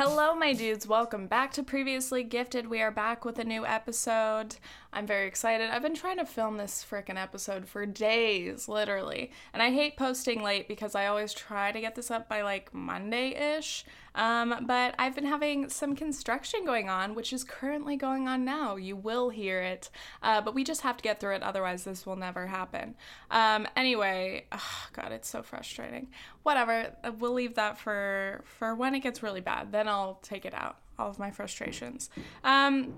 Hello, 0.00 0.32
my 0.32 0.52
dudes. 0.52 0.86
Welcome 0.86 1.26
back 1.26 1.52
to 1.54 1.64
Previously 1.64 2.22
Gifted. 2.22 2.68
We 2.68 2.80
are 2.80 2.92
back 2.92 3.24
with 3.24 3.40
a 3.40 3.44
new 3.44 3.66
episode. 3.66 4.54
I'm 4.92 5.08
very 5.08 5.26
excited. 5.26 5.70
I've 5.70 5.82
been 5.82 5.96
trying 5.96 6.18
to 6.18 6.24
film 6.24 6.56
this 6.56 6.86
freaking 6.88 7.20
episode 7.20 7.66
for 7.66 7.84
days, 7.84 8.68
literally. 8.68 9.32
And 9.52 9.60
I 9.60 9.72
hate 9.72 9.96
posting 9.96 10.40
late 10.40 10.68
because 10.68 10.94
I 10.94 11.06
always 11.06 11.34
try 11.34 11.72
to 11.72 11.80
get 11.80 11.96
this 11.96 12.12
up 12.12 12.28
by 12.28 12.42
like 12.42 12.72
Monday 12.72 13.30
ish. 13.56 13.84
Um, 14.18 14.64
but 14.66 14.96
I've 14.98 15.14
been 15.14 15.24
having 15.24 15.68
some 15.68 15.94
construction 15.94 16.64
going 16.66 16.90
on, 16.90 17.14
which 17.14 17.32
is 17.32 17.44
currently 17.44 17.96
going 17.96 18.26
on 18.26 18.44
now. 18.44 18.74
You 18.74 18.96
will 18.96 19.30
hear 19.30 19.62
it. 19.62 19.90
Uh, 20.22 20.40
but 20.40 20.54
we 20.54 20.64
just 20.64 20.80
have 20.82 20.96
to 20.96 21.02
get 21.02 21.20
through 21.20 21.36
it, 21.36 21.42
otherwise, 21.42 21.84
this 21.84 22.04
will 22.04 22.16
never 22.16 22.48
happen. 22.48 22.96
Um, 23.30 23.68
anyway, 23.76 24.46
oh, 24.50 24.86
God, 24.92 25.12
it's 25.12 25.28
so 25.28 25.42
frustrating. 25.42 26.08
Whatever. 26.42 26.92
We'll 27.18 27.32
leave 27.32 27.54
that 27.54 27.78
for, 27.78 28.42
for 28.44 28.74
when 28.74 28.94
it 28.96 29.00
gets 29.00 29.22
really 29.22 29.40
bad. 29.40 29.70
Then 29.70 29.86
I'll 29.86 30.18
take 30.22 30.44
it 30.44 30.52
out, 30.52 30.78
all 30.98 31.08
of 31.08 31.20
my 31.20 31.30
frustrations. 31.30 32.10
Um, 32.42 32.94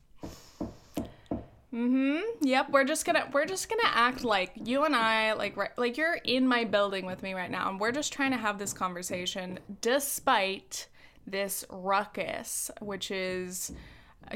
Mm-hmm. 1.73 2.47
Yep. 2.47 2.71
We're 2.71 2.85
just 2.85 3.07
gonna 3.07 3.29
we're 3.33 3.47
just 3.47 3.69
gonna 3.71 3.83
act 3.85 4.25
like 4.25 4.53
you 4.63 4.85
and 4.85 4.95
I 4.95 5.33
like 5.33 5.57
right, 5.57 5.71
like 5.79 5.97
you're 5.97 6.19
in 6.25 6.47
my 6.47 6.65
building 6.65 7.07
with 7.07 7.23
me 7.23 7.33
right 7.33 7.51
now, 7.51 7.71
and 7.71 7.81
we're 7.81 7.93
just 7.93 8.13
trying 8.13 8.33
to 8.33 8.37
have 8.37 8.59
this 8.59 8.75
conversation 8.75 9.59
despite 9.81 10.89
this 11.27 11.65
ruckus, 11.71 12.71
which 12.81 13.11
is 13.11 13.73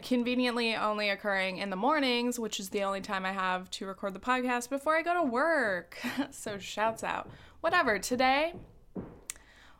conveniently 0.02 0.74
only 0.76 1.10
occurring 1.10 1.58
in 1.58 1.68
the 1.68 1.76
mornings, 1.76 2.38
which 2.38 2.58
is 2.58 2.70
the 2.70 2.82
only 2.82 3.00
time 3.00 3.26
I 3.26 3.32
have 3.32 3.70
to 3.72 3.86
record 3.86 4.14
the 4.14 4.20
podcast 4.20 4.70
before 4.70 4.96
I 4.96 5.02
go 5.02 5.14
to 5.14 5.22
work. 5.22 5.98
so 6.30 6.58
shouts 6.58 7.04
out. 7.04 7.28
Whatever. 7.60 7.98
Today 7.98 8.54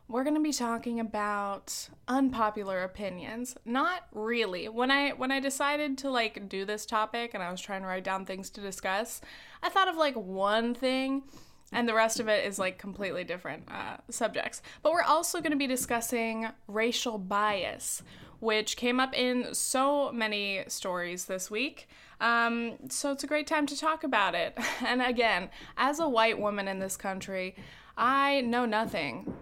we're 0.09 0.23
going 0.23 0.35
to 0.35 0.41
be 0.41 0.53
talking 0.53 0.99
about 0.99 1.89
unpopular 2.07 2.83
opinions. 2.83 3.55
Not 3.65 4.07
really. 4.13 4.69
When 4.69 4.91
i 4.91 5.09
when 5.11 5.31
i 5.31 5.39
decided 5.39 5.97
to 5.99 6.09
like 6.09 6.47
do 6.47 6.65
this 6.65 6.85
topic 6.85 7.33
and 7.33 7.43
i 7.43 7.51
was 7.51 7.61
trying 7.61 7.81
to 7.81 7.87
write 7.87 8.03
down 8.03 8.25
things 8.25 8.49
to 8.51 8.61
discuss 8.61 9.21
i 9.61 9.69
thought 9.69 9.87
of 9.87 9.95
like 9.95 10.15
one 10.15 10.73
thing 10.73 11.23
and 11.71 11.87
the 11.87 11.93
rest 11.93 12.19
of 12.19 12.27
it 12.29 12.45
is 12.45 12.57
like 12.57 12.77
completely 12.77 13.25
different 13.25 13.63
uh, 13.69 13.97
subjects. 14.09 14.61
But 14.83 14.93
we're 14.93 15.01
also 15.01 15.39
going 15.39 15.51
to 15.51 15.57
be 15.57 15.67
discussing 15.67 16.47
racial 16.67 17.17
bias 17.17 18.03
which 18.39 18.77
came 18.77 18.99
up 18.99 19.17
in 19.17 19.53
so 19.55 20.11
many 20.11 20.63
stories 20.67 21.25
this 21.25 21.49
week. 21.49 21.89
Um, 22.21 22.75
so 22.87 23.11
it's 23.11 23.23
a 23.23 23.27
great 23.27 23.47
time 23.47 23.65
to 23.65 23.75
talk 23.75 24.03
about 24.03 24.35
it. 24.35 24.57
And 24.85 25.01
again 25.01 25.49
as 25.75 25.99
a 25.99 26.07
white 26.07 26.39
woman 26.39 26.67
in 26.67 26.79
this 26.79 26.95
country 26.95 27.55
i 27.97 28.41
know 28.41 28.65
nothing 28.65 29.33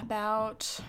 about 0.00 0.80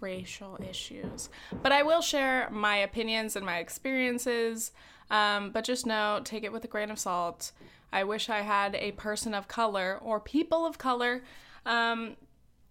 racial 0.00 0.58
issues. 0.68 1.30
But 1.62 1.72
I 1.72 1.82
will 1.82 2.02
share 2.02 2.48
my 2.50 2.76
opinions 2.76 3.36
and 3.36 3.44
my 3.44 3.58
experiences. 3.58 4.72
Um, 5.10 5.50
but 5.50 5.64
just 5.64 5.86
know, 5.86 6.20
take 6.24 6.44
it 6.44 6.52
with 6.52 6.64
a 6.64 6.68
grain 6.68 6.90
of 6.90 6.98
salt. 6.98 7.52
I 7.92 8.04
wish 8.04 8.28
I 8.28 8.40
had 8.40 8.74
a 8.74 8.92
person 8.92 9.34
of 9.34 9.48
color 9.48 9.98
or 10.02 10.20
people 10.20 10.66
of 10.66 10.78
color 10.78 11.22
um, 11.64 12.16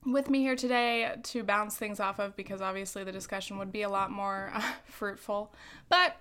with 0.06 0.30
me 0.30 0.42
here 0.42 0.56
today 0.56 1.16
to 1.24 1.44
bounce 1.44 1.76
things 1.76 2.00
off 2.00 2.20
of 2.20 2.36
because 2.36 2.62
obviously 2.62 3.04
the 3.04 3.12
discussion 3.12 3.58
would 3.58 3.72
be 3.72 3.84
a 3.84 3.90
lot 3.90 4.12
more 4.12 4.52
uh, 4.54 4.62
fruitful. 4.86 5.54
But 5.90 6.18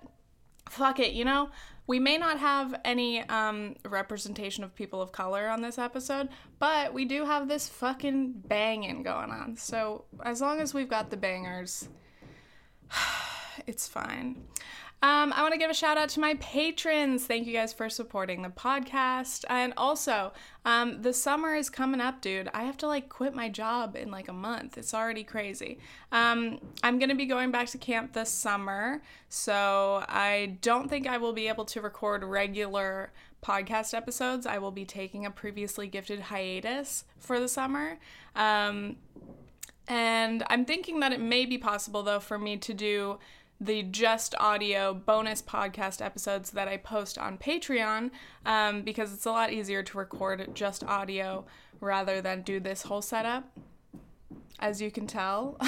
fuck 0.73 0.99
it, 0.99 1.13
you 1.13 1.25
know? 1.25 1.51
We 1.87 1.99
may 1.99 2.17
not 2.17 2.39
have 2.39 2.81
any 2.85 3.21
um, 3.29 3.77
representation 3.85 4.65
of 4.65 4.75
people 4.75 5.03
of 5.03 5.13
color 5.13 5.49
on 5.49 5.61
this 5.61 5.79
episode, 5.79 6.29
but 6.59 6.95
we 6.95 7.05
do 7.05 7.25
have 7.25 7.49
this 7.49 7.69
fucking 7.69 8.33
banging 8.47 9.03
going 9.03 9.31
on. 9.31 9.57
So 9.57 10.05
as 10.25 10.41
long 10.41 10.61
as 10.61 10.73
we've 10.73 10.89
got 10.89 11.11
the 11.11 11.17
bangers, 11.17 11.89
it's 13.67 13.89
fine. 13.89 14.45
Um, 15.05 15.33
I 15.33 15.43
want 15.43 15.53
to 15.53 15.59
give 15.59 15.69
a 15.69 15.75
shout 15.75 15.99
out 15.99 16.11
to 16.11 16.21
my 16.21 16.35
patrons. 16.35 17.27
Thank 17.27 17.49
you 17.49 17.53
guys 17.53 17.73
for 17.73 17.89
supporting 17.89 18.43
the 18.43 18.51
podcast. 18.51 19.45
And 19.51 19.73
also, 19.77 20.33
um, 20.65 21.03
the 21.03 21.13
summer 21.13 21.57
is 21.57 21.69
coming 21.69 22.01
up, 22.01 22.21
dude. 22.21 22.49
I 22.55 22.63
have 22.63 22.77
to 22.79 22.87
like 22.87 23.09
quit 23.09 23.35
my 23.35 23.49
job 23.49 23.97
in 23.97 24.13
like 24.13 24.29
a 24.29 24.33
month. 24.33 24.79
It's 24.79 24.95
already 24.95 25.25
crazy. 25.25 25.81
Um, 26.13 26.61
I'm 26.85 27.01
going 27.01 27.09
to 27.09 27.17
be 27.17 27.27
going 27.27 27.51
back 27.51 27.67
to 27.69 27.79
camp 27.79 28.13
this 28.13 28.31
summer. 28.31 29.03
So 29.29 30.05
I 30.09 30.59
don't 30.63 30.89
think 30.89 31.09
I 31.09 31.19
will 31.19 31.33
be 31.33 31.49
able 31.49 31.65
to 31.65 31.81
record 31.81 32.23
regular 32.23 33.11
podcast 33.43 33.95
episodes. 33.95 34.47
I 34.47 34.59
will 34.59 34.71
be 34.71 34.85
taking 34.85 35.27
a 35.27 35.33
previously 35.33 35.89
gifted 35.89 36.21
hiatus 36.21 37.03
for 37.19 37.41
the 37.41 37.49
summer. 37.49 37.99
Um, 38.37 38.99
and 39.89 40.45
I'm 40.49 40.65
thinking 40.65 41.01
that 41.01 41.13
it 41.13 41.21
may 41.21 41.45
be 41.45 41.59
possible, 41.59 42.05
though, 42.05 42.21
for 42.21 42.39
me 42.39 42.57
to 42.59 42.73
do 42.73 43.19
the 43.63 43.85
just 43.85 44.35
audio 44.41 44.93
bonus 44.93 45.41
podcast 45.41 46.05
episodes 46.05 46.51
that 46.51 46.67
I 46.67 46.79
post 46.79 47.17
on 47.17 47.39
Patreon 47.39 48.11
um, 48.45 48.83
because 48.83 49.13
it's 49.13 49.25
a 49.25 49.31
lot 49.31 49.53
easier 49.53 49.85
to 49.85 49.99
record 49.99 50.53
just 50.53 50.83
audio 50.83 51.45
rather 51.81 52.21
than 52.21 52.43
do 52.43 52.59
this 52.59 52.83
whole 52.83 53.03
setup 53.03 53.45
as 54.59 54.81
you 54.81 54.91
can 54.91 55.07
tell. 55.07 55.59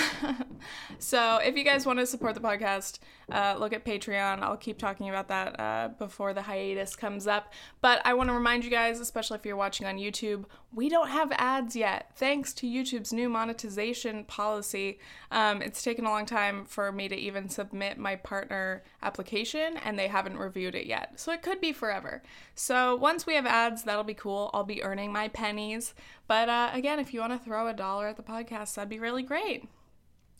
so, 0.98 1.38
if 1.38 1.56
you 1.56 1.64
guys 1.64 1.84
want 1.84 1.98
to 1.98 2.06
support 2.06 2.34
the 2.34 2.40
podcast, 2.40 2.98
uh, 3.30 3.56
look 3.58 3.72
at 3.72 3.84
Patreon. 3.84 4.40
I'll 4.40 4.56
keep 4.56 4.78
talking 4.78 5.08
about 5.08 5.28
that 5.28 5.58
uh, 5.58 5.88
before 5.98 6.32
the 6.32 6.42
hiatus 6.42 6.94
comes 6.94 7.26
up. 7.26 7.52
But 7.80 8.00
I 8.04 8.14
want 8.14 8.28
to 8.28 8.34
remind 8.34 8.64
you 8.64 8.70
guys, 8.70 9.00
especially 9.00 9.36
if 9.38 9.46
you're 9.46 9.56
watching 9.56 9.86
on 9.86 9.96
YouTube, 9.96 10.44
we 10.72 10.88
don't 10.88 11.08
have 11.08 11.32
ads 11.32 11.76
yet. 11.76 12.10
Thanks 12.16 12.52
to 12.54 12.66
YouTube's 12.66 13.12
new 13.12 13.28
monetization 13.28 14.24
policy, 14.24 14.98
um, 15.30 15.62
it's 15.62 15.82
taken 15.82 16.04
a 16.04 16.10
long 16.10 16.26
time 16.26 16.64
for 16.64 16.92
me 16.92 17.08
to 17.08 17.16
even 17.16 17.48
submit 17.48 17.98
my 17.98 18.16
partner 18.16 18.82
application, 19.02 19.76
and 19.84 19.98
they 19.98 20.08
haven't 20.08 20.38
reviewed 20.38 20.74
it 20.74 20.86
yet. 20.86 21.18
So, 21.18 21.32
it 21.32 21.42
could 21.42 21.60
be 21.60 21.72
forever. 21.72 22.22
So, 22.54 22.96
once 22.96 23.26
we 23.26 23.34
have 23.34 23.46
ads, 23.46 23.82
that'll 23.84 24.04
be 24.04 24.14
cool. 24.14 24.50
I'll 24.54 24.64
be 24.64 24.82
earning 24.82 25.12
my 25.12 25.28
pennies. 25.28 25.94
But 26.26 26.48
uh, 26.48 26.70
again, 26.72 26.98
if 26.98 27.12
you 27.12 27.20
want 27.20 27.32
to 27.32 27.38
throw 27.38 27.68
a 27.68 27.74
dollar 27.74 28.08
at 28.08 28.16
the 28.16 28.22
podcast, 28.22 28.68
that'd 28.74 28.88
be 28.88 28.98
really 28.98 29.22
great. 29.22 29.68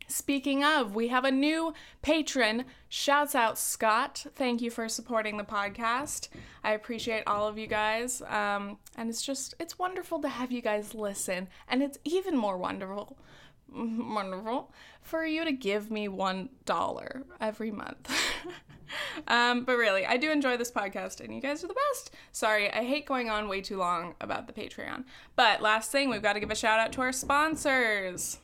Speaking 0.07 0.63
of, 0.63 0.95
we 0.95 1.09
have 1.09 1.25
a 1.25 1.31
new 1.31 1.73
patron. 2.03 2.67
Shouts 2.89 3.35
out, 3.35 3.59
Scott. 3.59 4.27
Thank 4.35 4.61
you 4.61 4.71
for 4.71 4.89
supporting 4.89 5.39
the 5.39 5.45
podcast. 5.45 6.29
I 6.63 6.73
appreciate 6.73 7.25
all 7.27 7.49
of 7.49 7.57
you 7.57 7.67
guys. 7.67 8.21
Um, 8.23 8.79
and 8.97 9.09
it's 9.09 9.23
just, 9.23 9.55
it's 9.59 9.79
wonderful 9.79 10.21
to 10.21 10.29
have 10.29 10.53
you 10.53 10.61
guys 10.61 10.95
listen. 10.95 11.49
And 11.69 11.83
it's 11.83 11.99
even 12.05 12.37
more 12.37 12.59
wonderful, 12.59 13.17
wonderful 13.75 14.73
for 15.01 15.25
you 15.25 15.45
to 15.45 15.53
give 15.53 15.91
me 15.91 16.09
one 16.09 16.51
dollar 16.67 17.23
every 17.41 17.71
month. 17.71 18.11
um, 19.29 19.65
but 19.65 19.77
really, 19.77 20.07
I 20.07 20.17
do 20.17 20.31
enjoy 20.31 20.57
this 20.57 20.71
podcast, 20.71 21.21
and 21.21 21.35
you 21.35 21.41
guys 21.41 21.65
are 21.65 21.69
the 21.69 21.77
best. 21.93 22.11
Sorry, 22.33 22.71
I 22.73 22.85
hate 22.85 23.07
going 23.07 23.31
on 23.31 23.49
way 23.49 23.61
too 23.61 23.79
long 23.79 24.15
about 24.21 24.47
the 24.47 24.53
Patreon. 24.53 25.05
But 25.37 25.63
last 25.63 25.91
thing, 25.91 26.11
we've 26.11 26.23
got 26.23 26.35
to 26.35 26.41
give 26.41 26.51
a 26.51 26.57
shout 26.57 26.81
out 26.81 26.93
to 26.93 27.01
our 27.01 27.13
sponsors. 27.13 28.39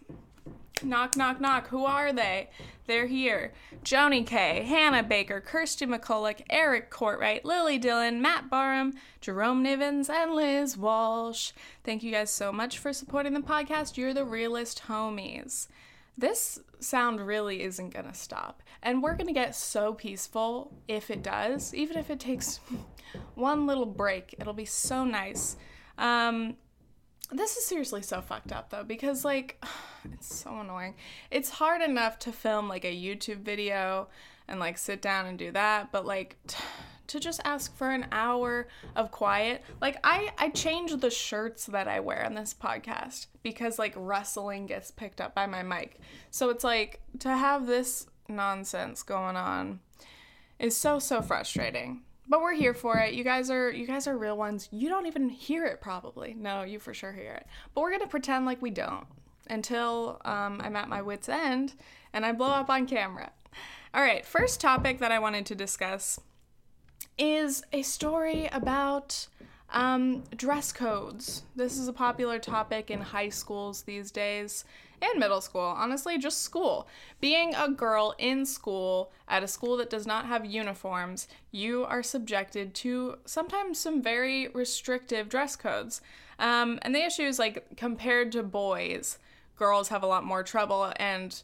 Knock, 0.82 1.16
knock, 1.16 1.40
knock. 1.40 1.68
Who 1.68 1.84
are 1.84 2.12
they? 2.12 2.48
They're 2.86 3.06
here. 3.06 3.52
Joni 3.84 4.26
K, 4.26 4.64
Hannah 4.64 5.02
Baker, 5.02 5.40
Kirsty 5.40 5.86
McCulloch, 5.86 6.40
Eric 6.50 6.90
Courtwright, 6.90 7.44
Lily 7.44 7.78
Dillon, 7.78 8.20
Matt 8.20 8.50
Barham, 8.50 8.94
Jerome 9.20 9.62
Nivens, 9.62 10.10
and 10.10 10.34
Liz 10.34 10.76
Walsh. 10.76 11.52
Thank 11.84 12.02
you 12.02 12.10
guys 12.10 12.30
so 12.30 12.50
much 12.50 12.78
for 12.78 12.92
supporting 12.92 13.34
the 13.34 13.40
podcast. 13.40 13.96
You're 13.96 14.14
the 14.14 14.24
realest 14.24 14.82
homies. 14.88 15.68
This 16.20 16.58
sound 16.80 17.26
really 17.26 17.62
isn't 17.62 17.94
gonna 17.94 18.12
stop. 18.12 18.62
And 18.82 19.02
we're 19.02 19.14
gonna 19.14 19.32
get 19.32 19.56
so 19.56 19.94
peaceful 19.94 20.70
if 20.86 21.10
it 21.10 21.22
does, 21.22 21.72
even 21.74 21.96
if 21.96 22.10
it 22.10 22.20
takes 22.20 22.60
one 23.34 23.66
little 23.66 23.86
break. 23.86 24.34
It'll 24.38 24.52
be 24.52 24.66
so 24.66 25.02
nice. 25.02 25.56
Um, 25.96 26.56
this 27.32 27.56
is 27.56 27.64
seriously 27.64 28.02
so 28.02 28.20
fucked 28.20 28.52
up 28.52 28.68
though 28.68 28.84
because 28.84 29.24
like 29.24 29.64
it's 30.12 30.34
so 30.34 30.60
annoying. 30.60 30.94
It's 31.30 31.48
hard 31.48 31.80
enough 31.80 32.18
to 32.20 32.32
film 32.32 32.68
like 32.68 32.84
a 32.84 32.94
YouTube 32.94 33.38
video 33.38 34.08
and 34.46 34.60
like 34.60 34.76
sit 34.76 35.00
down 35.00 35.24
and 35.24 35.38
do 35.38 35.52
that, 35.52 35.90
but 35.90 36.04
like 36.04 36.36
t- 36.46 36.58
to 37.10 37.20
just 37.20 37.40
ask 37.44 37.76
for 37.76 37.90
an 37.90 38.06
hour 38.12 38.68
of 38.96 39.10
quiet. 39.10 39.62
Like 39.80 39.98
I 40.04 40.32
I 40.38 40.50
change 40.50 40.96
the 40.96 41.10
shirts 41.10 41.66
that 41.66 41.88
I 41.88 42.00
wear 42.00 42.24
on 42.24 42.34
this 42.34 42.54
podcast 42.54 43.26
because 43.42 43.78
like 43.78 43.94
rustling 43.96 44.66
gets 44.66 44.90
picked 44.90 45.20
up 45.20 45.34
by 45.34 45.46
my 45.46 45.62
mic. 45.62 46.00
So 46.30 46.50
it's 46.50 46.64
like 46.64 47.00
to 47.20 47.28
have 47.28 47.66
this 47.66 48.06
nonsense 48.28 49.02
going 49.02 49.36
on 49.36 49.80
is 50.58 50.76
so 50.76 50.98
so 50.98 51.20
frustrating 51.20 52.02
but 52.28 52.40
we're 52.40 52.54
here 52.54 52.74
for 52.74 52.96
it. 52.98 53.12
You 53.12 53.24
guys 53.24 53.50
are 53.50 53.72
you 53.72 53.88
guys 53.88 54.06
are 54.06 54.16
real 54.16 54.36
ones. 54.36 54.68
You 54.70 54.88
don't 54.88 55.06
even 55.06 55.28
hear 55.28 55.66
it 55.66 55.80
probably. 55.80 56.32
No, 56.38 56.62
you 56.62 56.78
for 56.78 56.94
sure 56.94 57.12
hear 57.12 57.32
it. 57.32 57.46
But 57.74 57.80
we're 57.80 57.90
gonna 57.90 58.06
pretend 58.06 58.46
like 58.46 58.62
we 58.62 58.70
don't 58.70 59.04
until 59.48 60.20
um, 60.24 60.60
I'm 60.62 60.76
at 60.76 60.88
my 60.88 61.02
wits 61.02 61.28
end 61.28 61.74
and 62.12 62.24
I 62.24 62.30
blow 62.30 62.50
up 62.50 62.70
on 62.70 62.86
camera. 62.86 63.32
All 63.92 64.00
right, 64.00 64.24
first 64.24 64.60
topic 64.60 65.00
that 65.00 65.10
I 65.10 65.18
wanted 65.18 65.44
to 65.46 65.56
discuss 65.56 66.20
is 67.20 67.62
a 67.72 67.82
story 67.82 68.48
about 68.50 69.28
Um, 69.72 70.24
dress 70.34 70.72
codes. 70.72 71.44
This 71.54 71.78
is 71.78 71.86
a 71.86 71.92
popular 71.92 72.40
topic 72.40 72.90
in 72.90 73.00
high 73.00 73.28
schools 73.28 73.82
these 73.82 74.10
days 74.10 74.64
and 75.00 75.20
middle 75.20 75.40
school. 75.40 75.60
Honestly, 75.60 76.18
just 76.18 76.42
school. 76.42 76.88
Being 77.20 77.54
a 77.54 77.68
girl 77.68 78.12
in 78.18 78.44
school 78.44 79.12
at 79.28 79.44
a 79.44 79.46
school 79.46 79.76
that 79.76 79.88
does 79.88 80.08
not 80.08 80.26
have 80.26 80.44
uniforms, 80.44 81.28
you 81.52 81.84
are 81.84 82.02
subjected 82.02 82.74
to 82.82 83.18
sometimes 83.24 83.78
some 83.78 84.02
very 84.02 84.48
restrictive 84.48 85.28
dress 85.28 85.54
codes. 85.54 86.00
Um, 86.40 86.80
and 86.82 86.92
the 86.92 87.06
issue 87.06 87.22
is 87.22 87.38
like 87.38 87.76
compared 87.76 88.32
to 88.32 88.42
boys, 88.42 89.18
girls 89.56 89.90
have 89.90 90.02
a 90.02 90.08
lot 90.08 90.24
more 90.24 90.42
trouble 90.42 90.92
and 90.96 91.40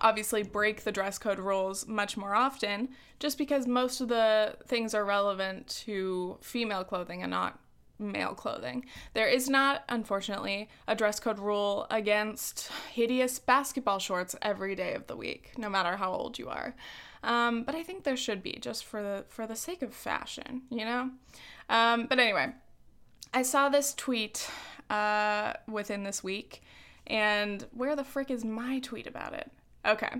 obviously 0.00 0.42
break 0.42 0.84
the 0.84 0.92
dress 0.92 1.18
code 1.18 1.38
rules 1.38 1.86
much 1.86 2.16
more 2.16 2.34
often 2.34 2.88
just 3.18 3.38
because 3.38 3.66
most 3.66 4.00
of 4.00 4.08
the 4.08 4.56
things 4.66 4.94
are 4.94 5.04
relevant 5.04 5.68
to 5.68 6.38
female 6.40 6.84
clothing 6.84 7.22
and 7.22 7.30
not 7.30 7.58
male 7.98 8.34
clothing. 8.34 8.84
There 9.14 9.28
is 9.28 9.48
not, 9.48 9.84
unfortunately, 9.88 10.68
a 10.88 10.94
dress 10.94 11.20
code 11.20 11.38
rule 11.38 11.86
against 11.90 12.70
hideous 12.92 13.38
basketball 13.38 14.00
shorts 14.00 14.34
every 14.42 14.74
day 14.74 14.94
of 14.94 15.06
the 15.06 15.16
week, 15.16 15.52
no 15.56 15.68
matter 15.68 15.96
how 15.96 16.12
old 16.12 16.38
you 16.38 16.48
are. 16.48 16.74
Um, 17.22 17.62
but 17.62 17.74
I 17.74 17.84
think 17.84 18.02
there 18.02 18.16
should 18.16 18.42
be, 18.42 18.58
just 18.60 18.84
for 18.84 19.02
the 19.02 19.24
for 19.28 19.46
the 19.46 19.54
sake 19.54 19.82
of 19.82 19.94
fashion, 19.94 20.62
you 20.70 20.84
know. 20.84 21.10
Um, 21.68 22.06
but 22.06 22.18
anyway, 22.18 22.52
I 23.32 23.42
saw 23.42 23.68
this 23.68 23.94
tweet 23.94 24.50
uh, 24.90 25.52
within 25.68 26.02
this 26.02 26.24
week, 26.24 26.62
and 27.06 27.64
where 27.72 27.94
the 27.94 28.02
frick 28.04 28.30
is 28.30 28.44
my 28.44 28.80
tweet 28.80 29.06
about 29.06 29.34
it? 29.34 29.52
Okay, 29.86 30.12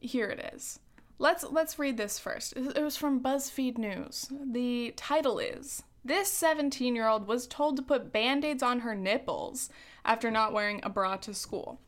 here 0.00 0.28
it 0.28 0.52
is. 0.54 0.80
Let's 1.18 1.44
let's 1.44 1.78
read 1.78 1.96
this 1.96 2.18
first. 2.18 2.54
It 2.56 2.82
was 2.82 2.96
from 2.96 3.20
BuzzFeed 3.20 3.76
News. 3.76 4.30
The 4.30 4.92
title 4.96 5.38
is 5.38 5.82
this 6.04 6.32
17 6.32 6.94
year 6.94 7.08
old 7.08 7.26
was 7.26 7.46
told 7.46 7.76
to 7.76 7.82
put 7.82 8.12
band 8.12 8.44
aids 8.44 8.62
on 8.62 8.80
her 8.80 8.94
nipples 8.94 9.68
after 10.04 10.30
not 10.30 10.52
wearing 10.52 10.80
a 10.82 10.88
bra 10.88 11.16
to 11.16 11.34
school. 11.34 11.80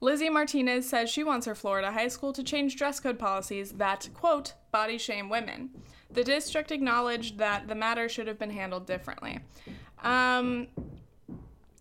Lizzie 0.00 0.28
Martinez 0.28 0.88
says 0.88 1.08
she 1.08 1.24
wants 1.24 1.46
her 1.46 1.54
Florida 1.54 1.90
high 1.90 2.08
school 2.08 2.32
to 2.34 2.42
change 2.42 2.76
dress 2.76 3.00
code 3.00 3.18
policies 3.18 3.72
that, 3.72 4.08
quote, 4.12 4.52
body 4.70 4.98
shame 4.98 5.30
women. 5.30 5.70
The 6.10 6.22
district 6.22 6.70
acknowledged 6.70 7.38
that 7.38 7.68
the 7.68 7.74
matter 7.74 8.08
should 8.08 8.26
have 8.26 8.38
been 8.38 8.50
handled 8.50 8.86
differently. 8.86 9.40
Um, 10.02 10.68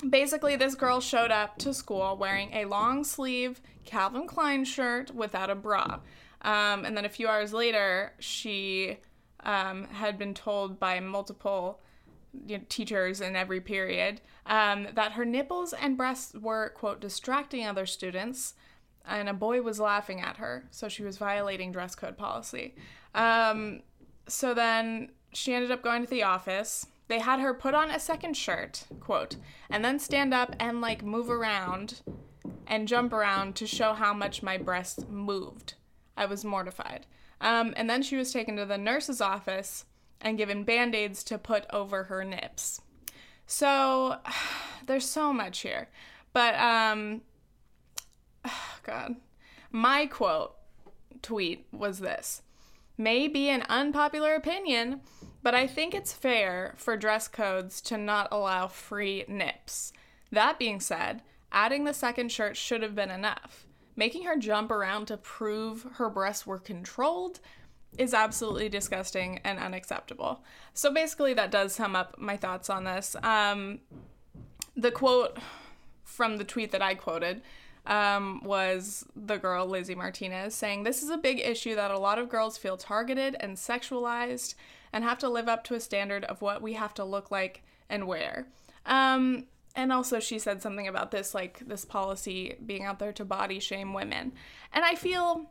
basically, 0.10 0.56
this 0.56 0.76
girl 0.76 1.00
showed 1.00 1.32
up 1.32 1.58
to 1.60 1.74
school 1.74 2.18
wearing 2.18 2.54
a 2.54 2.66
long 2.66 3.04
sleeve 3.04 3.62
Calvin 3.86 4.28
Klein 4.28 4.66
shirt 4.66 5.14
without 5.14 5.50
a 5.50 5.56
bra. 5.56 6.00
Um, 6.42 6.86
and 6.86 6.96
then 6.98 7.06
a 7.06 7.10
few 7.10 7.28
hours 7.28 7.54
later, 7.54 8.14
she 8.20 8.98
um, 9.42 9.86
had 9.86 10.18
been 10.18 10.34
told 10.34 10.80
by 10.80 11.00
multiple 11.00 11.80
you 12.48 12.58
know, 12.58 12.64
teachers 12.68 13.22
in 13.22 13.36
every 13.36 13.62
period 13.62 14.22
um, 14.46 14.88
that 14.96 15.14
her 15.14 15.26
nipples 15.26 15.74
and 15.74 15.98
breasts 15.98 16.34
were, 16.34 16.70
quote, 16.70 17.00
distracting 17.00 17.66
other 17.66 17.86
students, 17.86 18.56
and 19.06 19.30
a 19.30 19.34
boy 19.34 19.62
was 19.62 19.80
laughing 19.80 20.22
at 20.22 20.38
her, 20.38 20.66
so 20.72 20.88
she 20.88 21.04
was 21.04 21.18
violating 21.18 21.72
dress 21.72 21.96
code 21.96 22.18
policy. 22.18 22.76
Um, 23.14 23.82
so 24.28 24.54
then 24.54 25.12
she 25.34 25.54
ended 25.54 25.72
up 25.72 25.82
going 25.82 26.04
to 26.04 26.10
the 26.10 26.24
office. 26.24 26.88
They 27.14 27.20
had 27.20 27.42
her 27.42 27.54
put 27.54 27.76
on 27.76 27.92
a 27.92 28.00
second 28.00 28.36
shirt, 28.36 28.86
quote, 29.00 29.36
and 29.70 29.86
then 29.86 30.00
stand 30.00 30.34
up 30.34 30.56
and 30.60 30.82
like 30.82 31.04
move 31.04 31.30
around 31.30 32.02
and 32.66 32.88
jump 32.88 33.14
around 33.14 33.56
to 33.58 33.68
show 33.68 33.94
how 33.94 34.16
much 34.16 34.42
my 34.42 34.58
breasts 34.58 35.06
moved. 35.08 35.76
I 36.18 36.26
was 36.26 36.44
mortified. 36.44 37.06
Um, 37.40 37.72
and 37.78 37.88
then 37.88 38.02
she 38.02 38.18
was 38.18 38.34
taken 38.34 38.56
to 38.56 38.66
the 38.66 38.80
nurse's 38.80 39.22
office 39.22 39.86
and 40.22 40.40
given 40.40 40.64
band 40.64 40.96
aids 40.96 41.24
to 41.26 41.38
put 41.38 41.68
over 41.72 42.06
her 42.06 42.24
nips. 42.24 42.82
So 43.46 44.18
there's 44.88 45.08
so 45.08 45.32
much 45.32 45.60
here. 45.60 45.90
But, 46.34 46.56
um, 46.56 47.22
God. 48.82 49.18
My 49.72 50.08
quote 50.08 50.56
tweet 51.22 51.68
was 51.72 52.00
this 52.00 52.42
May 52.98 53.28
be 53.28 53.50
an 53.50 53.62
unpopular 53.70 54.34
opinion, 54.34 55.02
but 55.44 55.54
I 55.54 55.68
think 55.68 55.94
it's 55.94 56.14
fair 56.14 56.74
for 56.78 56.98
dress 56.98 57.28
codes 57.28 57.82
to 57.82 57.98
not 57.98 58.30
allow 58.32 58.68
free 58.68 59.26
nips. 59.28 59.92
That 60.32 60.58
being 60.58 60.80
said, 60.80 61.22
adding 61.52 61.84
the 61.84 61.94
second 61.94 62.32
shirt 62.32 62.58
should 62.58 62.82
have 62.82 62.96
been 62.96 63.12
enough. 63.12 63.68
Making 63.96 64.24
her 64.24 64.38
jump 64.38 64.72
around 64.72 65.06
to 65.08 65.18
prove 65.18 65.86
her 65.96 66.10
breasts 66.10 66.48
were 66.48 66.58
controlled 66.58 67.40
is 67.98 68.14
absolutely 68.14 68.70
disgusting 68.70 69.40
and 69.44 69.60
unacceptable. 69.60 70.44
So 70.74 70.92
basically, 70.92 71.34
that 71.36 71.52
does 71.52 71.76
sum 71.76 71.96
up 71.96 72.18
my 72.18 72.38
thoughts 72.38 72.70
on 72.70 72.86
this. 72.86 73.16
Um, 73.22 73.82
the 74.76 74.90
quote 74.90 75.38
from 76.04 76.38
the 76.38 76.44
tweet 76.44 76.72
that 76.72 76.82
I 76.82 76.96
quoted 76.96 77.42
um, 77.86 78.42
was 78.44 79.06
the 79.16 79.38
girl 79.38 79.68
Lizzie 79.68 79.94
Martinez 79.94 80.56
saying, 80.56 80.84
This 80.84 81.04
is 81.04 81.10
a 81.10 81.18
big 81.18 81.40
issue 81.40 81.76
that 81.76 81.92
a 81.92 82.00
lot 82.00 82.18
of 82.18 82.30
girls 82.30 82.58
feel 82.58 82.78
targeted 82.78 83.36
and 83.40 83.58
sexualized 83.58 84.56
and 84.94 85.04
have 85.04 85.18
to 85.18 85.28
live 85.28 85.50
up 85.50 85.64
to 85.66 85.74
a 85.74 85.80
standard 85.80 86.24
of 86.26 86.42
what 86.42 86.62
we 86.62 86.74
have 86.74 86.94
to 86.94 87.04
look 87.04 87.32
like 87.32 87.64
and 87.90 88.08
wear. 88.08 88.48
Um, 88.86 89.48
and 89.76 89.92
also 89.92 90.20
she 90.20 90.40
said 90.40 90.62
something 90.62 90.88
about 90.88 91.12
this 91.12 91.34
like 91.34 91.60
this 91.68 91.84
policy 91.84 92.56
being 92.66 92.84
out 92.84 93.00
there 93.00 93.14
to 93.14 93.26
body 93.26 93.60
shame 93.60 93.94
women. 93.94 94.32
And 94.72 94.86
i 94.86 94.96
feel 94.96 95.48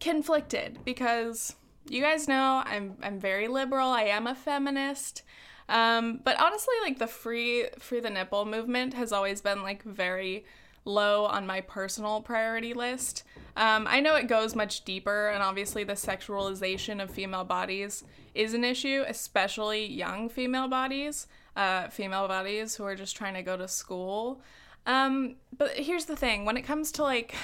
conflicted 0.00 0.78
because 0.84 1.54
you 1.88 2.00
guys 2.00 2.28
know 2.28 2.62
i'm 2.64 2.96
i'm 3.02 3.20
very 3.20 3.48
liberal. 3.48 3.88
I 3.88 4.04
am 4.04 4.26
a 4.26 4.34
feminist. 4.34 5.22
Um, 5.68 6.20
but 6.24 6.40
honestly 6.40 6.74
like 6.82 6.98
the 6.98 7.06
free 7.06 7.66
free 7.78 8.00
the 8.00 8.10
nipple 8.10 8.44
movement 8.46 8.94
has 8.94 9.12
always 9.12 9.40
been 9.40 9.62
like 9.62 9.82
very 9.82 10.44
low 10.84 11.26
on 11.26 11.46
my 11.46 11.60
personal 11.60 12.20
priority 12.20 12.74
list 12.74 13.22
um, 13.56 13.86
i 13.88 14.00
know 14.00 14.14
it 14.16 14.28
goes 14.28 14.54
much 14.54 14.84
deeper 14.84 15.28
and 15.28 15.42
obviously 15.42 15.84
the 15.84 15.92
sexualization 15.92 17.02
of 17.02 17.10
female 17.10 17.44
bodies 17.44 18.04
is 18.34 18.54
an 18.54 18.64
issue 18.64 19.04
especially 19.06 19.86
young 19.86 20.28
female 20.28 20.68
bodies 20.68 21.26
uh, 21.56 21.88
female 21.88 22.28
bodies 22.28 22.76
who 22.76 22.84
are 22.84 22.96
just 22.96 23.16
trying 23.16 23.34
to 23.34 23.42
go 23.42 23.56
to 23.56 23.68
school. 23.68 24.40
Um, 24.86 25.36
but 25.56 25.72
here's 25.72 26.06
the 26.06 26.16
thing 26.16 26.44
when 26.44 26.56
it 26.56 26.62
comes 26.62 26.90
to 26.92 27.02
like 27.02 27.34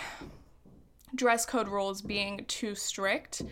dress 1.14 1.46
code 1.46 1.68
rules 1.68 2.02
being 2.02 2.44
too 2.48 2.74
strict, 2.74 3.42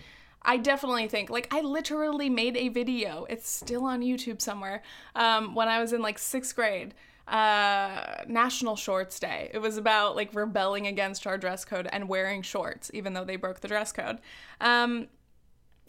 I 0.42 0.58
definitely 0.58 1.08
think, 1.08 1.28
like, 1.28 1.52
I 1.52 1.60
literally 1.60 2.30
made 2.30 2.56
a 2.56 2.68
video. 2.68 3.26
It's 3.28 3.48
still 3.48 3.84
on 3.84 4.00
YouTube 4.00 4.40
somewhere. 4.40 4.82
Um, 5.16 5.56
when 5.56 5.66
I 5.66 5.80
was 5.80 5.92
in 5.92 6.02
like 6.02 6.18
sixth 6.18 6.54
grade, 6.54 6.94
uh, 7.28 8.22
National 8.26 8.76
Shorts 8.76 9.18
Day. 9.18 9.50
It 9.52 9.58
was 9.58 9.76
about 9.76 10.16
like 10.16 10.34
rebelling 10.34 10.86
against 10.86 11.26
our 11.26 11.36
dress 11.36 11.64
code 11.64 11.88
and 11.90 12.08
wearing 12.08 12.42
shorts, 12.42 12.90
even 12.94 13.14
though 13.14 13.24
they 13.24 13.36
broke 13.36 13.60
the 13.60 13.68
dress 13.68 13.92
code. 13.92 14.18
Um, 14.60 15.08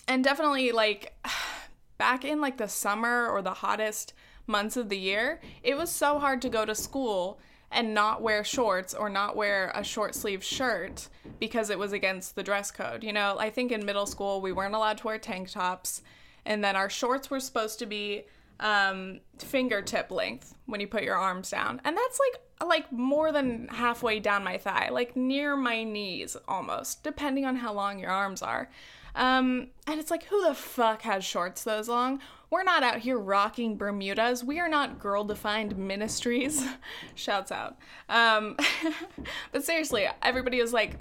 and 0.08 0.24
definitely, 0.24 0.72
like, 0.72 1.13
back 1.98 2.25
in 2.25 2.41
like 2.41 2.58
the 2.58 2.67
summer 2.67 3.27
or 3.27 3.41
the 3.41 3.53
hottest 3.56 4.13
months 4.48 4.77
of 4.77 4.89
the 4.89 4.98
year, 4.98 5.39
it 5.63 5.77
was 5.77 5.89
so 5.89 6.20
hard 6.20 6.41
to 6.41 6.50
go 6.50 6.65
to 6.65 6.74
school 6.74 7.39
and 7.72 7.94
not 7.94 8.22
wear 8.22 8.44
shorts 8.44 8.94
or 8.94 9.10
not 9.10 9.36
wear 9.36 9.72
a 9.75 9.84
short 9.84 10.15
sleeve 10.15 10.44
shirt 10.44 11.10
because 11.39 11.70
it 11.70 11.77
was 11.77 11.91
against 11.91 12.36
the 12.36 12.44
dress 12.44 12.72
code. 12.72 13.03
You 13.03 13.12
know, 13.12 13.36
I 13.38 13.50
think 13.50 13.72
in 13.72 13.86
middle 13.86 14.06
school 14.06 14.41
we 14.41 14.53
weren't 14.53 14.74
allowed 14.74 15.00
to 15.00 15.08
wear 15.08 15.20
tank 15.20 15.51
tops, 15.51 16.01
and 16.46 16.63
then 16.63 16.75
our 16.75 16.89
shorts 16.89 17.29
were 17.29 17.41
supposed 17.41 17.77
to 17.79 17.86
be 17.86 18.24
um, 18.60 19.20
fingertip 19.38 20.12
length 20.12 20.56
when 20.66 20.80
you 20.80 20.88
put 20.88 21.04
your 21.04 21.16
arms 21.16 21.50
down, 21.50 21.82
and 21.84 21.96
that's 21.96 22.20
like 22.20 22.42
like 22.68 22.92
more 22.92 23.32
than 23.32 23.68
halfway 23.68 24.20
down 24.20 24.44
my 24.44 24.58
thigh, 24.58 24.90
like 24.92 25.16
near 25.16 25.56
my 25.56 25.84
knees 25.84 26.36
almost, 26.48 27.04
depending 27.04 27.46
on 27.46 27.56
how 27.56 27.72
long 27.74 28.00
your 28.00 28.10
arms 28.10 28.42
are. 28.42 28.70
Um, 29.16 29.70
and 29.88 30.00
it's 30.00 30.12
like, 30.12 30.26
who 30.26 30.48
the 30.48 30.54
fuck 30.54 31.02
has 31.02 31.24
shorts 31.24 31.64
those 31.64 31.88
long? 31.90 32.20
We're 32.50 32.64
not 32.64 32.84
out 32.84 33.00
here 33.00 33.18
rocking 33.18 33.76
Bermudas. 33.76 34.44
We 34.44 34.60
are 34.60 34.70
not 34.70 35.00
girl 35.00 35.24
defined 35.24 35.76
ministries. 35.78 36.64
Shouts 37.16 37.52
out. 37.52 37.78
Um, 38.10 38.56
but 39.52 39.64
seriously, 39.66 40.08
everybody 40.22 40.62
was 40.62 40.72
like, 40.72 41.00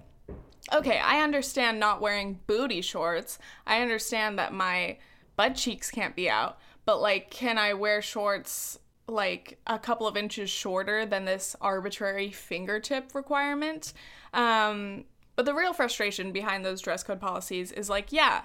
okay, 0.72 0.98
I 0.98 1.20
understand 1.20 1.78
not 1.78 2.00
wearing 2.00 2.40
booty 2.46 2.80
shorts. 2.80 3.38
I 3.66 3.82
understand 3.82 4.38
that 4.38 4.52
my 4.52 4.98
butt 5.36 5.54
cheeks 5.54 5.90
can't 5.90 6.16
be 6.16 6.28
out. 6.28 6.58
But, 6.86 7.00
like, 7.02 7.30
can 7.30 7.58
I 7.58 7.74
wear 7.74 8.00
shorts 8.00 8.78
like 9.08 9.58
a 9.66 9.78
couple 9.78 10.08
of 10.08 10.16
inches 10.16 10.48
shorter 10.50 11.04
than 11.04 11.26
this 11.26 11.54
arbitrary 11.60 12.30
fingertip 12.30 13.14
requirement? 13.14 13.92
Um, 14.32 15.04
but 15.36 15.44
the 15.44 15.54
real 15.54 15.74
frustration 15.74 16.32
behind 16.32 16.64
those 16.64 16.80
dress 16.80 17.02
code 17.02 17.20
policies 17.20 17.70
is 17.70 17.90
like, 17.90 18.10
yeah, 18.10 18.42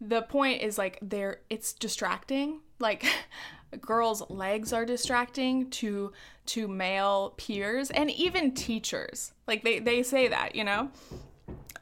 the 0.00 0.22
point 0.22 0.62
is 0.62 0.76
like 0.76 0.98
they're 1.00 1.40
it's 1.48 1.72
distracting. 1.72 2.60
Like 2.78 3.06
girls' 3.80 4.28
legs 4.30 4.72
are 4.72 4.84
distracting 4.84 5.70
to 5.70 6.12
to 6.46 6.68
male 6.68 7.34
peers 7.36 7.90
and 7.90 8.10
even 8.10 8.52
teachers. 8.52 9.32
Like 9.46 9.64
they 9.64 9.78
they 9.78 10.02
say 10.02 10.28
that, 10.28 10.54
you 10.54 10.64
know? 10.64 10.90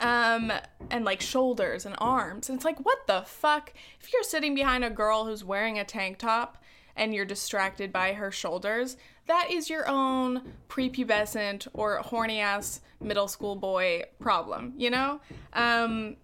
Um 0.03 0.53
and 0.91 1.05
like 1.05 1.21
shoulders 1.21 1.87
and 1.87 1.95
arms. 1.99 2.49
And 2.49 2.57
it's 2.57 2.65
like 2.65 2.85
what 2.85 3.07
the 3.07 3.23
fuck? 3.23 3.73
If 4.01 4.13
you're 4.13 4.23
sitting 4.23 4.55
behind 4.55 4.85
a 4.85 4.91
girl 4.91 5.25
who's 5.25 5.45
wearing 5.45 5.79
a 5.79 5.85
tank 5.85 6.19
top 6.19 6.63
and 6.95 7.15
you're 7.15 7.25
distracted 7.25 7.93
by 7.93 8.13
her 8.13 8.31
shoulders, 8.31 8.97
that 9.27 9.51
is 9.51 9.71
your 9.71 9.89
own 9.89 10.55
prepubescent 10.69 11.69
or 11.73 11.97
horny 11.99 12.41
ass 12.41 12.81
middle 13.01 13.29
school 13.29 13.57
boy 13.57 14.03
problem, 14.21 14.75
you 14.77 14.91
know? 14.91 15.21
Um, 15.53 16.17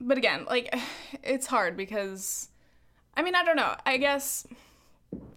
but 0.00 0.18
again, 0.18 0.44
like, 0.46 0.74
it's 1.22 1.46
hard 1.46 1.76
because, 1.76 2.48
I 3.16 3.22
mean, 3.22 3.34
I 3.34 3.44
don't 3.44 3.56
know. 3.56 3.74
I 3.86 3.96
guess 3.96 4.46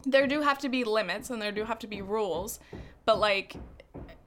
there 0.06 0.28
do 0.28 0.42
have 0.42 0.60
to 0.60 0.70
be 0.70 0.84
limits 0.84 1.30
and 1.30 1.42
there 1.42 1.52
do 1.52 1.64
have 1.64 1.80
to 1.80 1.88
be 1.88 2.02
rules, 2.02 2.60
but 3.06 3.20
like, 3.20 3.56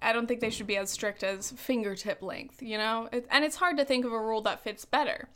I 0.02 0.12
don't 0.12 0.26
think 0.26 0.40
they 0.40 0.50
should 0.50 0.66
be 0.66 0.76
as 0.76 0.90
strict 0.90 1.22
as 1.22 1.52
fingertip 1.52 2.22
length, 2.22 2.62
you 2.62 2.78
know? 2.78 3.08
It, 3.12 3.26
and 3.30 3.44
it's 3.44 3.56
hard 3.56 3.76
to 3.76 3.84
think 3.84 4.04
of 4.04 4.12
a 4.12 4.20
rule 4.20 4.40
that 4.42 4.62
fits 4.62 4.84
better. 4.84 5.28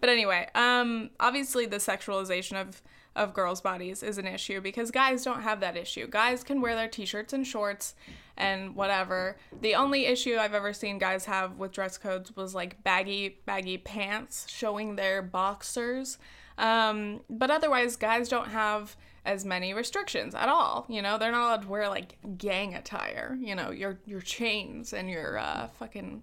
But 0.00 0.10
anyway, 0.10 0.48
um, 0.54 1.10
obviously 1.18 1.66
the 1.66 1.76
sexualization 1.76 2.60
of 2.60 2.82
of 3.16 3.34
girls' 3.34 3.60
bodies 3.60 4.02
is 4.02 4.18
an 4.18 4.26
issue 4.26 4.60
because 4.60 4.90
guys 4.90 5.24
don't 5.24 5.42
have 5.42 5.60
that 5.60 5.76
issue. 5.76 6.06
Guys 6.06 6.44
can 6.44 6.60
wear 6.60 6.76
their 6.76 6.88
t-shirts 6.88 7.32
and 7.32 7.46
shorts 7.46 7.94
and 8.36 8.74
whatever. 8.74 9.36
The 9.60 9.74
only 9.74 10.06
issue 10.06 10.36
I've 10.36 10.54
ever 10.54 10.72
seen 10.72 10.98
guys 10.98 11.24
have 11.24 11.56
with 11.58 11.72
dress 11.72 11.98
codes 11.98 12.34
was 12.36 12.54
like 12.54 12.82
baggy 12.84 13.40
baggy 13.46 13.78
pants 13.78 14.46
showing 14.48 14.96
their 14.96 15.22
boxers. 15.22 16.18
Um, 16.60 17.22
but 17.30 17.50
otherwise, 17.50 17.96
guys 17.96 18.28
don't 18.28 18.48
have 18.48 18.94
as 19.24 19.44
many 19.44 19.74
restrictions 19.74 20.34
at 20.34 20.48
all. 20.48 20.86
You 20.88 21.02
know, 21.02 21.18
they're 21.18 21.32
not 21.32 21.46
allowed 21.46 21.62
to 21.62 21.68
wear 21.68 21.88
like 21.88 22.18
gang 22.36 22.74
attire. 22.74 23.36
You 23.40 23.54
know, 23.54 23.70
your 23.70 23.98
your 24.06 24.20
chains 24.20 24.92
and 24.92 25.10
your 25.10 25.38
uh, 25.38 25.68
fucking 25.78 26.22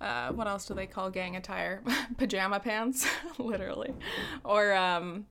uh, 0.00 0.30
what 0.32 0.46
else 0.46 0.66
do 0.66 0.74
they 0.74 0.86
call 0.86 1.10
gang 1.10 1.34
attire? 1.36 1.82
Pajama 2.16 2.60
pants, 2.60 3.06
literally, 3.38 3.92
or 4.44 4.72
um, 4.72 5.26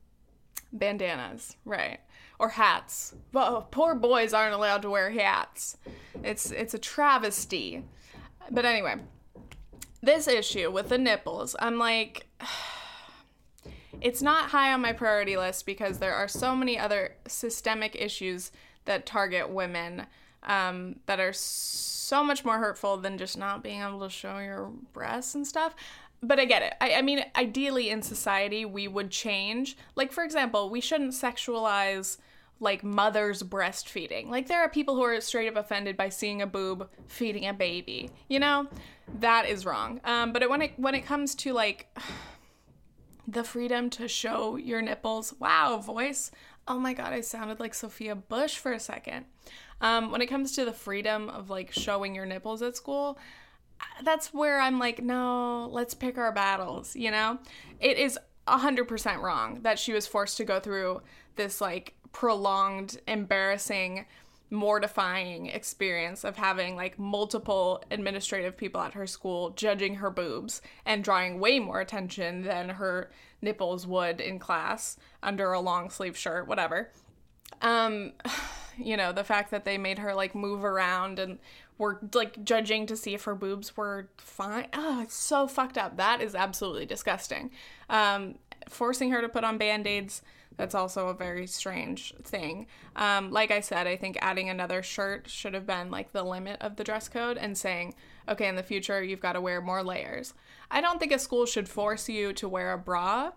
bandanas, 0.72 1.56
right? 1.64 2.00
Or 2.38 2.50
hats. 2.50 3.14
Well, 3.32 3.66
poor 3.70 3.94
boys 3.94 4.34
aren't 4.34 4.54
allowed 4.54 4.82
to 4.82 4.90
wear 4.90 5.10
hats. 5.10 5.78
It's 6.22 6.50
it's 6.50 6.74
a 6.74 6.78
travesty. 6.78 7.84
But 8.50 8.66
anyway, 8.66 8.96
this 10.02 10.28
issue 10.28 10.70
with 10.70 10.90
the 10.90 10.98
nipples, 10.98 11.56
I'm 11.58 11.78
like 11.78 12.26
it's 14.00 14.22
not 14.22 14.50
high 14.50 14.72
on 14.72 14.80
my 14.80 14.92
priority 14.92 15.36
list 15.36 15.66
because 15.66 15.98
there 15.98 16.14
are 16.14 16.28
so 16.28 16.54
many 16.54 16.78
other 16.78 17.14
systemic 17.26 17.96
issues 17.96 18.52
that 18.84 19.06
target 19.06 19.50
women 19.50 20.06
um, 20.44 20.96
that 21.06 21.18
are 21.18 21.32
so 21.32 22.22
much 22.22 22.44
more 22.44 22.58
hurtful 22.58 22.96
than 22.96 23.18
just 23.18 23.36
not 23.36 23.62
being 23.62 23.82
able 23.82 24.00
to 24.00 24.10
show 24.10 24.38
your 24.38 24.70
breasts 24.92 25.34
and 25.34 25.46
stuff 25.46 25.74
but 26.22 26.40
I 26.40 26.44
get 26.44 26.62
it. 26.62 26.74
I, 26.80 26.94
I, 26.94 27.02
mean, 27.02 27.24
ideally 27.36 27.90
in 27.90 28.02
society, 28.02 28.64
we 28.64 28.88
would 28.88 29.10
change. 29.10 29.76
Like, 29.94 30.12
for 30.12 30.24
example, 30.24 30.70
we 30.70 30.80
shouldn't 30.80 31.12
sexualize 31.12 32.18
like 32.58 32.82
mothers 32.82 33.42
breastfeeding. 33.42 34.28
Like, 34.28 34.48
there 34.48 34.60
are 34.60 34.68
people 34.68 34.94
who 34.96 35.02
are 35.02 35.20
straight 35.20 35.48
up 35.48 35.56
offended 35.56 35.96
by 35.96 36.08
seeing 36.08 36.40
a 36.40 36.46
boob 36.46 36.88
feeding 37.06 37.46
a 37.46 37.52
baby. 37.52 38.10
You 38.28 38.40
know, 38.40 38.66
that 39.20 39.46
is 39.46 39.66
wrong. 39.66 40.00
Um, 40.04 40.32
but 40.32 40.42
it, 40.42 40.50
when 40.50 40.62
it 40.62 40.72
when 40.76 40.94
it 40.94 41.04
comes 41.04 41.34
to 41.36 41.52
like 41.52 41.94
the 43.26 43.44
freedom 43.44 43.90
to 43.90 44.08
show 44.08 44.56
your 44.56 44.82
nipples, 44.82 45.34
wow, 45.38 45.78
voice. 45.78 46.30
Oh 46.68 46.78
my 46.78 46.92
god, 46.92 47.12
I 47.12 47.20
sounded 47.20 47.60
like 47.60 47.74
Sophia 47.74 48.14
Bush 48.14 48.56
for 48.56 48.72
a 48.72 48.80
second. 48.80 49.26
Um, 49.80 50.10
when 50.10 50.22
it 50.22 50.26
comes 50.26 50.52
to 50.52 50.64
the 50.64 50.72
freedom 50.72 51.28
of 51.28 51.50
like 51.50 51.72
showing 51.72 52.14
your 52.14 52.26
nipples 52.26 52.62
at 52.62 52.76
school, 52.76 53.18
that's 54.02 54.32
where 54.32 54.60
I'm 54.60 54.78
like, 54.78 55.02
no, 55.02 55.68
let's 55.70 55.94
pick 55.94 56.18
our 56.18 56.32
battles, 56.32 56.96
you 56.96 57.10
know? 57.10 57.38
It 57.80 57.98
is 57.98 58.18
100% 58.48 59.20
wrong 59.20 59.60
that 59.62 59.78
she 59.78 59.92
was 59.92 60.06
forced 60.06 60.36
to 60.38 60.44
go 60.44 60.60
through 60.60 61.02
this 61.36 61.60
like 61.60 61.94
prolonged, 62.12 62.98
embarrassing, 63.06 64.06
mortifying 64.50 65.46
experience 65.46 66.24
of 66.24 66.36
having 66.36 66.76
like 66.76 66.98
multiple 66.98 67.82
administrative 67.90 68.56
people 68.56 68.80
at 68.80 68.94
her 68.94 69.06
school 69.06 69.50
judging 69.50 69.96
her 69.96 70.10
boobs 70.10 70.62
and 70.84 71.02
drawing 71.02 71.40
way 71.40 71.58
more 71.58 71.80
attention 71.80 72.42
than 72.42 72.68
her 72.68 73.10
nipples 73.42 73.86
would 73.86 74.20
in 74.20 74.38
class 74.38 74.96
under 75.22 75.52
a 75.52 75.60
long 75.60 75.90
sleeve 75.90 76.16
shirt, 76.16 76.46
whatever. 76.46 76.90
Um, 77.60 78.12
you 78.78 78.96
know, 78.96 79.12
the 79.12 79.24
fact 79.24 79.50
that 79.50 79.64
they 79.64 79.78
made 79.78 79.98
her 79.98 80.14
like 80.14 80.34
move 80.34 80.64
around 80.64 81.18
and 81.18 81.38
were 81.78 81.98
like 82.14 82.42
judging 82.44 82.86
to 82.86 82.96
see 82.96 83.14
if 83.14 83.24
her 83.24 83.34
boobs 83.34 83.76
were 83.76 84.08
fine. 84.16 84.68
Oh, 84.72 85.02
it's 85.02 85.14
so 85.14 85.46
fucked 85.46 85.76
up. 85.76 85.96
That 85.96 86.20
is 86.20 86.34
absolutely 86.34 86.86
disgusting. 86.86 87.50
Um, 87.90 88.36
forcing 88.68 89.10
her 89.10 89.20
to 89.20 89.28
put 89.28 89.44
on 89.44 89.58
band 89.58 89.86
aids, 89.86 90.22
that's 90.56 90.74
also 90.74 91.08
a 91.08 91.14
very 91.14 91.46
strange 91.46 92.14
thing. 92.22 92.66
Um, 92.94 93.30
like 93.30 93.50
I 93.50 93.60
said, 93.60 93.86
I 93.86 93.96
think 93.96 94.18
adding 94.20 94.48
another 94.48 94.82
shirt 94.82 95.28
should 95.28 95.54
have 95.54 95.66
been 95.66 95.90
like 95.90 96.12
the 96.12 96.22
limit 96.22 96.60
of 96.62 96.76
the 96.76 96.84
dress 96.84 97.08
code 97.08 97.36
and 97.36 97.56
saying, 97.56 97.94
okay, 98.28 98.48
in 98.48 98.56
the 98.56 98.62
future, 98.62 99.02
you've 99.02 99.20
got 99.20 99.34
to 99.34 99.40
wear 99.40 99.60
more 99.60 99.82
layers. 99.82 100.34
I 100.70 100.80
don't 100.80 100.98
think 100.98 101.12
a 101.12 101.18
school 101.18 101.46
should 101.46 101.68
force 101.68 102.08
you 102.08 102.32
to 102.34 102.48
wear 102.48 102.72
a 102.72 102.78
bra 102.78 103.32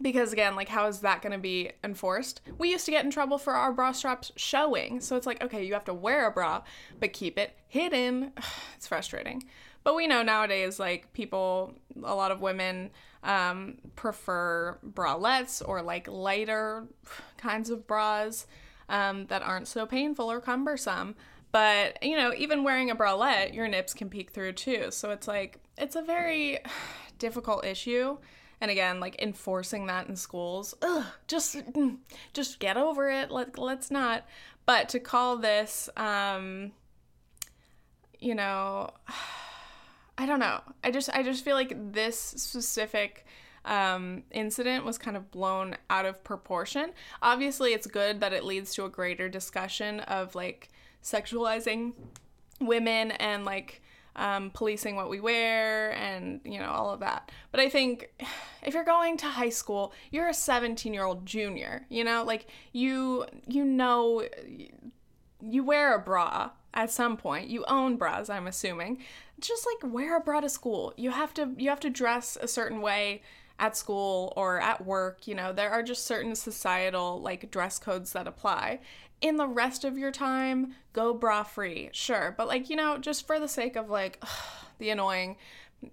because 0.00 0.32
again 0.32 0.54
like 0.56 0.68
how 0.68 0.86
is 0.86 1.00
that 1.00 1.22
going 1.22 1.32
to 1.32 1.38
be 1.38 1.72
enforced 1.82 2.42
we 2.58 2.70
used 2.70 2.84
to 2.84 2.90
get 2.90 3.04
in 3.04 3.10
trouble 3.10 3.38
for 3.38 3.54
our 3.54 3.72
bra 3.72 3.92
straps 3.92 4.30
showing 4.36 5.00
so 5.00 5.16
it's 5.16 5.26
like 5.26 5.42
okay 5.42 5.64
you 5.64 5.72
have 5.72 5.84
to 5.84 5.94
wear 5.94 6.26
a 6.26 6.30
bra 6.30 6.60
but 7.00 7.12
keep 7.12 7.38
it 7.38 7.56
hidden 7.68 8.32
it's 8.76 8.86
frustrating 8.86 9.42
but 9.84 9.94
we 9.94 10.06
know 10.06 10.22
nowadays 10.22 10.78
like 10.78 11.12
people 11.12 11.74
a 12.04 12.14
lot 12.14 12.30
of 12.30 12.42
women 12.42 12.90
um, 13.26 13.78
prefer 13.96 14.78
bralettes 14.88 15.60
or 15.66 15.82
like 15.82 16.08
lighter 16.08 16.86
kinds 17.36 17.68
of 17.68 17.86
bras 17.86 18.46
um, 18.88 19.26
that 19.26 19.42
aren't 19.42 19.68
so 19.68 19.84
painful 19.84 20.30
or 20.30 20.40
cumbersome. 20.40 21.16
But 21.52 22.02
you 22.02 22.16
know 22.16 22.32
even 22.36 22.64
wearing 22.64 22.90
a 22.90 22.96
bralette 22.96 23.54
your 23.54 23.68
nips 23.68 23.92
can 23.92 24.08
peek 24.08 24.30
through 24.30 24.52
too. 24.52 24.86
So 24.90 25.10
it's 25.10 25.28
like 25.28 25.58
it's 25.76 25.96
a 25.96 26.02
very 26.02 26.58
difficult 27.18 27.64
issue. 27.64 28.16
And 28.60 28.70
again 28.70 29.00
like 29.00 29.20
enforcing 29.20 29.86
that 29.86 30.08
in 30.08 30.16
schools 30.16 30.74
ugh, 30.80 31.04
just 31.26 31.56
mm, 31.56 31.98
just 32.32 32.60
get 32.60 32.76
over 32.76 33.10
it. 33.10 33.30
Let, 33.30 33.58
let's 33.58 33.90
not. 33.90 34.24
But 34.66 34.88
to 34.90 35.00
call 35.00 35.36
this 35.36 35.90
um 35.96 36.72
you 38.20 38.34
know 38.34 38.90
i 40.18 40.26
don't 40.26 40.40
know. 40.40 40.60
I 40.82 40.90
just 40.90 41.10
i 41.10 41.22
just 41.22 41.44
feel 41.44 41.56
like 41.56 41.92
this 41.92 42.18
specific 42.18 43.26
um, 43.66 44.22
incident 44.30 44.84
was 44.84 44.96
kind 44.96 45.16
of 45.16 45.30
blown 45.30 45.76
out 45.90 46.06
of 46.06 46.22
proportion. 46.22 46.92
Obviously, 47.20 47.72
it's 47.72 47.86
good 47.86 48.20
that 48.20 48.32
it 48.32 48.44
leads 48.44 48.72
to 48.74 48.84
a 48.84 48.88
greater 48.88 49.28
discussion 49.28 50.00
of 50.00 50.34
like 50.34 50.68
sexualizing 51.02 51.92
women 52.60 53.10
and 53.12 53.44
like 53.44 53.82
um, 54.14 54.50
policing 54.50 54.96
what 54.96 55.10
we 55.10 55.20
wear 55.20 55.90
and 55.92 56.40
you 56.44 56.58
know 56.58 56.70
all 56.70 56.90
of 56.90 57.00
that. 57.00 57.30
But 57.52 57.60
i 57.60 57.68
think 57.68 58.10
if 58.62 58.74
you're 58.74 58.84
going 58.84 59.16
to 59.18 59.26
high 59.26 59.50
school 59.50 59.92
you're 60.10 60.28
a 60.28 60.34
17 60.34 60.94
year 60.94 61.04
old 61.04 61.26
junior 61.26 61.84
you 61.88 62.04
know? 62.04 62.24
Like 62.24 62.46
you 62.72 63.26
you 63.46 63.64
know 63.64 64.26
you 65.40 65.64
wear 65.64 65.94
a 65.94 65.98
bra 65.98 66.50
at 66.72 66.90
some 66.90 67.16
point. 67.16 67.48
You 67.48 67.64
own 67.68 67.96
bras 67.96 68.30
i'm 68.30 68.46
assuming 68.46 69.02
just 69.40 69.66
like 69.66 69.92
wear 69.92 70.16
a 70.16 70.20
bra 70.20 70.40
to 70.40 70.48
school 70.48 70.92
you 70.96 71.10
have 71.10 71.34
to 71.34 71.52
you 71.58 71.68
have 71.68 71.80
to 71.80 71.90
dress 71.90 72.36
a 72.40 72.48
certain 72.48 72.80
way 72.80 73.22
at 73.58 73.76
school 73.76 74.32
or 74.36 74.60
at 74.60 74.84
work 74.84 75.26
you 75.26 75.34
know 75.34 75.52
there 75.52 75.70
are 75.70 75.82
just 75.82 76.06
certain 76.06 76.34
societal 76.34 77.20
like 77.20 77.50
dress 77.50 77.78
codes 77.78 78.12
that 78.12 78.26
apply 78.26 78.78
in 79.20 79.36
the 79.36 79.46
rest 79.46 79.84
of 79.84 79.96
your 79.96 80.12
time, 80.12 80.74
go 80.92 81.14
bra 81.14 81.42
free, 81.42 81.90
sure. 81.92 82.34
But 82.36 82.48
like, 82.48 82.68
you 82.68 82.76
know, 82.76 82.98
just 82.98 83.26
for 83.26 83.38
the 83.38 83.48
sake 83.48 83.76
of 83.76 83.90
like 83.90 84.18
ugh, 84.22 84.28
the 84.78 84.90
annoying 84.90 85.36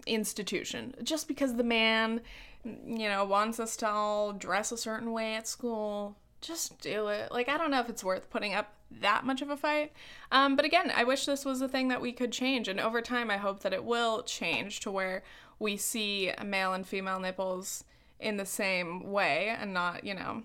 institution, 0.06 0.94
just 1.02 1.28
because 1.28 1.54
the 1.54 1.64
man, 1.64 2.20
you 2.64 3.08
know, 3.08 3.24
wants 3.24 3.60
us 3.60 3.76
to 3.78 3.88
all 3.88 4.32
dress 4.32 4.72
a 4.72 4.76
certain 4.76 5.12
way 5.12 5.34
at 5.34 5.48
school, 5.48 6.16
just 6.40 6.78
do 6.80 7.08
it. 7.08 7.32
Like, 7.32 7.48
I 7.48 7.56
don't 7.56 7.70
know 7.70 7.80
if 7.80 7.88
it's 7.88 8.04
worth 8.04 8.28
putting 8.30 8.54
up 8.54 8.74
that 9.00 9.24
much 9.24 9.42
of 9.42 9.50
a 9.50 9.56
fight. 9.56 9.92
Um, 10.30 10.56
but 10.56 10.64
again, 10.64 10.92
I 10.94 11.04
wish 11.04 11.26
this 11.26 11.44
was 11.44 11.60
a 11.60 11.68
thing 11.68 11.88
that 11.88 12.00
we 12.00 12.12
could 12.12 12.32
change. 12.32 12.68
And 12.68 12.80
over 12.80 13.00
time, 13.00 13.30
I 13.30 13.36
hope 13.36 13.60
that 13.60 13.72
it 13.72 13.84
will 13.84 14.22
change 14.22 14.80
to 14.80 14.90
where 14.90 15.22
we 15.58 15.76
see 15.76 16.32
male 16.44 16.72
and 16.72 16.86
female 16.86 17.20
nipples 17.20 17.84
in 18.18 18.36
the 18.36 18.46
same 18.46 19.10
way 19.10 19.54
and 19.58 19.72
not, 19.74 20.04
you 20.04 20.14
know, 20.14 20.42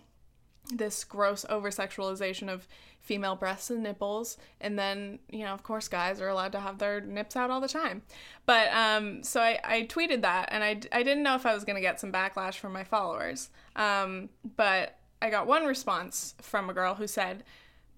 this 0.71 1.03
gross 1.03 1.45
over 1.49 1.69
sexualization 1.69 2.49
of 2.49 2.67
female 2.99 3.35
breasts 3.35 3.69
and 3.69 3.81
nipples 3.81 4.37
and 4.61 4.77
then 4.77 5.19
you 5.29 5.43
know 5.43 5.53
of 5.53 5.63
course 5.63 5.87
guys 5.87 6.21
are 6.21 6.27
allowed 6.27 6.51
to 6.51 6.59
have 6.59 6.77
their 6.77 7.01
nips 7.01 7.35
out 7.35 7.49
all 7.49 7.61
the 7.61 7.67
time 7.67 8.01
but 8.45 8.71
um 8.73 9.23
so 9.23 9.41
i, 9.41 9.57
I 9.63 9.83
tweeted 9.83 10.21
that 10.21 10.49
and 10.51 10.63
I, 10.63 10.79
I 10.91 11.01
didn't 11.01 11.23
know 11.23 11.35
if 11.35 11.45
i 11.45 11.53
was 11.53 11.63
going 11.63 11.77
to 11.77 11.81
get 11.81 11.99
some 11.99 12.11
backlash 12.11 12.55
from 12.55 12.73
my 12.73 12.83
followers 12.83 13.49
um 13.75 14.29
but 14.57 14.97
i 15.21 15.29
got 15.29 15.47
one 15.47 15.65
response 15.65 16.35
from 16.41 16.69
a 16.69 16.73
girl 16.73 16.95
who 16.95 17.07
said 17.07 17.43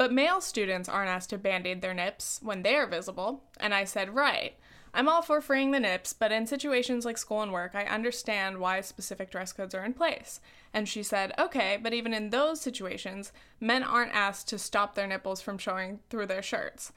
but 0.02 0.12
male 0.12 0.42
students 0.42 0.90
aren't 0.90 1.12
asked 1.12 1.30
to 1.30 1.38
band-aid 1.38 1.84
their 1.84 1.94
nips 1.94 2.40
when 2.42 2.64
they 2.64 2.74
are 2.74 2.88
visible 2.88 3.44
and 3.60 3.72
i 3.72 3.84
said 3.84 4.16
right 4.16 4.56
I'm 4.94 5.08
all 5.08 5.22
for 5.22 5.40
freeing 5.40 5.72
the 5.72 5.80
nips, 5.80 6.12
but 6.12 6.34
in 6.34 6.46
situations 6.46 7.06
like 7.06 7.18
school 7.18 7.42
and 7.42 7.54
work, 7.54 7.76
I 7.76 7.86
understand 7.86 8.58
why 8.58 8.82
specific 8.82 9.32
dress 9.32 9.54
codes 9.54 9.74
are 9.74 9.86
in 9.86 9.94
place. 9.94 10.42
And 10.74 10.90
she 10.90 11.02
said, 11.02 11.32
okay, 11.40 11.80
but 11.82 11.94
even 11.94 12.14
in 12.14 12.30
those 12.30 12.60
situations, 12.60 13.32
men 13.62 13.84
aren't 13.84 14.14
asked 14.14 14.50
to 14.50 14.60
stop 14.60 14.96
their 14.96 15.08
nipples 15.08 15.40
from 15.40 15.58
showing 15.58 16.00
through 16.10 16.26
their 16.26 16.42
shirts. 16.42 16.92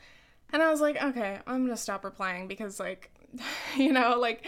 And 0.52 0.60
I 0.60 0.72
was 0.72 0.80
like, 0.80 1.00
okay, 1.00 1.38
I'm 1.46 1.64
gonna 1.64 1.76
stop 1.76 2.04
replying 2.04 2.48
because, 2.48 2.80
like, 2.80 3.12
you 3.76 3.92
know, 3.92 4.18
like, 4.18 4.44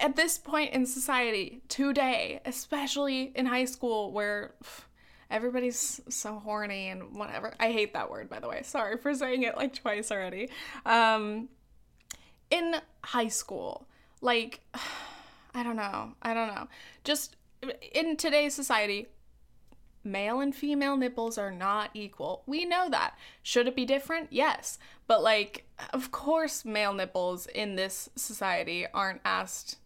at 0.00 0.14
this 0.14 0.38
point 0.38 0.72
in 0.72 0.86
society, 0.86 1.62
today, 1.68 2.40
especially 2.44 3.32
in 3.34 3.46
high 3.46 3.64
school 3.64 4.12
where 4.12 4.54
everybody's 5.30 6.00
so 6.08 6.38
horny 6.38 6.88
and 6.88 7.14
whatever. 7.14 7.54
I 7.60 7.72
hate 7.72 7.92
that 7.94 8.10
word, 8.10 8.28
by 8.28 8.40
the 8.40 8.48
way. 8.48 8.62
Sorry 8.62 8.96
for 8.96 9.14
saying 9.14 9.42
it 9.42 9.56
like 9.56 9.74
twice 9.74 10.10
already. 10.10 10.48
Um, 10.86 11.48
in 12.50 12.76
high 13.04 13.28
school, 13.28 13.86
like, 14.20 14.60
I 15.54 15.62
don't 15.62 15.76
know. 15.76 16.12
I 16.22 16.34
don't 16.34 16.54
know. 16.54 16.68
Just 17.04 17.36
in 17.92 18.16
today's 18.16 18.54
society, 18.54 19.08
male 20.04 20.40
and 20.40 20.54
female 20.54 20.96
nipples 20.96 21.36
are 21.38 21.50
not 21.50 21.90
equal. 21.94 22.42
We 22.46 22.64
know 22.64 22.88
that. 22.90 23.16
Should 23.42 23.66
it 23.66 23.76
be 23.76 23.84
different? 23.84 24.28
Yes. 24.30 24.78
But, 25.06 25.22
like, 25.22 25.66
of 25.92 26.10
course, 26.10 26.64
male 26.64 26.92
nipples 26.92 27.46
in 27.46 27.76
this 27.76 28.08
society 28.14 28.86
aren't 28.92 29.20
asked 29.24 29.78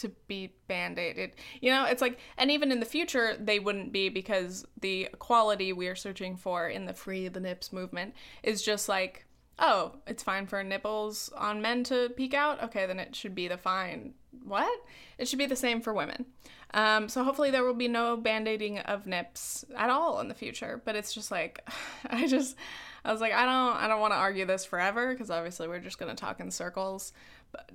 to 0.00 0.10
be 0.26 0.54
band-aided. 0.68 1.32
You 1.60 1.70
know, 1.70 1.84
it's 1.84 2.02
like 2.02 2.18
and 2.36 2.50
even 2.50 2.72
in 2.72 2.80
the 2.80 2.86
future 2.86 3.36
they 3.38 3.58
wouldn't 3.58 3.92
be 3.92 4.08
because 4.08 4.64
the 4.80 5.04
equality 5.12 5.72
we 5.72 5.88
are 5.88 5.96
searching 5.96 6.36
for 6.36 6.68
in 6.68 6.86
the 6.86 6.94
free 6.94 7.28
the 7.28 7.40
nips 7.40 7.72
movement 7.72 8.14
is 8.42 8.62
just 8.62 8.88
like, 8.88 9.26
oh, 9.58 9.92
it's 10.06 10.22
fine 10.22 10.46
for 10.46 10.62
nipples 10.64 11.30
on 11.36 11.62
men 11.62 11.84
to 11.84 12.10
peek 12.16 12.34
out. 12.34 12.62
Okay, 12.64 12.86
then 12.86 12.98
it 12.98 13.14
should 13.14 13.34
be 13.34 13.46
the 13.46 13.58
fine. 13.58 14.14
What? 14.44 14.80
It 15.18 15.28
should 15.28 15.38
be 15.38 15.46
the 15.46 15.56
same 15.56 15.80
for 15.80 15.92
women. 15.92 16.26
Um, 16.72 17.08
so 17.08 17.24
hopefully 17.24 17.50
there 17.50 17.64
will 17.64 17.74
be 17.74 17.88
no 17.88 18.16
band-aiding 18.16 18.78
of 18.80 19.06
nips 19.06 19.64
at 19.76 19.90
all 19.90 20.20
in 20.20 20.28
the 20.28 20.34
future. 20.34 20.80
But 20.84 20.96
it's 20.96 21.12
just 21.12 21.30
like, 21.30 21.68
I 22.10 22.26
just, 22.26 22.56
I 23.04 23.12
was 23.12 23.20
like, 23.20 23.32
I 23.32 23.44
don't, 23.44 23.76
I 23.76 23.88
don't 23.88 24.00
want 24.00 24.12
to 24.12 24.18
argue 24.18 24.46
this 24.46 24.64
forever 24.64 25.12
because 25.12 25.30
obviously 25.30 25.68
we're 25.68 25.80
just 25.80 25.98
gonna 25.98 26.14
talk 26.14 26.40
in 26.40 26.50
circles. 26.50 27.12
But 27.52 27.70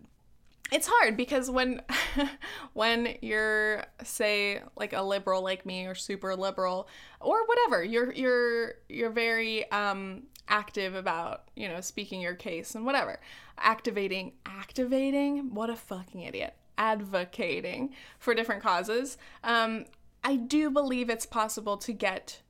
it's 0.72 0.88
hard 0.92 1.16
because 1.16 1.50
when 1.50 1.82
when 2.74 3.16
you're 3.22 3.84
say 4.04 4.62
like 4.76 4.94
a 4.94 5.02
liberal 5.02 5.44
like 5.44 5.66
me 5.66 5.86
or 5.86 5.96
super 5.96 6.36
liberal 6.36 6.88
or 7.22 7.46
whatever 7.46 7.84
you're 7.84 8.12
you're 8.14 8.74
you're 8.90 9.12
very 9.12 9.70
um 9.72 10.24
active 10.48 10.96
about 10.96 11.50
you 11.56 11.68
know 11.68 11.82
speaking 11.82 12.22
your 12.22 12.36
case 12.36 12.76
and 12.76 12.86
whatever. 12.86 13.20
Activating 13.58 14.34
activating? 14.46 15.54
What 15.54 15.70
a 15.70 15.76
fucking 15.76 16.22
idiot. 16.22 16.56
Advocating 16.78 17.94
for 18.20 18.34
different 18.34 18.62
causes. 18.62 19.18
Um 19.44 19.86
i 20.24 20.36
do 20.36 20.72
believe 20.72 21.10
it's 21.10 21.26
possible 21.26 21.78
to 21.78 21.94
get 21.94 22.42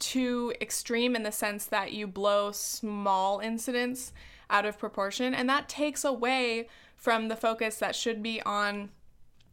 too 0.00 0.52
extreme 0.60 1.14
in 1.14 1.22
the 1.22 1.30
sense 1.30 1.66
that 1.66 1.92
you 1.92 2.08
blow 2.08 2.50
small 2.50 3.38
incidents 3.38 4.12
out 4.50 4.66
of 4.66 4.76
proportion 4.76 5.32
and 5.32 5.48
that 5.48 5.68
takes 5.68 6.04
away 6.04 6.66
from 7.02 7.26
the 7.26 7.34
focus 7.34 7.78
that 7.78 7.96
should 7.96 8.22
be 8.22 8.40
on 8.42 8.88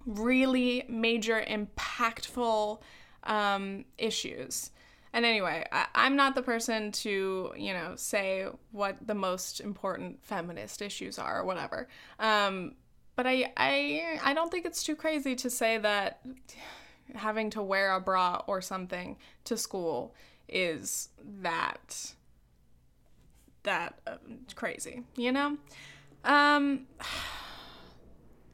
really 0.05 0.85
major, 0.87 1.43
impactful 1.47 2.79
um, 3.23 3.85
issues. 3.97 4.69
And 5.13 5.25
anyway, 5.25 5.65
I, 5.71 5.87
am 5.95 6.15
not 6.15 6.35
the 6.35 6.43
person 6.43 6.91
to, 6.91 7.51
you 7.57 7.73
know, 7.73 7.93
say 7.95 8.45
what 8.71 8.97
the 9.05 9.15
most 9.15 9.61
important 9.61 10.23
feminist 10.23 10.83
issues 10.83 11.17
are 11.17 11.39
or 11.39 11.43
whatever. 11.43 11.87
Um, 12.19 12.75
but 13.15 13.25
I, 13.25 13.51
I, 13.57 14.19
I 14.23 14.35
don't 14.35 14.51
think 14.51 14.67
it's 14.67 14.83
too 14.83 14.95
crazy 14.95 15.35
to 15.37 15.49
say 15.49 15.79
that 15.79 16.21
having 17.15 17.49
to 17.49 17.63
wear 17.63 17.93
a 17.93 17.99
bra 17.99 18.43
or 18.45 18.61
something 18.61 19.17
to 19.45 19.57
school 19.57 20.13
is 20.47 21.09
that 21.41 22.13
that 23.63 23.99
uh, 24.05 24.17
crazy, 24.53 25.01
you 25.15 25.31
know? 25.31 25.57
Um, 26.23 26.87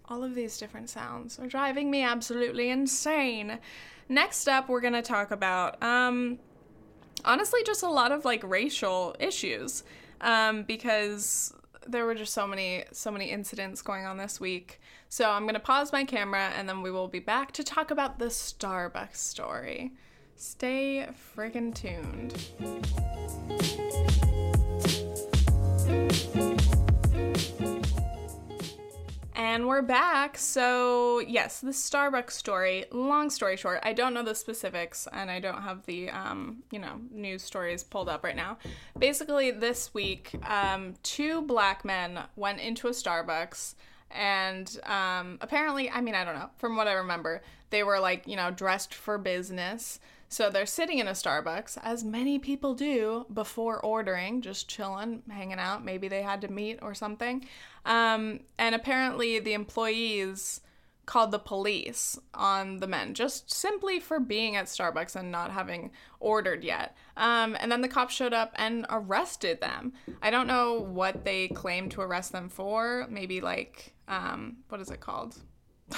all 0.08 0.24
of 0.24 0.36
these 0.36 0.58
different 0.58 0.90
sounds 0.90 1.40
are 1.40 1.48
driving 1.48 1.90
me 1.90 2.04
absolutely 2.04 2.70
insane. 2.70 3.60
Next 4.08 4.48
up, 4.48 4.70
we're 4.70 4.82
gonna 4.82 5.02
talk 5.02 5.32
about, 5.32 5.82
um, 5.82 6.40
honestly, 7.24 7.62
just 7.66 7.84
a 7.84 7.90
lot 7.90 8.12
of 8.12 8.26
like 8.26 8.44
racial 8.44 9.16
issues, 9.20 9.84
um, 10.22 10.64
because 10.64 11.54
there 11.88 12.06
were 12.06 12.16
just 12.16 12.34
so 12.34 12.48
many, 12.48 12.84
so 12.92 13.12
many 13.12 13.30
incidents 13.30 13.82
going 13.82 14.06
on 14.06 14.18
this 14.18 14.40
week. 14.40 14.80
So 15.10 15.30
I'm 15.30 15.46
gonna 15.46 15.60
pause 15.60 15.92
my 15.92 16.04
camera 16.04 16.52
and 16.56 16.68
then 16.68 16.82
we 16.82 16.92
will 16.92 17.08
be 17.08 17.20
back 17.20 17.52
to 17.54 17.64
talk 17.64 17.92
about 17.92 18.20
the 18.20 18.26
Starbucks 18.26 19.18
story. 19.18 19.94
Stay 20.36 21.08
friggin' 21.36 21.74
tuned. 21.74 22.34
And 29.38 29.68
we're 29.68 29.82
back. 29.82 30.38
So, 30.38 31.20
yes, 31.20 31.60
the 31.60 31.72
Starbucks 31.72 32.32
story. 32.32 32.86
Long 32.92 33.30
story 33.30 33.58
short, 33.58 33.82
I 33.84 33.92
don't 33.92 34.14
know 34.14 34.24
the 34.24 34.34
specifics 34.34 35.10
and 35.12 35.30
I 35.30 35.42
don't 35.42 35.62
have 35.62 35.86
the, 35.86 36.10
um, 36.10 36.64
you 36.72 36.80
know, 36.80 37.02
news 37.12 37.44
stories 37.44 37.84
pulled 37.84 38.08
up 38.08 38.24
right 38.24 38.36
now. 38.36 38.58
Basically, 38.98 39.52
this 39.52 39.94
week, 39.94 40.32
um, 40.50 40.94
two 41.04 41.42
black 41.42 41.84
men 41.84 42.22
went 42.38 42.62
into 42.62 42.88
a 42.88 42.92
Starbucks 42.92 43.76
and 44.10 44.80
um, 44.86 45.38
apparently, 45.42 45.90
I 45.90 46.00
mean, 46.00 46.16
I 46.16 46.24
don't 46.24 46.36
know, 46.36 46.50
from 46.58 46.78
what 46.78 46.88
I 46.88 46.94
remember, 46.94 47.42
they 47.72 47.84
were 47.84 48.00
like, 48.00 48.26
you 48.26 48.38
know, 48.38 48.52
dressed 48.52 48.94
for 48.94 49.18
business. 49.18 50.00
So 50.30 50.50
they're 50.50 50.66
sitting 50.66 51.00
in 51.00 51.08
a 51.08 51.12
Starbucks, 51.12 51.78
as 51.84 52.04
many 52.04 52.40
people 52.40 52.74
do 52.74 53.26
before 53.34 53.80
ordering, 53.80 54.42
just 54.42 54.68
chilling, 54.68 55.24
hanging 55.30 55.60
out. 55.60 55.86
Maybe 55.86 56.08
they 56.08 56.24
had 56.24 56.42
to 56.42 56.48
meet 56.48 56.80
or 56.82 56.94
something. 56.94 57.46
Um, 57.86 58.42
and 58.58 58.76
apparently, 58.76 59.40
the 59.40 59.54
employees 59.54 60.62
called 61.06 61.32
the 61.32 61.40
police 61.40 62.18
on 62.34 62.78
the 62.78 62.88
men 62.88 63.14
just 63.14 63.52
simply 63.52 64.00
for 64.00 64.20
being 64.20 64.56
at 64.56 64.66
Starbucks 64.66 65.16
and 65.16 65.32
not 65.32 65.52
having 65.52 65.92
ordered 66.20 66.64
yet. 66.64 66.96
Um, 67.16 67.56
and 67.60 67.72
then 67.72 67.82
the 67.82 67.88
cops 67.88 68.14
showed 68.14 68.34
up 68.34 68.54
and 68.56 68.86
arrested 68.90 69.62
them. 69.62 69.94
I 70.22 70.32
don't 70.32 70.48
know 70.48 70.80
what 70.80 71.24
they 71.24 71.48
claimed 71.50 71.92
to 71.92 72.02
arrest 72.02 72.32
them 72.32 72.50
for. 72.50 73.06
Maybe 73.10 73.42
like, 73.42 73.94
um, 74.08 74.58
what 74.70 74.82
is 74.82 74.90
it 74.90 75.00
called? 75.00 75.38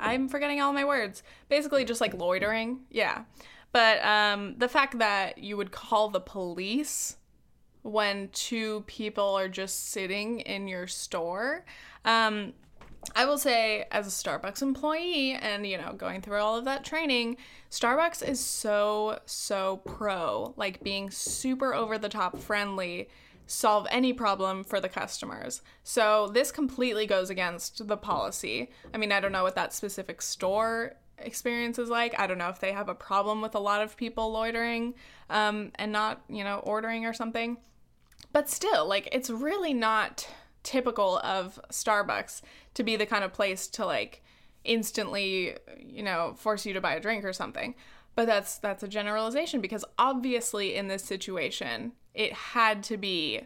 I'm 0.00 0.28
forgetting 0.28 0.60
all 0.60 0.72
my 0.72 0.84
words. 0.84 1.22
Basically, 1.48 1.84
just 1.84 2.00
like 2.00 2.14
loitering. 2.14 2.80
Yeah. 2.90 3.24
But 3.72 4.04
um, 4.04 4.54
the 4.58 4.68
fact 4.68 4.98
that 4.98 5.38
you 5.38 5.56
would 5.56 5.70
call 5.70 6.08
the 6.08 6.20
police 6.20 7.16
when 7.82 8.28
two 8.28 8.82
people 8.86 9.34
are 9.36 9.48
just 9.48 9.90
sitting 9.90 10.40
in 10.40 10.68
your 10.68 10.86
store. 10.86 11.64
Um, 12.04 12.52
I 13.16 13.24
will 13.24 13.38
say, 13.38 13.86
as 13.90 14.06
a 14.06 14.10
Starbucks 14.10 14.62
employee 14.62 15.32
and, 15.32 15.66
you 15.66 15.78
know, 15.78 15.94
going 15.94 16.20
through 16.20 16.38
all 16.38 16.58
of 16.58 16.66
that 16.66 16.84
training, 16.84 17.38
Starbucks 17.70 18.26
is 18.26 18.40
so, 18.40 19.18
so 19.24 19.78
pro, 19.84 20.52
like 20.56 20.82
being 20.82 21.10
super 21.10 21.72
over 21.74 21.96
the 21.96 22.10
top 22.10 22.38
friendly 22.38 23.08
solve 23.46 23.86
any 23.90 24.12
problem 24.12 24.62
for 24.62 24.80
the 24.80 24.88
customers. 24.88 25.60
So 25.82 26.28
this 26.28 26.52
completely 26.52 27.06
goes 27.06 27.30
against 27.30 27.88
the 27.88 27.96
policy. 27.96 28.70
I 28.94 28.98
mean, 28.98 29.10
I 29.10 29.18
don't 29.18 29.32
know 29.32 29.42
what 29.42 29.56
that 29.56 29.72
specific 29.72 30.22
store 30.22 30.94
experience 31.18 31.78
is 31.78 31.88
like. 31.88 32.18
I 32.18 32.26
don't 32.26 32.38
know 32.38 32.48
if 32.48 32.60
they 32.60 32.72
have 32.72 32.88
a 32.88 32.94
problem 32.94 33.40
with 33.40 33.56
a 33.56 33.58
lot 33.58 33.82
of 33.82 33.96
people 33.96 34.30
loitering 34.30 34.94
um, 35.30 35.72
and 35.76 35.90
not, 35.90 36.22
you 36.28 36.44
know, 36.44 36.58
ordering 36.58 37.06
or 37.06 37.12
something. 37.12 37.56
But 38.32 38.48
still, 38.48 38.88
like, 38.88 39.08
it's 39.12 39.30
really 39.30 39.74
not 39.74 40.28
typical 40.62 41.18
of 41.18 41.58
Starbucks 41.70 42.42
to 42.74 42.82
be 42.82 42.96
the 42.96 43.06
kind 43.06 43.24
of 43.24 43.32
place 43.32 43.66
to, 43.68 43.84
like, 43.86 44.22
instantly, 44.64 45.56
you 45.78 46.02
know, 46.02 46.34
force 46.36 46.66
you 46.66 46.72
to 46.74 46.80
buy 46.80 46.94
a 46.94 47.00
drink 47.00 47.24
or 47.24 47.32
something. 47.32 47.74
But 48.14 48.26
that's 48.26 48.58
that's 48.58 48.82
a 48.82 48.88
generalization 48.88 49.60
because 49.60 49.84
obviously 49.98 50.74
in 50.74 50.88
this 50.88 51.02
situation 51.02 51.92
it 52.12 52.32
had 52.32 52.82
to 52.84 52.96
be 52.96 53.40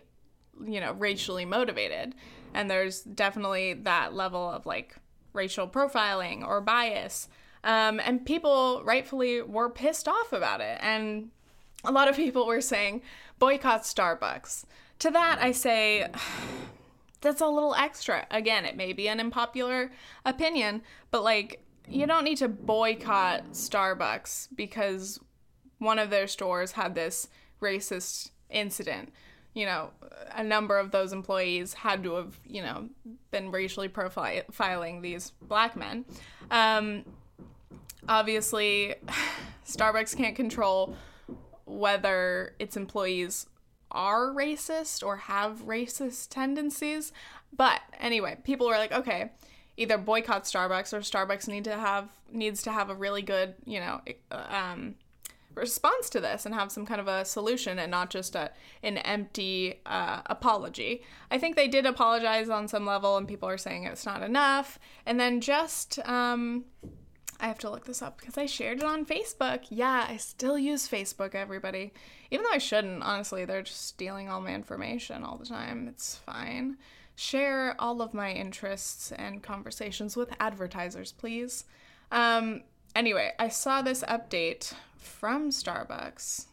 you 0.66 0.80
know 0.80 0.92
racially 0.92 1.44
motivated. 1.44 2.14
And 2.54 2.70
there's 2.70 3.02
definitely 3.02 3.74
that 3.74 4.14
level 4.14 4.50
of 4.50 4.66
like 4.66 4.96
racial 5.32 5.68
profiling 5.68 6.46
or 6.46 6.60
bias. 6.60 7.28
Um, 7.62 8.00
and 8.04 8.24
people 8.24 8.82
rightfully 8.84 9.42
were 9.42 9.70
pissed 9.70 10.06
off 10.06 10.32
about 10.32 10.60
it. 10.60 10.78
And 10.80 11.30
a 11.84 11.92
lot 11.92 12.08
of 12.08 12.16
people 12.16 12.46
were 12.46 12.60
saying 12.60 13.02
boycott 13.38 13.82
starbucks 13.82 14.64
to 14.98 15.10
that 15.10 15.38
i 15.40 15.52
say 15.52 16.06
that's 17.20 17.40
a 17.40 17.46
little 17.46 17.74
extra 17.74 18.26
again 18.30 18.64
it 18.64 18.76
may 18.76 18.92
be 18.92 19.08
an 19.08 19.20
unpopular 19.20 19.90
opinion 20.24 20.82
but 21.10 21.22
like 21.22 21.64
you 21.88 22.06
don't 22.06 22.24
need 22.24 22.38
to 22.38 22.48
boycott 22.48 23.52
starbucks 23.52 24.48
because 24.54 25.20
one 25.78 25.98
of 25.98 26.10
their 26.10 26.26
stores 26.26 26.72
had 26.72 26.94
this 26.94 27.28
racist 27.60 28.30
incident. 28.50 29.12
you 29.54 29.64
know, 29.64 29.90
a 30.34 30.42
number 30.42 30.76
of 30.76 30.90
those 30.90 31.12
employees 31.12 31.74
had 31.74 32.02
to 32.02 32.14
have, 32.14 32.40
you 32.44 32.60
know, 32.60 32.88
been 33.30 33.52
racially 33.52 33.88
profiling 33.88 35.00
these 35.00 35.30
black 35.42 35.76
men. 35.76 36.04
Um, 36.50 37.04
obviously, 38.08 38.96
Starbucks 39.64 40.16
can't 40.16 40.34
control 40.34 40.96
whether 41.64 42.55
its 42.59 42.77
employees 42.77 43.46
are 43.90 44.33
racist 44.33 45.05
or 45.05 45.16
have 45.16 45.62
racist 45.66 46.29
tendencies. 46.29 47.12
But 47.57 47.81
anyway, 48.00 48.38
people 48.44 48.66
were 48.66 48.74
like, 48.74 48.92
okay, 48.92 49.31
either 49.77 49.98
boycott 49.98 50.44
Starbucks 50.44 50.92
or 50.92 51.00
Starbucks 51.00 51.48
need 51.48 51.64
to 51.64 51.77
have 51.77 52.09
needs 52.31 52.62
to 52.64 52.72
have 52.72 52.90
a 52.90 52.94
really 52.94 53.22
good, 53.22 53.55
you 53.64 53.81
know, 53.81 54.00
um, 54.31 54.96
response 55.55 56.11
to 56.11 56.20
this 56.20 56.44
and 56.46 56.55
have 56.55 56.72
some 56.72 56.85
kind 56.85 57.00
of 57.00 57.07
a 57.07 57.24
solution 57.24 57.79
and 57.79 57.90
not 57.90 58.11
just 58.11 58.35
a 58.35 58.50
an 58.83 58.98
empty 58.98 59.81
uh, 59.87 60.20
apology. 60.27 61.03
I 61.31 61.38
think 61.38 61.57
they 61.57 61.68
did 61.68 61.87
apologize 61.87 62.48
on 62.48 62.68
some 62.68 62.87
level, 62.87 63.16
and 63.16 63.29
people 63.29 63.48
are 63.48 63.59
saying 63.59 63.85
it's 63.85 64.07
not 64.07 64.22
enough. 64.22 64.79
And 65.07 65.18
then 65.18 65.40
just 65.40 65.98
um, 66.00 66.64
I 67.40 67.46
have 67.46 67.58
to 67.58 67.70
look 67.70 67.84
this 67.84 68.02
up 68.02 68.18
because 68.18 68.38
I 68.38 68.46
shared 68.46 68.78
it 68.78 68.84
on 68.84 69.04
Facebook. 69.04 69.64
Yeah, 69.68 70.06
I 70.08 70.16
still 70.16 70.58
use 70.58 70.88
Facebook, 70.88 71.34
everybody. 71.34 71.92
Even 72.30 72.44
though 72.44 72.54
I 72.54 72.58
shouldn't, 72.58 73.02
honestly, 73.02 73.44
they're 73.44 73.62
just 73.62 73.86
stealing 73.86 74.28
all 74.28 74.40
my 74.40 74.54
information 74.54 75.24
all 75.24 75.36
the 75.36 75.46
time. 75.46 75.88
It's 75.88 76.16
fine. 76.16 76.76
Share 77.16 77.76
all 77.78 78.02
of 78.02 78.14
my 78.14 78.32
interests 78.32 79.12
and 79.12 79.42
conversations 79.42 80.16
with 80.16 80.34
advertisers, 80.40 81.12
please. 81.12 81.64
Um, 82.10 82.62
anyway, 82.94 83.32
I 83.38 83.48
saw 83.48 83.82
this 83.82 84.02
update 84.04 84.72
from 84.96 85.50
Starbucks. 85.50 86.46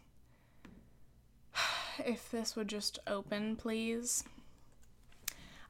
If 2.06 2.30
this 2.30 2.56
would 2.56 2.68
just 2.68 2.98
open, 3.06 3.54
please. 3.54 4.24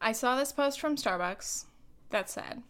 I 0.00 0.12
saw 0.12 0.36
this 0.36 0.52
post 0.52 0.80
from 0.80 0.94
Starbucks 0.94 1.64
that 2.10 2.30
said, 2.30 2.62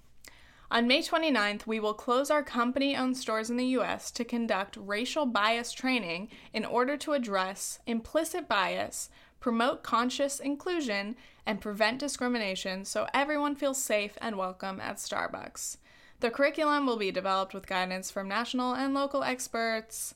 on 0.73 0.87
May 0.87 1.03
29th, 1.03 1.67
we 1.67 1.79
will 1.79 1.93
close 1.93 2.31
our 2.31 2.43
company 2.43 2.97
owned 2.97 3.19
stores 3.19 3.51
in 3.51 3.59
the 3.59 3.77
US 3.77 4.11
to 4.13 4.25
conduct 4.25 4.79
racial 4.81 5.27
bias 5.27 5.71
training 5.71 6.31
in 6.55 6.65
order 6.65 6.97
to 6.97 7.13
address 7.13 7.79
implicit 7.87 8.49
bias, 8.49 9.11
promote 9.39 9.83
conscious 9.83 10.41
inclusion, 10.41 11.15
and 11.45 11.61
prevent 11.61 11.99
discrimination 11.99 12.87
so 12.87 13.07
everyone 13.13 13.55
feels 13.55 13.85
safe 13.85 14.17
and 14.23 14.39
welcome 14.39 14.81
at 14.81 14.97
Starbucks. 14.97 15.77
The 16.21 16.31
curriculum 16.31 16.87
will 16.87 16.97
be 16.97 17.11
developed 17.11 17.53
with 17.53 17.67
guidance 17.67 18.11
from 18.11 18.27
national 18.27 18.73
and 18.73 18.95
local 18.95 19.23
experts, 19.23 20.15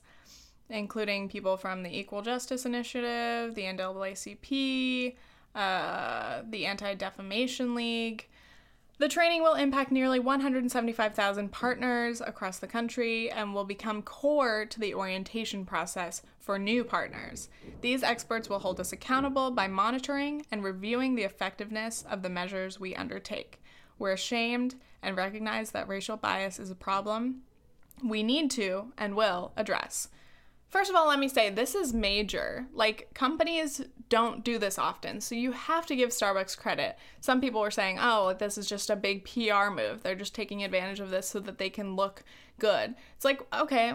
including 0.71 1.29
people 1.29 1.57
from 1.57 1.83
the 1.83 1.95
Equal 1.95 2.23
Justice 2.23 2.65
Initiative, 2.65 3.53
the 3.53 3.65
NAACP, 3.65 5.17
uh, 5.53 6.41
the 6.49 6.65
Anti 6.65 6.95
Defamation 6.95 7.75
League. 7.75 8.27
The 8.99 9.07
training 9.07 9.43
will 9.43 9.53
impact 9.53 9.91
nearly 9.91 10.17
175,000 10.19 11.51
partners 11.51 12.19
across 12.19 12.57
the 12.57 12.65
country 12.65 13.29
and 13.29 13.53
will 13.53 13.63
become 13.63 14.01
core 14.01 14.65
to 14.65 14.79
the 14.79 14.95
orientation 14.95 15.65
process 15.65 16.23
for 16.39 16.57
new 16.57 16.83
partners. 16.83 17.49
These 17.81 18.01
experts 18.01 18.49
will 18.49 18.57
hold 18.57 18.79
us 18.79 18.91
accountable 18.91 19.51
by 19.51 19.67
monitoring 19.67 20.47
and 20.51 20.63
reviewing 20.63 21.13
the 21.13 21.23
effectiveness 21.23 22.05
of 22.09 22.23
the 22.23 22.29
measures 22.29 22.79
we 22.79 22.95
undertake. 22.95 23.61
We're 23.99 24.13
ashamed 24.13 24.73
and 25.03 25.15
recognize 25.15 25.71
that 25.71 25.87
racial 25.87 26.17
bias 26.17 26.57
is 26.57 26.71
a 26.71 26.75
problem 26.75 27.43
we 28.03 28.23
need 28.23 28.49
to 28.51 28.93
and 28.97 29.15
will 29.15 29.51
address. 29.55 30.09
First 30.69 30.89
of 30.89 30.95
all, 30.95 31.07
let 31.07 31.19
me 31.19 31.29
say 31.29 31.49
this 31.49 31.75
is 31.75 31.93
major. 31.93 32.67
Like, 32.73 33.13
companies 33.13 33.81
don't 34.09 34.43
do 34.43 34.57
this 34.57 34.77
often, 34.77 35.21
so 35.21 35.33
you 35.33 35.53
have 35.53 35.85
to 35.85 35.95
give 35.95 36.09
Starbucks 36.09 36.57
credit. 36.57 36.97
Some 37.21 37.39
people 37.39 37.61
were 37.61 37.71
saying, 37.71 37.97
oh, 38.01 38.33
this 38.33 38.57
is 38.57 38.67
just 38.67 38.89
a 38.89 38.95
big 38.95 39.23
PR 39.23 39.69
move. 39.69 40.03
They're 40.03 40.15
just 40.15 40.35
taking 40.35 40.63
advantage 40.63 40.99
of 40.99 41.09
this 41.09 41.27
so 41.27 41.39
that 41.39 41.57
they 41.57 41.69
can 41.69 41.95
look 41.95 42.23
good. 42.59 42.95
It's 43.15 43.25
like, 43.25 43.41
okay, 43.53 43.93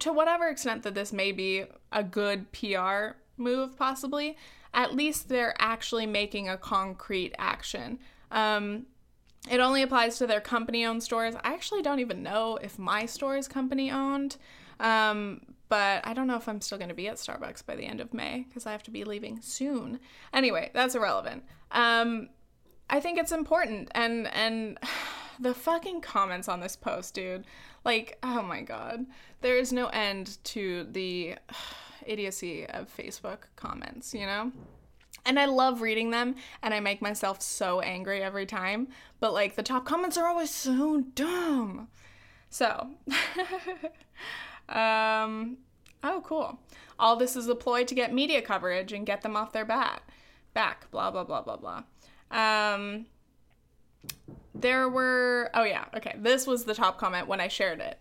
to 0.00 0.12
whatever 0.12 0.48
extent 0.48 0.84
that 0.84 0.94
this 0.94 1.12
may 1.12 1.32
be 1.32 1.64
a 1.90 2.04
good 2.04 2.50
PR 2.52 3.16
move, 3.36 3.76
possibly, 3.76 4.36
at 4.72 4.94
least 4.94 5.28
they're 5.28 5.54
actually 5.58 6.06
making 6.06 6.48
a 6.48 6.56
concrete 6.56 7.34
action. 7.38 7.98
Um, 8.30 8.86
it 9.50 9.60
only 9.60 9.82
applies 9.82 10.18
to 10.18 10.26
their 10.26 10.40
company 10.40 10.84
owned 10.84 11.02
stores. 11.02 11.34
I 11.42 11.52
actually 11.54 11.82
don't 11.82 12.00
even 12.00 12.22
know 12.22 12.58
if 12.62 12.78
my 12.78 13.06
store 13.06 13.36
is 13.36 13.46
company 13.46 13.90
owned. 13.90 14.36
Um, 14.80 15.42
but 15.68 16.06
I 16.06 16.14
don't 16.14 16.26
know 16.26 16.36
if 16.36 16.48
I'm 16.48 16.60
still 16.60 16.78
going 16.78 16.88
to 16.88 16.94
be 16.94 17.08
at 17.08 17.16
Starbucks 17.16 17.64
by 17.64 17.76
the 17.76 17.86
end 17.86 18.00
of 18.00 18.12
May 18.12 18.44
because 18.48 18.66
I 18.66 18.72
have 18.72 18.82
to 18.84 18.90
be 18.90 19.04
leaving 19.04 19.40
soon. 19.40 19.98
Anyway, 20.32 20.70
that's 20.74 20.94
irrelevant. 20.94 21.44
Um, 21.72 22.28
I 22.90 23.00
think 23.00 23.18
it's 23.18 23.32
important, 23.32 23.90
and 23.94 24.28
and 24.28 24.78
the 25.40 25.54
fucking 25.54 26.00
comments 26.00 26.48
on 26.48 26.60
this 26.60 26.76
post, 26.76 27.14
dude. 27.14 27.44
Like, 27.84 28.18
oh 28.22 28.42
my 28.42 28.62
god, 28.62 29.06
there 29.40 29.56
is 29.56 29.72
no 29.72 29.86
end 29.88 30.38
to 30.44 30.84
the 30.90 31.36
idiocy 32.06 32.66
of 32.66 32.94
Facebook 32.94 33.38
comments. 33.56 34.14
You 34.14 34.26
know. 34.26 34.52
And 35.26 35.40
I 35.40 35.46
love 35.46 35.80
reading 35.80 36.10
them 36.10 36.34
and 36.62 36.74
I 36.74 36.80
make 36.80 37.00
myself 37.00 37.40
so 37.40 37.80
angry 37.80 38.22
every 38.22 38.44
time. 38.44 38.88
But 39.20 39.32
like 39.32 39.56
the 39.56 39.62
top 39.62 39.86
comments 39.86 40.18
are 40.18 40.26
always 40.26 40.50
so 40.50 41.00
dumb. 41.14 41.88
So, 42.50 42.90
um, 44.68 45.58
oh, 46.02 46.22
cool. 46.24 46.58
All 46.98 47.16
this 47.16 47.36
is 47.36 47.48
a 47.48 47.54
ploy 47.54 47.84
to 47.84 47.94
get 47.94 48.12
media 48.12 48.40
coverage 48.40 48.92
and 48.92 49.04
get 49.04 49.22
them 49.22 49.36
off 49.36 49.52
their 49.52 49.64
bat, 49.64 50.02
back, 50.52 50.90
blah, 50.90 51.10
blah, 51.10 51.24
blah, 51.24 51.42
blah, 51.42 51.56
blah. 51.56 51.82
Um, 52.30 53.06
there 54.54 54.88
were, 54.88 55.50
oh 55.54 55.64
yeah, 55.64 55.86
okay. 55.96 56.14
This 56.18 56.46
was 56.46 56.64
the 56.64 56.74
top 56.74 56.98
comment 56.98 57.26
when 57.26 57.40
I 57.40 57.48
shared 57.48 57.80
it. 57.80 57.98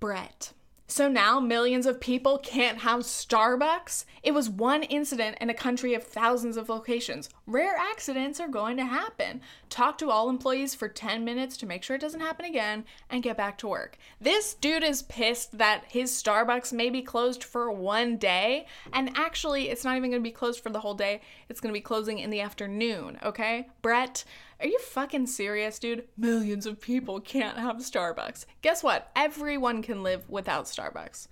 Brett. 0.00 0.52
So 0.90 1.06
now 1.06 1.38
millions 1.38 1.86
of 1.86 2.00
people 2.00 2.36
can't 2.38 2.78
have 2.78 3.02
Starbucks? 3.02 4.06
It 4.24 4.34
was 4.34 4.50
one 4.50 4.82
incident 4.82 5.38
in 5.40 5.48
a 5.48 5.54
country 5.54 5.94
of 5.94 6.02
thousands 6.02 6.56
of 6.56 6.68
locations. 6.68 7.28
Rare 7.46 7.76
accidents 7.78 8.40
are 8.40 8.48
going 8.48 8.76
to 8.76 8.84
happen. 8.84 9.40
Talk 9.68 9.98
to 9.98 10.10
all 10.10 10.28
employees 10.28 10.74
for 10.74 10.88
10 10.88 11.24
minutes 11.24 11.56
to 11.58 11.66
make 11.66 11.84
sure 11.84 11.94
it 11.94 12.02
doesn't 12.02 12.18
happen 12.18 12.44
again 12.44 12.84
and 13.08 13.22
get 13.22 13.36
back 13.36 13.56
to 13.58 13.68
work. 13.68 13.98
This 14.20 14.54
dude 14.54 14.82
is 14.82 15.02
pissed 15.02 15.58
that 15.58 15.84
his 15.86 16.10
Starbucks 16.10 16.72
may 16.72 16.90
be 16.90 17.02
closed 17.02 17.44
for 17.44 17.70
one 17.70 18.16
day, 18.16 18.66
and 18.92 19.12
actually, 19.14 19.68
it's 19.68 19.84
not 19.84 19.96
even 19.96 20.10
going 20.10 20.22
to 20.22 20.28
be 20.28 20.32
closed 20.32 20.60
for 20.60 20.70
the 20.70 20.80
whole 20.80 20.94
day. 20.94 21.20
It's 21.48 21.60
going 21.60 21.72
to 21.72 21.78
be 21.78 21.80
closing 21.80 22.18
in 22.18 22.30
the 22.30 22.40
afternoon, 22.40 23.20
okay? 23.22 23.68
Brett, 23.80 24.24
are 24.60 24.66
you 24.66 24.78
fucking 24.78 25.26
serious, 25.26 25.78
dude? 25.78 26.04
Millions 26.16 26.66
of 26.66 26.80
people 26.80 27.20
can't 27.20 27.58
have 27.58 27.76
Starbucks. 27.76 28.44
Guess 28.62 28.82
what? 28.82 29.10
Everyone 29.16 29.82
can 29.82 30.02
live 30.02 30.28
without 30.28 30.66
Starbucks. 30.66 31.28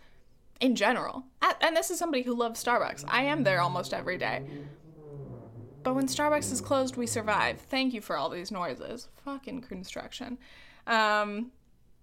In 0.61 0.75
general. 0.75 1.25
And 1.61 1.77
this 1.77 1.91
is 1.91 1.99
somebody 1.99 2.23
who 2.23 2.35
loves 2.35 2.63
Starbucks. 2.63 3.05
I 3.07 3.23
am 3.25 3.45
there 3.45 3.61
almost 3.61 3.95
every 3.95 4.19
day. 4.19 4.45
But 5.83 5.95
when 5.95 6.07
Starbucks 6.07 6.53
is 6.53 6.61
closed, 6.61 6.97
we 6.97 7.07
survive. 7.07 7.61
Thank 7.61 7.95
you 7.95 8.01
for 8.01 8.17
all 8.17 8.29
these 8.29 8.51
noises. 8.51 9.09
Fucking 9.25 9.63
construction. 9.63 10.39
Um, 10.87 11.53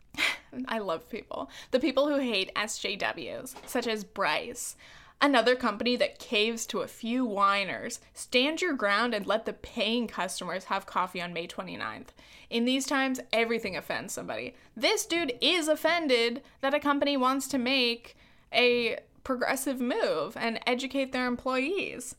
I 0.68 0.80
love 0.80 1.10
people. 1.10 1.50
The 1.72 1.80
people 1.80 2.08
who 2.08 2.20
hate 2.20 2.52
SJWs, 2.56 3.56
such 3.66 3.88
as 3.88 4.04
Bryce. 4.04 4.76
Another 5.22 5.56
company 5.56 5.96
that 5.96 6.20
caves 6.20 6.66
to 6.68 6.80
a 6.80 6.88
few 6.88 7.26
whiners. 7.26 8.00
Stand 8.14 8.62
your 8.62 8.74
ground 8.74 9.14
and 9.14 9.26
let 9.26 9.46
the 9.46 9.54
paying 9.54 10.08
customers 10.08 10.66
have 10.66 10.86
coffee 10.86 11.22
on 11.22 11.34
May 11.34 11.48
29th. 11.48 12.08
In 12.50 12.66
these 12.66 12.86
times, 12.86 13.20
everything 13.34 13.76
offends 13.76 14.14
somebody. 14.14 14.56
This 14.76 15.06
dude 15.06 15.34
is 15.42 15.68
offended 15.68 16.44
that 16.62 16.74
a 16.74 16.80
company 16.80 17.18
wants 17.18 17.48
to 17.48 17.58
make 17.58 18.16
a 18.54 19.00
progressive 19.24 19.82
move 19.82 20.38
and 20.38 20.60
educate 20.68 21.12
their 21.12 21.28
employees. 21.28 22.16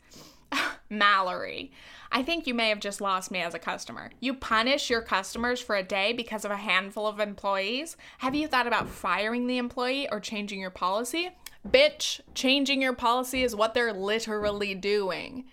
Mallory. 0.90 1.72
I 2.12 2.22
think 2.22 2.46
you 2.46 2.54
may 2.54 2.68
have 2.68 2.80
just 2.80 3.00
lost 3.00 3.30
me 3.30 3.40
as 3.40 3.54
a 3.54 3.58
customer. 3.58 4.10
You 4.20 4.34
punish 4.34 4.90
your 4.90 5.02
customers 5.02 5.60
for 5.60 5.76
a 5.76 5.82
day 5.82 6.12
because 6.12 6.44
of 6.44 6.50
a 6.50 6.56
handful 6.56 7.06
of 7.06 7.20
employees? 7.20 7.96
Have 8.18 8.34
you 8.34 8.46
thought 8.46 8.66
about 8.66 8.88
firing 8.88 9.46
the 9.46 9.58
employee 9.58 10.08
or 10.10 10.20
changing 10.20 10.60
your 10.60 10.70
policy? 10.70 11.30
Bitch, 11.66 12.20
changing 12.34 12.80
your 12.80 12.92
policy 12.92 13.42
is 13.42 13.56
what 13.56 13.74
they're 13.74 13.92
literally 13.92 14.74
doing. 14.74 15.44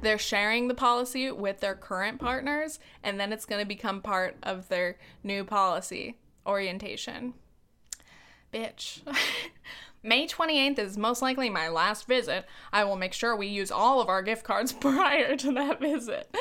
They're 0.00 0.18
sharing 0.18 0.66
the 0.66 0.74
policy 0.74 1.30
with 1.30 1.60
their 1.60 1.74
current 1.74 2.18
partners, 2.18 2.80
and 3.02 3.20
then 3.20 3.32
it's 3.32 3.44
going 3.44 3.60
to 3.60 3.66
become 3.66 4.00
part 4.00 4.36
of 4.42 4.68
their 4.68 4.98
new 5.22 5.44
policy 5.44 6.18
orientation. 6.46 7.34
Bitch. 8.52 9.00
May 10.04 10.26
28th 10.26 10.80
is 10.80 10.98
most 10.98 11.22
likely 11.22 11.48
my 11.48 11.68
last 11.68 12.08
visit. 12.08 12.44
I 12.72 12.82
will 12.82 12.96
make 12.96 13.12
sure 13.12 13.36
we 13.36 13.46
use 13.46 13.70
all 13.70 14.00
of 14.00 14.08
our 14.08 14.20
gift 14.20 14.42
cards 14.42 14.72
prior 14.80 15.36
to 15.36 15.52
that 15.52 15.80
visit. 15.80 16.34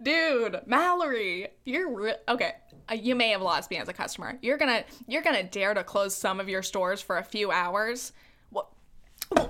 Dude, 0.00 0.60
Mallory, 0.66 1.48
you're 1.64 1.92
re- 1.92 2.14
okay. 2.28 2.52
Uh, 2.88 2.94
you 2.94 3.16
may 3.16 3.30
have 3.30 3.42
lost 3.42 3.72
me 3.72 3.78
as 3.78 3.88
a 3.88 3.92
customer. 3.92 4.38
You're 4.40 4.56
gonna 4.56 4.84
you're 5.08 5.22
gonna 5.22 5.42
dare 5.42 5.74
to 5.74 5.82
close 5.82 6.14
some 6.14 6.38
of 6.38 6.48
your 6.48 6.62
stores 6.62 7.02
for 7.02 7.18
a 7.18 7.24
few 7.24 7.50
hours 7.50 8.12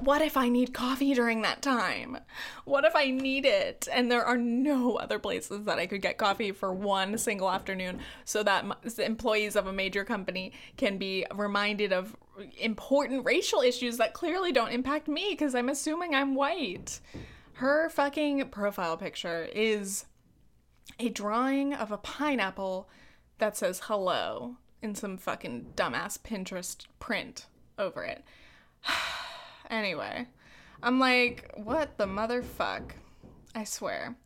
what 0.01 0.23
if 0.23 0.37
I 0.37 0.49
need 0.49 0.75
coffee 0.75 1.15
during 1.15 1.43
that 1.43 1.63
time? 1.63 2.19
What 2.65 2.85
if 2.85 2.97
I 2.97 3.11
need 3.11 3.45
it 3.45 3.87
and 3.93 4.11
there 4.11 4.25
are 4.25 4.37
no 4.37 4.97
other 4.97 5.19
places 5.19 5.65
that 5.67 5.79
I 5.79 5.87
could 5.87 6.03
get 6.03 6.19
coffee 6.19 6.53
for 6.53 6.73
one 6.73 7.17
single 7.19 7.51
afternoon 7.51 8.01
so 8.25 8.43
that 8.43 8.65
employees 8.99 9.55
of 9.57 9.67
a 9.67 9.73
major 9.73 10.05
company 10.05 10.53
can 10.77 10.99
be 10.99 11.27
reminded 11.35 11.93
of 11.93 12.17
important 12.59 13.25
racial 13.25 13.61
issues 13.61 13.99
that 13.99 14.15
clearly 14.15 14.53
don't 14.53 14.73
impact 14.73 15.09
me 15.09 15.29
because 15.31 15.55
I'm 15.55 15.69
assuming 15.69 16.15
I'm 16.15 16.35
white. 16.35 17.01
Her 17.55 17.89
fucking 17.89 18.49
profile 18.51 18.97
picture 18.97 19.49
is 19.53 20.07
a 20.99 21.09
drawing 21.09 21.75
of 21.75 21.93
a 21.93 21.99
pineapple 21.99 22.89
that 23.39 23.57
says 23.57 23.83
hello 23.85 24.57
in 24.83 24.95
some 24.95 25.17
fucking 25.19 25.73
dumbass 25.77 26.19
Pinterest 26.19 26.87
print 26.99 27.47
over 27.79 28.05
it. 28.05 28.25
Anyway, 29.71 30.27
I'm 30.83 30.99
like, 30.99 31.51
what 31.57 31.99
the 31.99 32.07
motherfuck? 32.07 32.91
I 33.55 33.65
swear. 33.65 34.17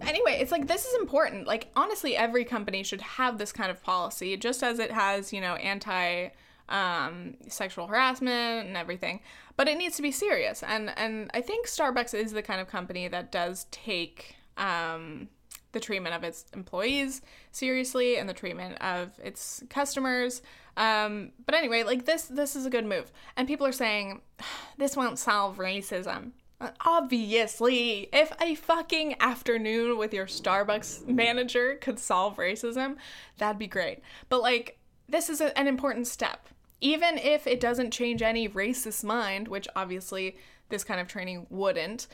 Anyway, 0.00 0.38
it's 0.40 0.50
like 0.50 0.66
this 0.66 0.84
is 0.84 0.94
important. 1.00 1.46
Like 1.46 1.68
honestly, 1.76 2.16
every 2.16 2.44
company 2.44 2.82
should 2.82 3.00
have 3.00 3.38
this 3.38 3.52
kind 3.52 3.70
of 3.70 3.82
policy, 3.82 4.36
just 4.36 4.62
as 4.62 4.78
it 4.78 4.90
has, 4.90 5.32
you 5.32 5.40
know, 5.40 5.54
anti 5.56 6.28
um, 6.68 7.34
sexual 7.48 7.86
harassment 7.86 8.66
and 8.66 8.76
everything. 8.76 9.20
But 9.56 9.68
it 9.68 9.76
needs 9.76 9.96
to 9.96 10.02
be 10.02 10.10
serious, 10.10 10.62
and 10.62 10.92
and 10.96 11.30
I 11.34 11.40
think 11.40 11.66
Starbucks 11.66 12.14
is 12.14 12.32
the 12.32 12.42
kind 12.42 12.60
of 12.60 12.68
company 12.68 13.06
that 13.08 13.30
does 13.30 13.66
take 13.70 14.36
um, 14.56 15.28
the 15.72 15.80
treatment 15.80 16.14
of 16.14 16.22
its 16.22 16.44
employees 16.54 17.22
seriously 17.50 18.16
and 18.16 18.28
the 18.28 18.34
treatment 18.34 18.80
of 18.80 19.18
its 19.22 19.62
customers. 19.68 20.42
Um, 20.76 21.32
but 21.44 21.54
anyway, 21.54 21.82
like 21.82 22.04
this, 22.04 22.24
this 22.24 22.56
is 22.56 22.66
a 22.66 22.70
good 22.70 22.86
move. 22.86 23.12
And 23.36 23.48
people 23.48 23.66
are 23.66 23.72
saying 23.72 24.20
this 24.78 24.96
won't 24.96 25.18
solve 25.18 25.56
racism. 25.56 26.32
Uh, 26.60 26.70
obviously, 26.86 28.08
if 28.12 28.32
a 28.40 28.54
fucking 28.54 29.16
afternoon 29.20 29.98
with 29.98 30.14
your 30.14 30.26
Starbucks 30.26 31.08
manager 31.08 31.76
could 31.80 31.98
solve 31.98 32.36
racism, 32.36 32.96
that'd 33.38 33.58
be 33.58 33.66
great. 33.66 34.00
But 34.28 34.42
like, 34.42 34.78
this 35.08 35.28
is 35.28 35.40
a, 35.40 35.56
an 35.58 35.66
important 35.66 36.06
step. 36.06 36.48
Even 36.80 37.18
if 37.18 37.46
it 37.46 37.60
doesn't 37.60 37.90
change 37.90 38.22
any 38.22 38.48
racist 38.48 39.04
mind, 39.04 39.48
which 39.48 39.68
obviously 39.74 40.36
this 40.68 40.84
kind 40.84 41.00
of 41.00 41.08
training 41.08 41.46
wouldn't, 41.50 42.06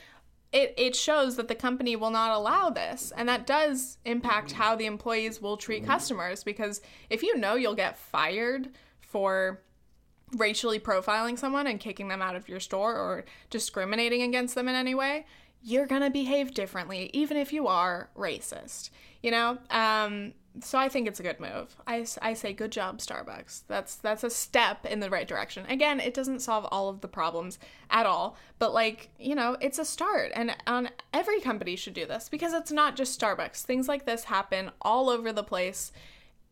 it, 0.53 0.75
it 0.79 0.97
shows 0.97 1.37
that 1.37 1.49
the 1.49 1.55
company 1.55 1.95
will 1.95 2.11
not 2.11 2.31
allow 2.31 2.71
this. 2.71 3.13
And 3.17 3.29
that 3.29 3.47
does 3.47 3.99
impact 4.05 4.53
how 4.53 4.77
the 4.77 4.87
employees 4.87 5.43
will 5.43 5.57
treat 5.57 5.85
customers 5.85 6.43
because 6.43 6.81
if 7.11 7.23
you 7.23 7.37
know 7.37 7.55
you'll 7.55 7.75
get 7.75 7.99
fired 7.99 8.71
for 9.01 9.61
racially 10.37 10.79
profiling 10.79 11.39
someone 11.39 11.67
and 11.67 11.81
kicking 11.81 12.09
them 12.09 12.23
out 12.23 12.37
of 12.37 12.49
your 12.49 12.61
store 12.61 12.97
or 12.97 13.25
discriminating 13.51 14.23
against 14.23 14.55
them 14.55 14.69
in 14.69 14.75
any 14.75 14.95
way, 14.95 15.27
you're 15.63 15.87
going 15.87 16.03
to 16.03 16.11
behave 16.11 16.55
differently, 16.55 17.11
even 17.13 17.37
if 17.37 17.53
you 17.53 17.67
are 17.67 18.09
racist. 18.17 18.91
You 19.23 19.33
know? 19.33 19.59
Um, 19.71 20.33
so 20.61 20.79
I 20.79 20.89
think 20.89 21.09
it's 21.09 21.21
a 21.21 21.23
good 21.23 21.41
move. 21.41 21.77
I, 21.87 22.07
I 22.23 22.35
say 22.35 22.53
good 22.53 22.73
job 22.73 22.99
Starbucks. 22.99 23.63
That's 23.69 23.97
that's 23.97 24.25
a 24.25 24.31
step 24.31 24.87
in 24.87 25.01
the 25.01 25.11
right 25.11 25.27
direction. 25.27 25.67
Again, 25.67 26.01
it 26.01 26.15
doesn't 26.15 26.41
solve 26.41 26.67
all 26.71 26.89
of 26.89 27.01
the 27.01 27.09
problems 27.09 27.59
at 27.91 28.07
all, 28.07 28.37
but 28.59 28.73
like, 28.73 29.11
you 29.19 29.35
know, 29.35 29.57
it's 29.61 29.79
a 29.79 29.85
start 29.85 30.33
and 30.35 30.57
on 30.67 30.91
every 31.13 31.41
company 31.41 31.77
should 31.77 31.95
do 31.95 32.07
this 32.07 32.29
because 32.29 32.53
it's 32.53 32.73
not 32.73 32.97
just 32.97 33.19
Starbucks. 33.19 33.63
Things 33.63 33.89
like 33.89 34.07
this 34.07 34.25
happen 34.25 34.71
all 34.81 35.09
over 35.09 35.33
the 35.33 35.43
place 35.43 35.93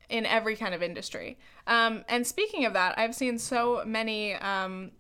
in 0.09 0.25
every 0.27 0.57
kind 0.57 0.75
of 0.75 0.83
industry. 0.83 1.39
Um, 1.67 2.05
and 2.09 2.27
speaking 2.27 2.65
of 2.65 2.73
that, 2.75 2.99
I've 2.99 3.15
seen 3.15 3.39
so 3.39 3.83
many 3.85 4.35
um, 4.35 4.93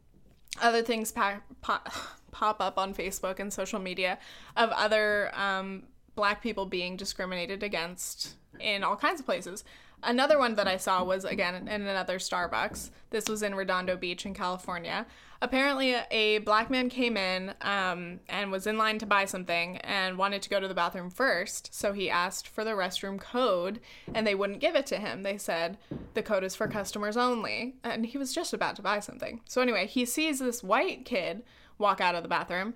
other 0.60 0.82
things 0.82 1.12
pop, 1.12 1.42
pop, 1.60 1.92
pop 2.30 2.60
up 2.60 2.78
on 2.78 2.94
Facebook 2.94 3.38
and 3.38 3.52
social 3.52 3.80
media 3.80 4.18
of 4.56 4.70
other 4.70 5.30
um, 5.34 5.84
black 6.16 6.42
people 6.42 6.66
being 6.66 6.96
discriminated 6.96 7.62
against 7.62 8.35
in 8.59 8.83
all 8.83 8.96
kinds 8.96 9.20
of 9.20 9.26
places. 9.26 9.62
Another 10.02 10.38
one 10.38 10.55
that 10.57 10.68
I 10.68 10.76
saw 10.76 11.02
was 11.05 11.24
again 11.24 11.68
in 11.68 11.83
another 11.83 12.18
Starbucks. 12.18 12.90
This 13.11 13.29
was 13.29 13.42
in 13.42 13.55
Redondo 13.55 13.96
Beach 13.96 14.26
in 14.26 14.35
California. 14.35 15.07
Apparently, 15.42 15.96
a 16.11 16.38
black 16.38 16.70
man 16.70 16.88
came 16.88 17.16
in 17.16 17.55
um, 17.61 18.20
and 18.29 18.50
was 18.50 18.66
in 18.66 18.79
line 18.79 18.98
to 18.98 19.07
buy 19.07 19.24
something 19.26 19.76
and 19.79 20.16
wanted 20.16 20.42
to 20.42 20.48
go 20.48 20.61
to 20.61 20.68
the 20.68 20.74
bathroom 20.74 21.11
first. 21.11 21.74
So 21.74 21.92
he 21.92 22.09
asked 22.09 22.48
for 22.48 22.64
the 22.64 22.70
restroom 22.70 23.20
code 23.20 23.81
and 24.14 24.26
they 24.26 24.35
wouldn't 24.35 24.61
give 24.61 24.76
it 24.76 24.87
to 24.87 24.96
him. 24.96 25.22
They 25.22 25.38
said, 25.38 25.76
the 26.14 26.22
code 26.22 26.44
is 26.44 26.55
for 26.55 26.68
customers 26.68 27.16
only. 27.16 27.76
And 27.85 28.07
he 28.07 28.18
was 28.18 28.35
just 28.35 28.55
about 28.55 28.76
to 28.76 28.83
buy 28.83 29.00
something. 29.00 29.40
So, 29.44 29.61
anyway, 29.61 29.87
he 29.87 30.05
sees 30.05 30.38
this 30.38 30.62
white 30.62 31.05
kid 31.05 31.42
walk 31.79 32.00
out 32.00 32.14
of 32.14 32.22
the 32.22 32.29
bathroom 32.29 32.74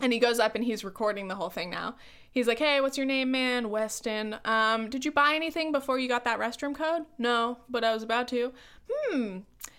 and 0.00 0.12
he 0.12 0.18
goes 0.18 0.38
up 0.38 0.54
and 0.54 0.64
he's 0.64 0.84
recording 0.84 1.28
the 1.28 1.34
whole 1.34 1.50
thing 1.50 1.70
now. 1.70 1.96
He's 2.38 2.46
like, 2.46 2.60
"Hey, 2.60 2.80
what's 2.80 2.96
your 2.96 3.04
name, 3.04 3.32
man? 3.32 3.68
Weston. 3.68 4.36
Um, 4.44 4.88
did 4.88 5.04
you 5.04 5.10
buy 5.10 5.32
anything 5.34 5.72
before 5.72 5.98
you 5.98 6.06
got 6.06 6.22
that 6.24 6.38
restroom 6.38 6.72
code? 6.72 7.04
No, 7.18 7.58
but 7.68 7.82
I 7.82 7.92
was 7.92 8.04
about 8.04 8.28
to. 8.28 8.52
Hmm. 8.88 9.38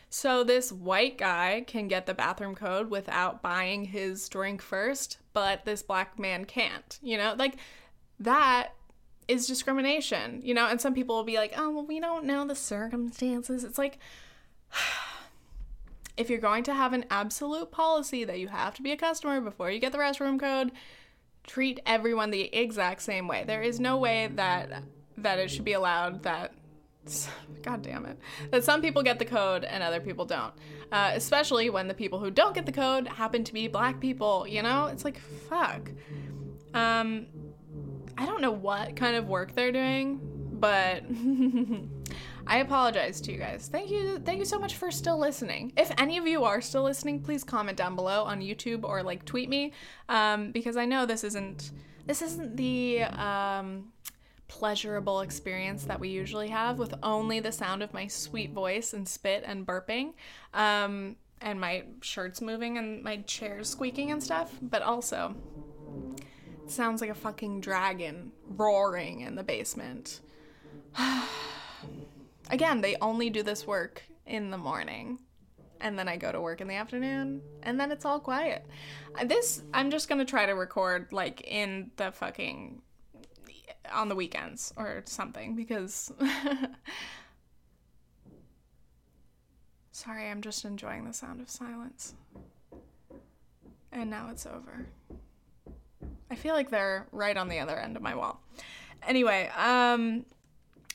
So 0.10 0.44
this 0.44 0.70
white 0.70 1.18
guy 1.18 1.64
can 1.66 1.88
get 1.88 2.06
the 2.06 2.14
bathroom 2.14 2.56
code 2.56 2.90
without 2.90 3.42
buying 3.42 3.86
his 3.86 4.28
drink 4.28 4.62
first, 4.62 5.20
but 5.32 5.64
this 5.64 5.82
black 5.82 6.20
man 6.20 6.44
can't. 6.44 7.00
You 7.02 7.18
know, 7.18 7.34
like 7.38 7.56
that 8.20 8.74
is 9.30 9.48
discrimination. 9.48 10.42
You 10.44 10.54
know, 10.54 10.68
and 10.68 10.82
some 10.82 10.94
people 10.94 11.16
will 11.16 11.24
be 11.24 11.38
like, 11.38 11.54
"Oh, 11.56 11.70
well, 11.70 11.86
we 11.86 12.02
don't 12.02 12.26
know 12.26 12.46
the 12.46 12.56
circumstances." 12.56 13.64
It's 13.64 13.78
like 13.78 14.00
if 16.18 16.30
you're 16.30 16.40
going 16.40 16.66
to 16.66 16.74
have 16.74 16.92
an 16.92 17.06
absolute 17.10 17.72
policy 17.72 18.26
that 18.26 18.38
you 18.38 18.50
have 18.50 18.74
to 18.76 18.82
be 18.82 18.92
a 18.92 18.98
customer 18.98 19.40
before 19.40 19.72
you 19.72 19.80
get 19.80 19.94
the 19.94 19.98
restroom 19.98 20.38
code, 20.38 20.74
treat 21.50 21.80
everyone 21.86 22.30
the 22.30 22.54
exact 22.56 23.02
same 23.02 23.28
way. 23.28 23.44
There 23.46 23.62
is 23.62 23.80
no 23.80 23.98
way 23.98 24.30
that 24.36 24.84
that 25.18 25.40
it 25.40 25.50
should 25.50 25.66
be 25.66 25.74
allowed 25.74 26.24
that 26.24 26.54
God 27.64 27.82
damn 27.82 28.06
it. 28.06 28.20
That 28.52 28.64
some 28.64 28.82
people 28.82 29.02
get 29.02 29.20
the 29.20 29.26
code 29.26 29.64
and 29.64 29.82
other 29.82 30.00
people 30.00 30.26
don't. 30.26 30.54
Uh, 30.92 31.12
especially 31.14 31.70
when 31.70 31.88
the 31.88 31.94
people 31.94 32.20
who 32.20 32.30
don't 32.30 32.54
get 32.54 32.66
the 32.66 32.72
code 32.72 33.08
happen 33.08 33.44
to 33.44 33.54
be 33.54 33.68
black 33.68 34.00
people, 34.00 34.46
you 34.48 34.62
know? 34.62 34.86
It's 34.86 35.04
like, 35.04 35.20
fuck. 35.50 35.90
Um, 36.74 37.26
I 38.18 38.26
don't 38.26 38.42
know 38.42 38.52
what 38.52 38.96
kind 38.96 39.16
of 39.16 39.28
work 39.28 39.56
they're 39.56 39.72
doing, 39.72 40.20
but 40.54 41.04
I 42.50 42.58
apologize 42.58 43.22
to 43.22 43.32
you 43.32 43.38
guys. 43.38 43.70
Thank 43.72 43.92
you, 43.92 44.18
thank 44.18 44.40
you 44.40 44.46
so 44.46 44.58
much 44.58 44.76
for 44.76 44.90
still 44.90 45.20
listening. 45.20 45.72
If 45.78 45.92
any 46.00 46.18
of 46.18 46.26
you 46.26 46.46
are 46.46 46.62
still 46.62 46.82
listening, 46.82 47.22
please 47.22 47.44
comment 47.44 47.78
down 47.78 47.96
below 47.96 48.24
on 48.24 48.42
YouTube 48.42 48.84
or 48.84 49.04
like 49.04 49.24
tweet 49.24 49.50
me, 49.50 49.72
um, 50.10 50.52
because 50.52 50.76
I 50.76 50.86
know 50.86 51.06
this 51.06 51.24
isn't 51.24 51.72
this 52.08 52.24
isn't 52.24 52.58
the 52.58 53.04
um, 53.04 53.94
pleasurable 54.48 55.22
experience 55.22 55.84
that 55.84 56.00
we 56.00 56.10
usually 56.10 56.48
have 56.48 56.80
with 56.80 56.96
only 57.04 57.40
the 57.40 57.52
sound 57.52 57.84
of 57.84 57.94
my 57.94 58.08
sweet 58.08 58.52
voice 58.52 58.94
and 58.94 59.08
spit 59.08 59.44
and 59.46 59.68
burping. 59.68 60.14
Um, 60.56 61.18
and 61.42 61.62
my 61.62 61.84
shirts 62.02 62.42
moving 62.42 62.80
and 62.80 63.04
my 63.04 63.18
chairs 63.18 63.70
squeaking 63.70 64.10
and 64.10 64.24
stuff, 64.24 64.58
but 64.60 64.82
also 64.82 65.36
it 66.66 66.72
sounds 66.72 67.00
like 67.00 67.12
a 67.12 67.16
fucking 67.16 67.62
dragon 67.62 68.32
roaring 68.48 69.22
in 69.22 69.36
the 69.36 69.44
basement. 69.44 70.22
Again, 72.50 72.82
they 72.82 72.96
only 73.02 73.30
do 73.30 73.44
this 73.44 73.68
work 73.68 74.04
in 74.26 74.52
the 74.52 74.58
morning. 74.58 75.20
And 75.82 75.98
then 75.98 76.08
I 76.10 76.18
go 76.18 76.32
to 76.32 76.42
work 76.42 76.60
in 76.60 76.68
the 76.68 76.76
afternoon, 76.76 77.42
and 77.64 77.80
then 77.80 77.90
it's 77.90 78.04
all 78.04 78.20
quiet. 78.20 78.66
Uh, 79.18 79.24
this, 79.24 79.62
I'm 79.74 79.90
just 79.92 80.10
gonna 80.10 80.26
try 80.26 80.46
to 80.46 80.52
record 80.52 81.14
like 81.14 81.42
in 81.48 81.92
the 81.96 82.12
fucking 82.12 82.82
on 83.90 84.10
the 84.10 84.16
weekends 84.16 84.74
or 84.76 85.04
something 85.06 85.56
because 85.56 86.12
Sorry, 90.00 90.30
I'm 90.30 90.42
just 90.42 90.64
enjoying 90.64 91.04
the 91.04 91.12
sound 91.12 91.42
of 91.42 91.50
silence. 91.50 92.14
And 93.92 94.10
now 94.10 94.30
it's 94.32 94.46
over. 94.46 94.88
I 96.32 96.36
feel 96.36 96.56
like 96.56 96.70
they're 96.70 97.06
right 97.12 97.36
on 97.36 97.50
the 97.50 97.60
other 97.60 97.78
end 97.78 97.98
of 97.98 98.02
my 98.02 98.16
wall. 98.16 98.42
Anyway, 99.06 99.50
um 99.58 100.26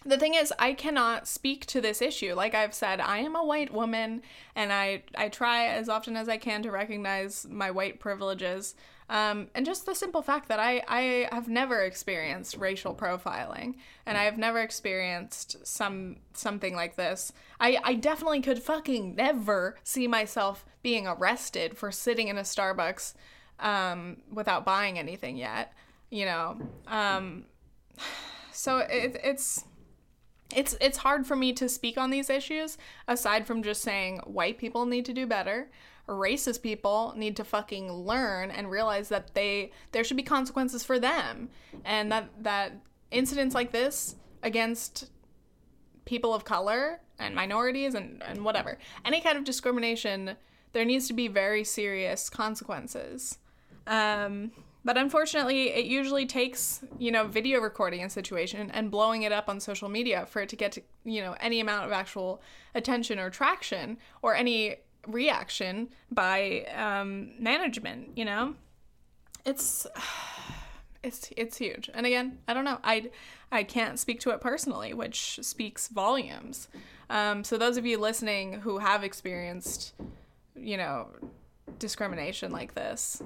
the 0.04 0.18
thing 0.18 0.34
is 0.34 0.52
i 0.58 0.72
cannot 0.72 1.26
speak 1.26 1.66
to 1.66 1.80
this 1.80 2.00
issue 2.00 2.34
like 2.34 2.54
i've 2.54 2.74
said 2.74 3.00
i 3.00 3.18
am 3.18 3.34
a 3.34 3.44
white 3.44 3.72
woman 3.72 4.22
and 4.54 4.72
i 4.72 5.02
i 5.16 5.28
try 5.28 5.66
as 5.66 5.88
often 5.88 6.16
as 6.16 6.28
i 6.28 6.36
can 6.36 6.62
to 6.62 6.70
recognize 6.70 7.46
my 7.50 7.70
white 7.70 8.00
privileges 8.00 8.74
um, 9.08 9.48
and 9.54 9.66
just 9.66 9.84
the 9.84 9.94
simple 9.94 10.22
fact 10.22 10.48
that 10.48 10.58
I, 10.58 10.82
I 10.88 11.28
have 11.30 11.48
never 11.48 11.82
experienced 11.82 12.56
racial 12.56 12.94
profiling 12.94 13.74
and 14.06 14.16
I 14.16 14.24
have 14.24 14.38
never 14.38 14.60
experienced 14.60 15.66
some 15.66 16.16
something 16.32 16.74
like 16.74 16.96
this. 16.96 17.32
I, 17.60 17.78
I 17.84 17.94
definitely 17.94 18.40
could 18.40 18.62
fucking 18.62 19.14
never 19.14 19.76
see 19.84 20.08
myself 20.08 20.64
being 20.82 21.06
arrested 21.06 21.76
for 21.76 21.92
sitting 21.92 22.28
in 22.28 22.38
a 22.38 22.42
Starbucks 22.42 23.14
um, 23.60 24.18
without 24.32 24.64
buying 24.64 24.98
anything 24.98 25.36
yet, 25.36 25.74
you 26.10 26.24
know. 26.24 26.58
Um, 26.86 27.44
so 28.52 28.78
it, 28.78 29.20
it's 29.22 29.64
it's 30.54 30.76
it's 30.80 30.98
hard 30.98 31.26
for 31.26 31.36
me 31.36 31.52
to 31.54 31.68
speak 31.68 31.96
on 31.96 32.10
these 32.10 32.28
issues 32.28 32.76
aside 33.08 33.46
from 33.46 33.62
just 33.62 33.82
saying 33.82 34.18
white 34.24 34.58
people 34.58 34.86
need 34.86 35.04
to 35.06 35.12
do 35.12 35.26
better. 35.26 35.70
Racist 36.06 36.62
people 36.62 37.14
need 37.16 37.34
to 37.36 37.44
fucking 37.44 37.90
learn 37.90 38.50
and 38.50 38.70
realize 38.70 39.08
that 39.08 39.34
they 39.34 39.72
there 39.92 40.04
should 40.04 40.16
be 40.16 40.22
consequences 40.22 40.84
for 40.84 40.98
them. 40.98 41.48
And 41.84 42.12
that 42.12 42.30
that 42.42 42.72
incidents 43.10 43.54
like 43.54 43.72
this 43.72 44.16
against 44.42 45.10
people 46.04 46.34
of 46.34 46.44
color 46.44 47.00
and 47.18 47.34
minorities 47.34 47.94
and, 47.94 48.22
and 48.22 48.44
whatever 48.44 48.76
any 49.04 49.20
kind 49.20 49.38
of 49.38 49.44
discrimination 49.44 50.36
there 50.74 50.84
needs 50.84 51.06
to 51.06 51.14
be 51.14 51.28
very 51.28 51.64
serious 51.64 52.28
consequences. 52.28 53.38
Um, 53.86 54.50
but 54.84 54.98
unfortunately, 54.98 55.70
it 55.70 55.86
usually 55.86 56.26
takes, 56.26 56.82
you 56.98 57.10
know, 57.10 57.26
video 57.26 57.60
recording 57.60 58.04
a 58.04 58.10
situation 58.10 58.70
and 58.70 58.90
blowing 58.90 59.22
it 59.22 59.32
up 59.32 59.48
on 59.48 59.58
social 59.58 59.88
media 59.88 60.26
for 60.26 60.42
it 60.42 60.48
to 60.50 60.56
get 60.56 60.72
to, 60.72 60.82
you 61.04 61.22
know, 61.22 61.34
any 61.40 61.60
amount 61.60 61.86
of 61.86 61.92
actual 61.92 62.42
attention 62.74 63.18
or 63.18 63.30
traction 63.30 63.96
or 64.20 64.34
any 64.34 64.76
reaction 65.06 65.88
by 66.10 66.66
um, 66.76 67.30
management, 67.38 68.10
you 68.16 68.26
know? 68.26 68.54
It's 69.46 69.86
it's 71.02 71.30
it's 71.36 71.56
huge. 71.56 71.88
And 71.94 72.04
again, 72.04 72.38
I 72.46 72.52
don't 72.52 72.64
know. 72.64 72.78
I 72.84 73.10
I 73.50 73.62
can't 73.62 73.98
speak 73.98 74.20
to 74.20 74.30
it 74.30 74.40
personally, 74.40 74.92
which 74.92 75.38
speaks 75.42 75.88
volumes. 75.88 76.68
Um, 77.08 77.42
so 77.44 77.56
those 77.56 77.76
of 77.76 77.86
you 77.86 77.98
listening 77.98 78.60
who 78.60 78.78
have 78.78 79.04
experienced, 79.04 79.94
you 80.56 80.76
know, 80.76 81.08
discrimination 81.78 82.50
like 82.52 82.74
this, 82.74 83.22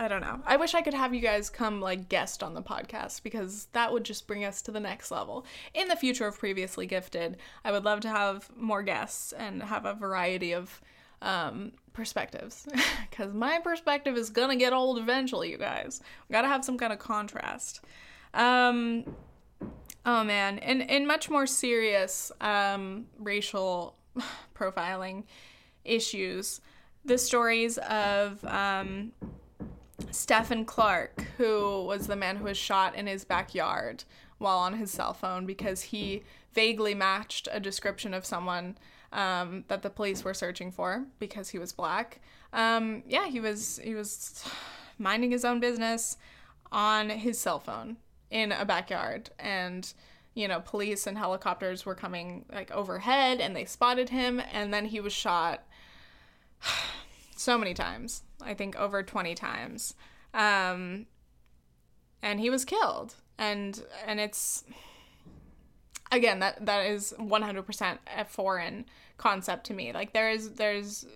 I 0.00 0.08
don't 0.08 0.22
know. 0.22 0.40
I 0.46 0.56
wish 0.56 0.74
I 0.74 0.80
could 0.80 0.94
have 0.94 1.12
you 1.12 1.20
guys 1.20 1.50
come 1.50 1.82
like 1.82 2.08
guest 2.08 2.42
on 2.42 2.54
the 2.54 2.62
podcast 2.62 3.22
because 3.22 3.66
that 3.72 3.92
would 3.92 4.02
just 4.02 4.26
bring 4.26 4.46
us 4.46 4.62
to 4.62 4.70
the 4.70 4.80
next 4.80 5.10
level. 5.10 5.44
In 5.74 5.88
the 5.88 5.94
future 5.94 6.26
of 6.26 6.38
previously 6.38 6.86
gifted, 6.86 7.36
I 7.66 7.70
would 7.70 7.84
love 7.84 8.00
to 8.00 8.08
have 8.08 8.48
more 8.56 8.82
guests 8.82 9.32
and 9.32 9.62
have 9.62 9.84
a 9.84 9.92
variety 9.92 10.52
of 10.52 10.80
um, 11.20 11.72
perspectives 11.92 12.66
because 13.10 13.34
my 13.34 13.58
perspective 13.58 14.16
is 14.16 14.30
gonna 14.30 14.56
get 14.56 14.72
old 14.72 14.96
eventually. 14.96 15.50
You 15.50 15.58
guys, 15.58 16.00
we 16.30 16.32
gotta 16.32 16.48
have 16.48 16.64
some 16.64 16.78
kind 16.78 16.94
of 16.94 16.98
contrast. 16.98 17.82
Um, 18.32 19.04
oh 20.06 20.24
man, 20.24 20.56
in 20.60 20.80
in 20.80 21.06
much 21.06 21.28
more 21.28 21.46
serious 21.46 22.32
um, 22.40 23.04
racial 23.18 23.98
profiling 24.54 25.24
issues, 25.84 26.62
the 27.04 27.18
stories 27.18 27.76
of 27.76 28.42
um, 28.46 29.12
Stephon 30.10 30.66
Clark, 30.66 31.24
who 31.38 31.84
was 31.84 32.06
the 32.06 32.16
man 32.16 32.36
who 32.36 32.44
was 32.44 32.56
shot 32.56 32.94
in 32.94 33.06
his 33.06 33.24
backyard 33.24 34.04
while 34.38 34.58
on 34.58 34.74
his 34.74 34.90
cell 34.90 35.14
phone 35.14 35.46
because 35.46 35.82
he 35.82 36.22
vaguely 36.52 36.94
matched 36.94 37.48
a 37.52 37.60
description 37.60 38.12
of 38.12 38.26
someone 38.26 38.76
um, 39.12 39.64
that 39.68 39.82
the 39.82 39.90
police 39.90 40.24
were 40.24 40.34
searching 40.34 40.72
for 40.72 41.04
because 41.18 41.50
he 41.50 41.58
was 41.58 41.72
black. 41.72 42.20
Um, 42.52 43.02
yeah, 43.06 43.26
he 43.28 43.40
was 43.40 43.80
he 43.82 43.94
was 43.94 44.44
minding 44.98 45.30
his 45.30 45.44
own 45.44 45.60
business 45.60 46.16
on 46.72 47.08
his 47.10 47.38
cell 47.38 47.58
phone 47.58 47.96
in 48.30 48.52
a 48.52 48.64
backyard 48.64 49.30
and 49.40 49.92
you 50.34 50.46
know 50.46 50.60
police 50.60 51.06
and 51.06 51.18
helicopters 51.18 51.84
were 51.84 51.96
coming 51.96 52.44
like 52.52 52.70
overhead 52.70 53.40
and 53.40 53.56
they 53.56 53.64
spotted 53.64 54.08
him 54.10 54.40
and 54.52 54.72
then 54.72 54.84
he 54.84 55.00
was 55.00 55.12
shot 55.12 55.64
so 57.36 57.58
many 57.58 57.74
times. 57.74 58.22
I 58.42 58.54
think 58.54 58.76
over 58.76 59.02
20 59.02 59.34
times. 59.34 59.94
Um, 60.34 61.06
and 62.22 62.40
he 62.40 62.50
was 62.50 62.64
killed. 62.64 63.14
And 63.38 63.82
and 64.06 64.20
it's 64.20 64.64
again 66.12 66.40
that 66.40 66.66
that 66.66 66.86
is 66.86 67.14
100% 67.18 67.98
a 68.16 68.24
foreign 68.24 68.84
concept 69.16 69.66
to 69.66 69.74
me. 69.74 69.92
Like 69.92 70.12
there 70.12 70.30
is 70.30 70.52
there's 70.52 71.06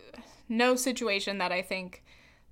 no 0.49 0.77
situation 0.77 1.39
that 1.39 1.53
I 1.53 1.63
think 1.63 2.03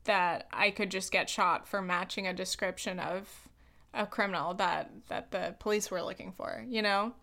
that 0.04 0.46
I 0.52 0.70
could 0.70 0.90
just 0.90 1.12
get 1.12 1.30
shot 1.30 1.66
for 1.66 1.80
matching 1.80 2.26
a 2.26 2.34
description 2.34 2.98
of 2.98 3.48
a 3.94 4.06
criminal 4.06 4.54
that 4.54 4.90
that 5.08 5.30
the 5.30 5.54
police 5.58 5.90
were 5.90 6.02
looking 6.02 6.32
for, 6.32 6.64
you 6.68 6.82
know? 6.82 7.14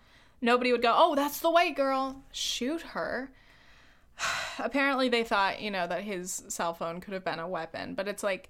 Nobody 0.41 0.71
would 0.71 0.81
go, 0.81 0.93
"Oh, 0.95 1.15
that's 1.15 1.39
the 1.39 1.49
white 1.49 1.75
girl. 1.75 2.23
Shoot 2.31 2.81
her." 2.81 3.31
Apparently 4.59 5.09
they 5.09 5.23
thought, 5.23 5.61
you 5.61 5.71
know, 5.71 5.87
that 5.87 6.03
his 6.03 6.43
cell 6.47 6.73
phone 6.73 7.01
could 7.01 7.13
have 7.13 7.23
been 7.23 7.39
a 7.39 7.47
weapon, 7.47 7.95
but 7.95 8.07
it's 8.07 8.23
like 8.23 8.49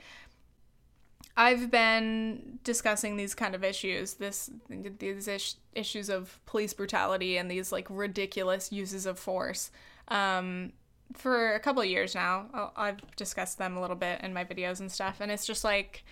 I've 1.38 1.72
been 1.72 2.60
discussing 2.63 3.15
these 3.15 3.34
kind 3.34 3.56
of 3.56 3.63
issues, 3.63 4.15
this 4.15 4.50
these 4.69 5.28
ish, 5.28 5.56
issues 5.74 6.10
of 6.10 6.39
police 6.45 6.74
brutality 6.74 7.38
and 7.38 7.50
these 7.50 7.72
like 7.72 7.88
ridiculous 7.89 8.72
uses 8.72 9.06
of 9.06 9.17
force 9.17 9.72
um, 10.10 10.74
for 11.13 11.54
a 11.54 11.60
couple 11.60 11.84
years 11.86 12.13
now. 12.13 12.72
I've 12.76 13.00
discussed 13.15 13.58
them 13.58 13.78
a 13.78 13.82
little 13.82 13.95
bit 13.95 14.22
in 14.22 14.34
my 14.34 14.43
videos 14.43 14.82
and 14.82 14.91
stuff, 14.91 15.17
and 15.22 15.32
it's 15.32 15.45
just 15.45 15.63
like 15.63 16.04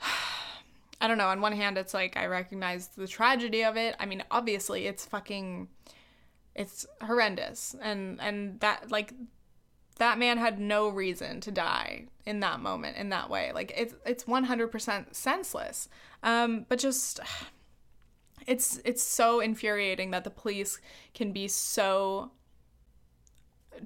I 1.00 1.08
don't 1.08 1.18
know. 1.18 1.28
On 1.28 1.40
one 1.40 1.52
hand, 1.52 1.76
it's 1.76 1.92
like 1.92 2.16
I 2.16 2.26
recognize 2.26 2.86
the 2.88 3.08
tragedy 3.08 3.64
of 3.64 3.76
it. 3.76 3.96
I 3.98 4.06
mean, 4.06 4.22
obviously, 4.30 4.86
it's 4.86 5.04
fucking 5.04 5.68
it's 6.54 6.86
horrendous. 7.02 7.74
And 7.80 8.20
and 8.20 8.60
that 8.60 8.90
like 8.90 9.14
that 9.98 10.18
man 10.18 10.38
had 10.38 10.58
no 10.58 10.88
reason 10.88 11.40
to 11.40 11.50
die 11.50 12.06
in 12.26 12.40
that 12.40 12.60
moment 12.60 12.96
in 12.96 13.10
that 13.10 13.30
way. 13.30 13.52
Like 13.52 13.72
it's 13.76 13.94
it's 14.04 14.24
100% 14.24 15.14
senseless. 15.14 15.88
Um 16.22 16.66
but 16.68 16.78
just 16.78 17.20
it's 18.46 18.80
it's 18.84 19.02
so 19.02 19.40
infuriating 19.40 20.10
that 20.10 20.24
the 20.24 20.30
police 20.30 20.80
can 21.14 21.32
be 21.32 21.48
so 21.48 22.32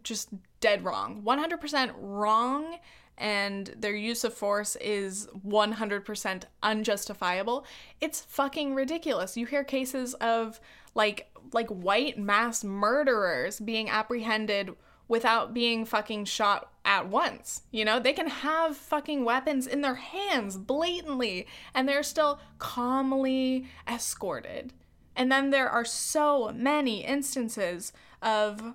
just 0.02 0.31
dead 0.61 0.85
wrong. 0.85 1.22
100% 1.24 1.92
wrong 1.98 2.79
and 3.18 3.68
their 3.79 3.94
use 3.94 4.24
of 4.24 4.35
force 4.35 4.76
is 4.76 5.26
100% 5.46 6.42
unjustifiable. 6.62 7.64
It's 8.00 8.20
fucking 8.20 8.74
ridiculous. 8.74 9.37
You 9.37 9.46
hear 9.46 9.64
cases 9.64 10.14
of 10.14 10.61
like 10.96 11.30
like 11.52 11.68
white 11.68 12.18
mass 12.18 12.64
murderers 12.64 13.61
being 13.61 13.88
apprehended 13.88 14.74
without 15.09 15.54
being 15.54 15.85
fucking 15.85 16.24
shot 16.24 16.72
at 16.85 17.09
once. 17.09 17.62
You 17.70 17.85
know, 17.85 18.00
they 18.00 18.12
can 18.12 18.28
have 18.28 18.76
fucking 18.76 19.24
weapons 19.24 19.66
in 19.66 19.80
their 19.80 19.94
hands 19.94 20.56
blatantly 20.56 21.46
and 21.74 21.88
they're 21.88 22.02
still 22.02 22.40
calmly 22.59 23.66
escorted. 23.88 24.72
And 25.14 25.30
then 25.30 25.50
there 25.50 25.70
are 25.70 25.85
so 25.85 26.52
many 26.54 27.04
instances 27.04 27.92
of 28.20 28.74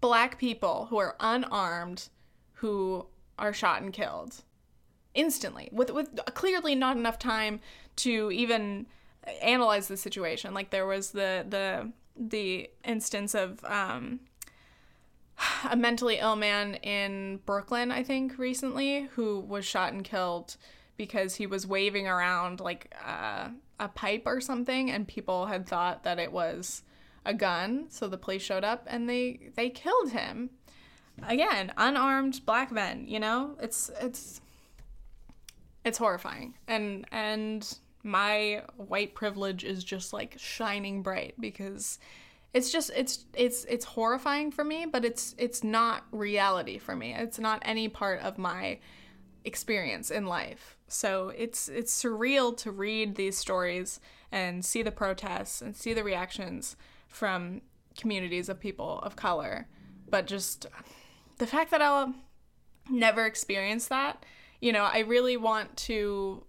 black 0.00 0.38
people 0.38 0.86
who 0.90 0.98
are 0.98 1.16
unarmed 1.20 2.08
who 2.54 3.06
are 3.38 3.52
shot 3.52 3.82
and 3.82 3.92
killed 3.92 4.42
instantly 5.14 5.68
with 5.72 5.90
with 5.90 6.18
clearly 6.34 6.74
not 6.74 6.96
enough 6.96 7.18
time 7.18 7.60
to 7.96 8.30
even 8.30 8.86
analyze 9.42 9.88
the 9.88 9.96
situation. 9.96 10.54
Like 10.54 10.70
there 10.70 10.86
was 10.86 11.10
the 11.10 11.44
the 11.48 11.92
the 12.16 12.70
instance 12.84 13.34
of 13.34 13.64
um, 13.64 14.20
a 15.70 15.76
mentally 15.76 16.18
ill 16.18 16.36
man 16.36 16.74
in 16.76 17.40
Brooklyn, 17.46 17.90
I 17.90 18.02
think, 18.02 18.38
recently, 18.38 19.08
who 19.14 19.40
was 19.40 19.64
shot 19.64 19.92
and 19.92 20.04
killed 20.04 20.56
because 20.96 21.36
he 21.36 21.46
was 21.46 21.66
waving 21.66 22.08
around 22.08 22.60
like 22.60 22.94
uh, 23.04 23.48
a 23.78 23.88
pipe 23.88 24.22
or 24.26 24.40
something, 24.40 24.90
and 24.90 25.06
people 25.06 25.46
had 25.46 25.66
thought 25.66 26.04
that 26.04 26.18
it 26.18 26.32
was 26.32 26.82
a 27.24 27.34
gun. 27.34 27.86
So 27.88 28.08
the 28.08 28.18
police 28.18 28.42
showed 28.42 28.64
up 28.64 28.86
and 28.86 29.08
they 29.08 29.50
they 29.54 29.70
killed 29.70 30.12
him. 30.12 30.50
Again, 31.26 31.72
unarmed 31.76 32.44
black 32.44 32.70
men. 32.70 33.06
You 33.06 33.20
know, 33.20 33.56
it's 33.60 33.90
it's 34.00 34.40
it's 35.84 35.98
horrifying, 35.98 36.54
and 36.66 37.06
and 37.12 37.78
my 38.06 38.62
white 38.76 39.14
privilege 39.14 39.64
is 39.64 39.84
just 39.84 40.12
like 40.12 40.36
shining 40.38 41.02
bright 41.02 41.34
because 41.40 41.98
it's 42.54 42.70
just 42.70 42.90
it's 42.96 43.26
it's 43.34 43.64
it's 43.64 43.84
horrifying 43.84 44.50
for 44.50 44.64
me 44.64 44.86
but 44.86 45.04
it's 45.04 45.34
it's 45.36 45.62
not 45.62 46.04
reality 46.12 46.78
for 46.78 46.96
me. 46.96 47.14
It's 47.14 47.38
not 47.38 47.60
any 47.64 47.88
part 47.88 48.20
of 48.22 48.38
my 48.38 48.78
experience 49.44 50.10
in 50.10 50.26
life. 50.26 50.78
So 50.88 51.32
it's 51.36 51.68
it's 51.68 52.02
surreal 52.02 52.56
to 52.58 52.70
read 52.70 53.16
these 53.16 53.36
stories 53.36 54.00
and 54.32 54.64
see 54.64 54.82
the 54.82 54.90
protests 54.90 55.60
and 55.60 55.76
see 55.76 55.92
the 55.92 56.04
reactions 56.04 56.76
from 57.08 57.60
communities 57.98 58.48
of 58.48 58.60
people 58.60 59.00
of 59.00 59.16
color. 59.16 59.68
But 60.08 60.26
just 60.26 60.66
the 61.38 61.46
fact 61.46 61.70
that 61.72 61.82
I'll 61.82 62.14
never 62.88 63.26
experience 63.26 63.88
that 63.88 64.24
you 64.60 64.72
know 64.72 64.84
I 64.84 65.00
really 65.00 65.36
want 65.36 65.76
to 65.76 66.44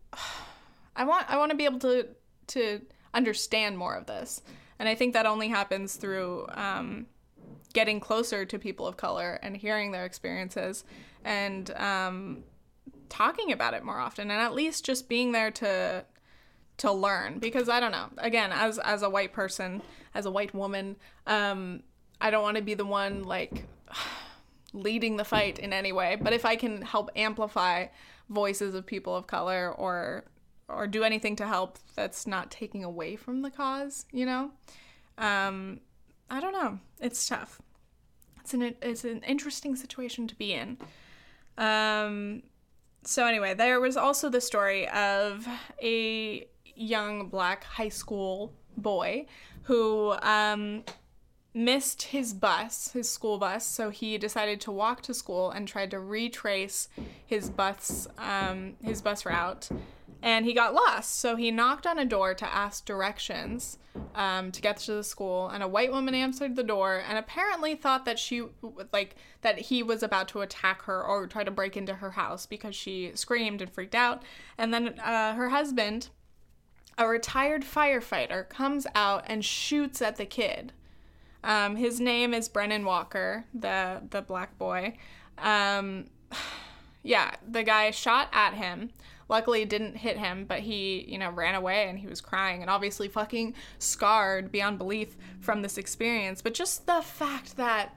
I 0.97 1.05
want 1.05 1.29
I 1.29 1.37
want 1.37 1.51
to 1.51 1.57
be 1.57 1.65
able 1.65 1.79
to 1.79 2.07
to 2.47 2.81
understand 3.13 3.77
more 3.77 3.95
of 3.95 4.07
this, 4.07 4.41
and 4.79 4.89
I 4.89 4.95
think 4.95 5.13
that 5.13 5.25
only 5.25 5.47
happens 5.47 5.95
through 5.95 6.47
um, 6.49 7.05
getting 7.73 7.99
closer 7.99 8.43
to 8.45 8.59
people 8.59 8.87
of 8.87 8.97
color 8.97 9.39
and 9.41 9.55
hearing 9.55 9.91
their 9.91 10.05
experiences 10.05 10.83
and 11.23 11.71
um, 11.71 12.43
talking 13.09 13.51
about 13.51 13.73
it 13.73 13.83
more 13.83 13.99
often, 13.99 14.31
and 14.31 14.41
at 14.41 14.53
least 14.53 14.83
just 14.83 15.07
being 15.07 15.31
there 15.31 15.51
to 15.51 16.03
to 16.77 16.91
learn 16.91 17.39
because 17.39 17.69
I 17.69 17.79
don't 17.79 17.91
know. 17.91 18.09
Again, 18.17 18.51
as 18.51 18.79
as 18.79 19.03
a 19.03 19.09
white 19.09 19.33
person, 19.33 19.81
as 20.13 20.25
a 20.25 20.31
white 20.31 20.53
woman, 20.53 20.95
um, 21.27 21.83
I 22.19 22.31
don't 22.31 22.43
want 22.43 22.57
to 22.57 22.63
be 22.63 22.73
the 22.73 22.85
one 22.85 23.23
like 23.23 23.65
leading 24.73 25.17
the 25.17 25.25
fight 25.25 25.59
in 25.59 25.73
any 25.73 25.91
way. 25.91 26.17
But 26.19 26.33
if 26.33 26.45
I 26.45 26.55
can 26.55 26.81
help 26.81 27.09
amplify 27.15 27.87
voices 28.29 28.75
of 28.75 28.85
people 28.85 29.15
of 29.15 29.27
color 29.27 29.71
or 29.71 30.25
or 30.67 30.87
do 30.87 31.03
anything 31.03 31.35
to 31.37 31.47
help 31.47 31.79
that's 31.95 32.27
not 32.27 32.51
taking 32.51 32.83
away 32.83 33.15
from 33.15 33.41
the 33.41 33.49
cause, 33.49 34.05
you 34.11 34.25
know, 34.25 34.51
um, 35.17 35.79
I 36.29 36.39
don't 36.39 36.53
know. 36.53 36.79
It's 36.99 37.27
tough. 37.27 37.61
It's 38.41 38.53
an 38.53 38.75
it's 38.81 39.03
an 39.03 39.21
interesting 39.23 39.75
situation 39.75 40.27
to 40.27 40.35
be 40.35 40.53
in. 40.53 40.77
Um, 41.57 42.43
so 43.03 43.25
anyway, 43.25 43.53
there 43.53 43.79
was 43.79 43.97
also 43.97 44.29
the 44.29 44.41
story 44.41 44.87
of 44.89 45.47
a 45.81 46.47
young 46.75 47.29
black 47.29 47.63
high 47.63 47.89
school 47.89 48.53
boy 48.77 49.25
who 49.63 50.13
um, 50.21 50.83
missed 51.57 52.03
his 52.03 52.33
bus, 52.33 52.91
his 52.93 53.09
school 53.09 53.37
bus, 53.37 53.65
so 53.65 53.89
he 53.89 54.17
decided 54.17 54.61
to 54.61 54.71
walk 54.71 55.01
to 55.01 55.13
school 55.13 55.51
and 55.51 55.67
tried 55.67 55.91
to 55.91 55.99
retrace 55.99 56.87
his 57.25 57.49
bus 57.49 58.07
um, 58.17 58.75
his 58.81 59.01
bus 59.01 59.25
route 59.25 59.69
and 60.21 60.45
he 60.45 60.53
got 60.53 60.73
lost. 60.73 61.19
So 61.19 61.35
he 61.35 61.51
knocked 61.51 61.85
on 61.85 61.99
a 61.99 62.05
door 62.05 62.33
to 62.33 62.45
ask 62.45 62.85
directions 62.85 63.77
um, 64.15 64.51
to 64.51 64.61
get 64.61 64.77
to 64.77 64.93
the 64.93 65.03
school, 65.03 65.49
and 65.49 65.63
a 65.63 65.67
white 65.67 65.91
woman 65.91 66.13
answered 66.13 66.55
the 66.55 66.63
door 66.63 67.03
and 67.07 67.17
apparently 67.17 67.75
thought 67.75 68.05
that 68.05 68.19
she 68.19 68.43
like 68.91 69.15
that 69.41 69.57
he 69.59 69.83
was 69.83 70.03
about 70.03 70.27
to 70.29 70.41
attack 70.41 70.83
her 70.83 71.03
or 71.03 71.27
try 71.27 71.43
to 71.43 71.51
break 71.51 71.77
into 71.77 71.95
her 71.95 72.11
house 72.11 72.45
because 72.45 72.75
she 72.75 73.11
screamed 73.15 73.61
and 73.61 73.71
freaked 73.71 73.95
out. 73.95 74.23
And 74.57 74.73
then 74.73 74.99
uh, 74.99 75.33
her 75.35 75.49
husband, 75.49 76.09
a 76.97 77.07
retired 77.07 77.63
firefighter, 77.63 78.47
comes 78.47 78.87
out 78.95 79.23
and 79.27 79.43
shoots 79.43 80.01
at 80.01 80.17
the 80.17 80.25
kid. 80.25 80.73
Um, 81.47 81.75
his 81.75 81.99
name 81.99 82.35
is 82.35 82.47
Brennan 82.47 82.85
Walker, 82.85 83.45
the 83.55 84.03
the 84.11 84.21
black 84.21 84.57
boy. 84.59 84.97
Um, 85.39 86.11
yeah, 87.03 87.35
the 87.49 87.63
guy 87.63 87.89
shot 87.89 88.29
at 88.31 88.53
him 88.53 88.91
Luckily, 89.29 89.65
didn't 89.65 89.97
hit 89.97 90.17
him, 90.17 90.45
but 90.45 90.59
he, 90.59 91.05
you 91.07 91.17
know, 91.17 91.29
ran 91.29 91.55
away 91.55 91.89
and 91.89 91.99
he 91.99 92.07
was 92.07 92.21
crying 92.21 92.61
and 92.61 92.69
obviously 92.69 93.09
fucking 93.09 93.53
scarred 93.77 94.51
beyond 94.51 94.77
belief 94.77 95.17
from 95.39 95.61
this 95.61 95.77
experience. 95.77 96.41
But 96.41 96.53
just 96.53 96.85
the 96.85 97.01
fact 97.01 97.57
that 97.57 97.95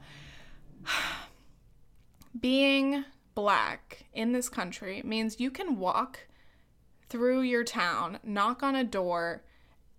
being 2.39 3.05
black 3.33 4.05
in 4.13 4.33
this 4.33 4.49
country 4.49 5.01
means 5.05 5.39
you 5.39 5.51
can 5.51 5.79
walk 5.79 6.27
through 7.07 7.41
your 7.41 7.63
town, 7.63 8.19
knock 8.23 8.61
on 8.61 8.75
a 8.75 8.83
door, 8.83 9.43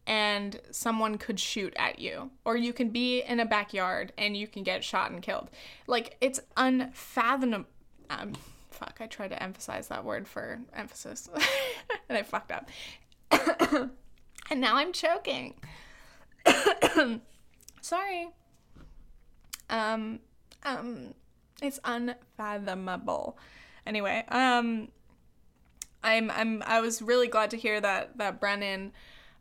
and 0.06 0.60
someone 0.70 1.18
could 1.18 1.38
shoot 1.38 1.72
at 1.76 1.98
you. 1.98 2.30
Or 2.44 2.56
you 2.56 2.72
can 2.72 2.90
be 2.90 3.22
in 3.22 3.40
a 3.40 3.46
backyard 3.46 4.12
and 4.18 4.36
you 4.36 4.46
can 4.46 4.62
get 4.62 4.82
shot 4.82 5.10
and 5.10 5.22
killed. 5.22 5.50
Like, 5.86 6.16
it's 6.20 6.40
unfathomable. 6.56 7.66
Um, 8.10 8.32
fuck, 8.70 8.98
I 9.00 9.06
tried 9.06 9.28
to 9.28 9.42
emphasize 9.42 9.88
that 9.88 10.04
word 10.04 10.26
for 10.26 10.60
emphasis 10.74 11.28
and 12.08 12.18
I 12.18 12.22
fucked 12.22 12.52
up. 12.52 12.68
and 14.50 14.60
now 14.60 14.76
I'm 14.76 14.92
choking. 14.92 15.54
Sorry. 17.80 18.28
Um 19.70 20.20
um 20.64 21.14
it's 21.62 21.78
unfathomable. 21.84 23.38
Anyway, 23.86 24.24
um 24.28 24.88
I'm 26.02 26.30
I'm 26.30 26.62
I 26.66 26.80
was 26.80 27.00
really 27.00 27.28
glad 27.28 27.50
to 27.50 27.56
hear 27.56 27.80
that 27.80 28.18
that 28.18 28.40
Brennan 28.40 28.92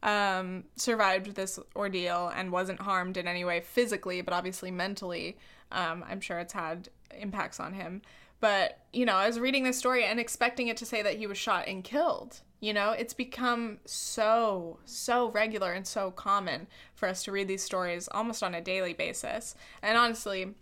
um, 0.04 0.64
survived 0.76 1.36
this 1.36 1.60
ordeal 1.76 2.32
and 2.36 2.52
wasn't 2.52 2.82
harmed 2.82 3.18
in 3.18 3.28
any 3.28 3.46
way 3.46 3.62
physically, 3.62 4.22
but 4.22 4.34
obviously 4.34 4.72
mentally. 4.72 5.38
Um, 5.72 6.04
I'm 6.10 6.22
sure 6.22 6.40
it's 6.40 6.54
had 6.54 6.90
impacts 7.18 7.60
on 7.60 7.74
him. 7.74 8.02
But, 8.40 8.80
you 8.92 9.06
know, 9.06 9.14
I 9.14 9.28
was 9.28 9.40
reading 9.40 9.64
this 9.64 9.78
story 9.78 10.04
and 10.04 10.20
expecting 10.20 10.68
it 10.68 10.78
to 10.78 10.86
say 10.86 11.04
that 11.04 11.18
he 11.18 11.28
was 11.28 11.38
shot 11.38 11.68
and 11.68 11.84
killed. 11.84 12.42
You 12.60 12.74
know, 12.74 12.92
it's 12.92 13.14
become 13.14 13.80
so, 13.86 14.80
so 14.86 15.30
regular 15.30 15.74
and 15.74 15.86
so 15.86 16.12
common 16.12 16.68
for 16.96 17.08
us 17.08 17.24
to 17.24 17.32
read 17.32 17.48
these 17.48 17.64
stories 17.64 18.10
almost 18.12 18.44
on 18.44 18.56
a 18.56 18.62
daily 18.62 18.94
basis. 18.94 19.56
And 19.82 19.98
honestly, 19.98 20.56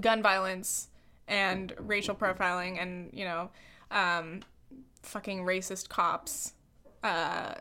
gun 0.00 0.22
violence 0.22 0.88
and 1.28 1.72
racial 1.78 2.14
profiling 2.14 2.80
and, 2.80 3.10
you 3.12 3.24
know, 3.24 3.50
um, 3.92 4.40
fucking 5.02 5.44
racist 5.44 5.88
cops 5.88 6.54
uh, 7.02 7.54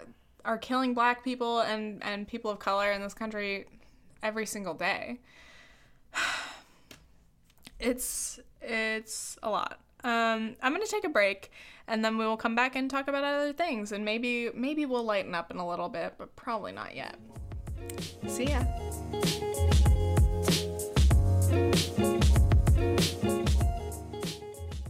are 0.45 0.57
killing 0.57 0.93
black 0.93 1.23
people 1.23 1.59
and, 1.61 2.03
and 2.03 2.27
people 2.27 2.51
of 2.51 2.59
color 2.59 2.91
in 2.91 3.01
this 3.01 3.13
country 3.13 3.65
every 4.23 4.45
single 4.45 4.73
day. 4.73 5.19
it's 7.79 8.39
it's 8.61 9.37
a 9.43 9.49
lot. 9.49 9.79
Um, 10.03 10.55
I'm 10.61 10.71
gonna 10.71 10.85
take 10.85 11.03
a 11.03 11.09
break, 11.09 11.51
and 11.87 12.03
then 12.03 12.17
we 12.17 12.25
will 12.25 12.37
come 12.37 12.55
back 12.55 12.75
and 12.75 12.89
talk 12.89 13.07
about 13.07 13.23
other 13.23 13.53
things, 13.53 13.91
and 13.91 14.05
maybe 14.05 14.49
maybe 14.53 14.85
we'll 14.85 15.03
lighten 15.03 15.35
up 15.35 15.51
in 15.51 15.57
a 15.57 15.67
little 15.67 15.89
bit, 15.89 16.13
but 16.17 16.35
probably 16.35 16.71
not 16.71 16.95
yet. 16.95 17.17
See 18.27 18.45
ya. 18.45 18.63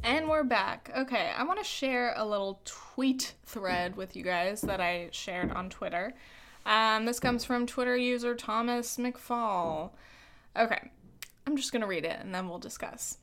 And 0.04 0.30
we're 0.30 0.44
back. 0.44 0.92
Okay, 0.98 1.32
I 1.36 1.44
want 1.44 1.60
to 1.60 1.66
share 1.66 2.14
a 2.16 2.26
little 2.26 2.62
tweet 2.64 3.34
thread 3.46 3.98
with 3.98 4.16
you 4.16 4.24
guys 4.24 4.62
that 4.62 4.80
I 4.80 5.10
shared 5.12 5.52
on 5.52 5.70
Twitter. 5.70 6.14
Um, 6.66 7.06
this 7.06 7.20
comes 7.20 7.44
from 7.44 7.68
Twitter 7.68 7.98
user 7.98 8.34
Thomas 8.34 8.96
McFall. 8.98 9.92
Okay, 10.58 10.92
I'm 11.46 11.58
just 11.58 11.74
gonna 11.74 11.88
read 11.88 12.06
it 12.06 12.18
and 12.22 12.34
then 12.34 12.48
we'll 12.48 12.60
discuss. 12.60 13.18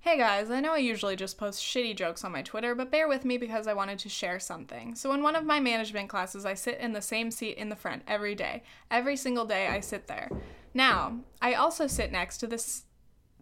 Hey 0.00 0.16
guys, 0.16 0.50
I 0.50 0.60
know 0.60 0.72
I 0.72 0.78
usually 0.78 1.14
just 1.14 1.38
post 1.38 1.62
shitty 1.62 1.94
jokes 1.94 2.24
on 2.24 2.32
my 2.32 2.42
Twitter, 2.42 2.74
but 2.74 2.90
bear 2.90 3.06
with 3.06 3.24
me 3.24 3.36
because 3.36 3.66
I 3.66 3.74
wanted 3.74 3.98
to 4.00 4.08
share 4.08 4.40
something. 4.40 4.94
So, 4.94 5.12
in 5.12 5.22
one 5.22 5.36
of 5.36 5.44
my 5.44 5.60
management 5.60 6.08
classes, 6.08 6.44
I 6.44 6.54
sit 6.54 6.78
in 6.78 6.92
the 6.92 7.02
same 7.02 7.30
seat 7.30 7.58
in 7.58 7.68
the 7.68 7.76
front 7.76 8.02
every 8.08 8.34
day. 8.34 8.62
Every 8.90 9.16
single 9.16 9.44
day, 9.44 9.68
I 9.68 9.80
sit 9.80 10.08
there. 10.08 10.30
Now, 10.74 11.20
I 11.40 11.54
also 11.54 11.86
sit 11.86 12.10
next 12.10 12.38
to 12.38 12.46
this 12.46 12.84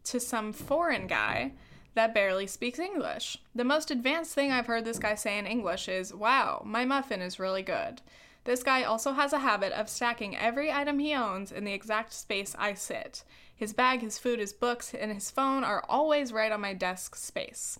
to 0.05 0.18
some 0.18 0.53
foreign 0.53 1.07
guy 1.07 1.53
that 1.95 2.14
barely 2.14 2.47
speaks 2.47 2.78
English. 2.78 3.38
The 3.55 3.64
most 3.64 3.91
advanced 3.91 4.34
thing 4.34 4.53
I've 4.53 4.66
heard 4.66 4.84
this 4.84 4.99
guy 4.99 5.14
say 5.14 5.38
in 5.38 5.47
English 5.47 5.88
is, 5.88 6.14
"Wow, 6.14 6.62
my 6.64 6.84
muffin 6.84 7.20
is 7.20 7.38
really 7.38 7.62
good." 7.62 8.03
This 8.45 8.62
guy 8.62 8.82
also 8.84 9.12
has 9.12 9.32
a 9.32 9.41
habit 9.41 9.72
of 9.72 9.88
stacking 9.88 10.36
every 10.36 10.72
item 10.72 10.99
he 10.99 11.14
owns 11.14 11.53
in 11.53 11.64
the 11.64 11.74
exact 11.74 12.12
space 12.12 12.57
I 12.59 12.74
sit. 12.74 13.22
His 13.55 13.74
bag, 13.74 14.01
his 14.01 14.18
food, 14.18 14.38
his 14.38 14.55
books, 14.55 14.95
and 14.95 15.12
his 15.12 15.30
phone 15.30 15.64
are 15.64 15.84
always 15.88 16.32
right 16.32 16.51
on 16.51 16.62
my 16.62 16.72
desk 16.72 17.14
space. 17.16 17.78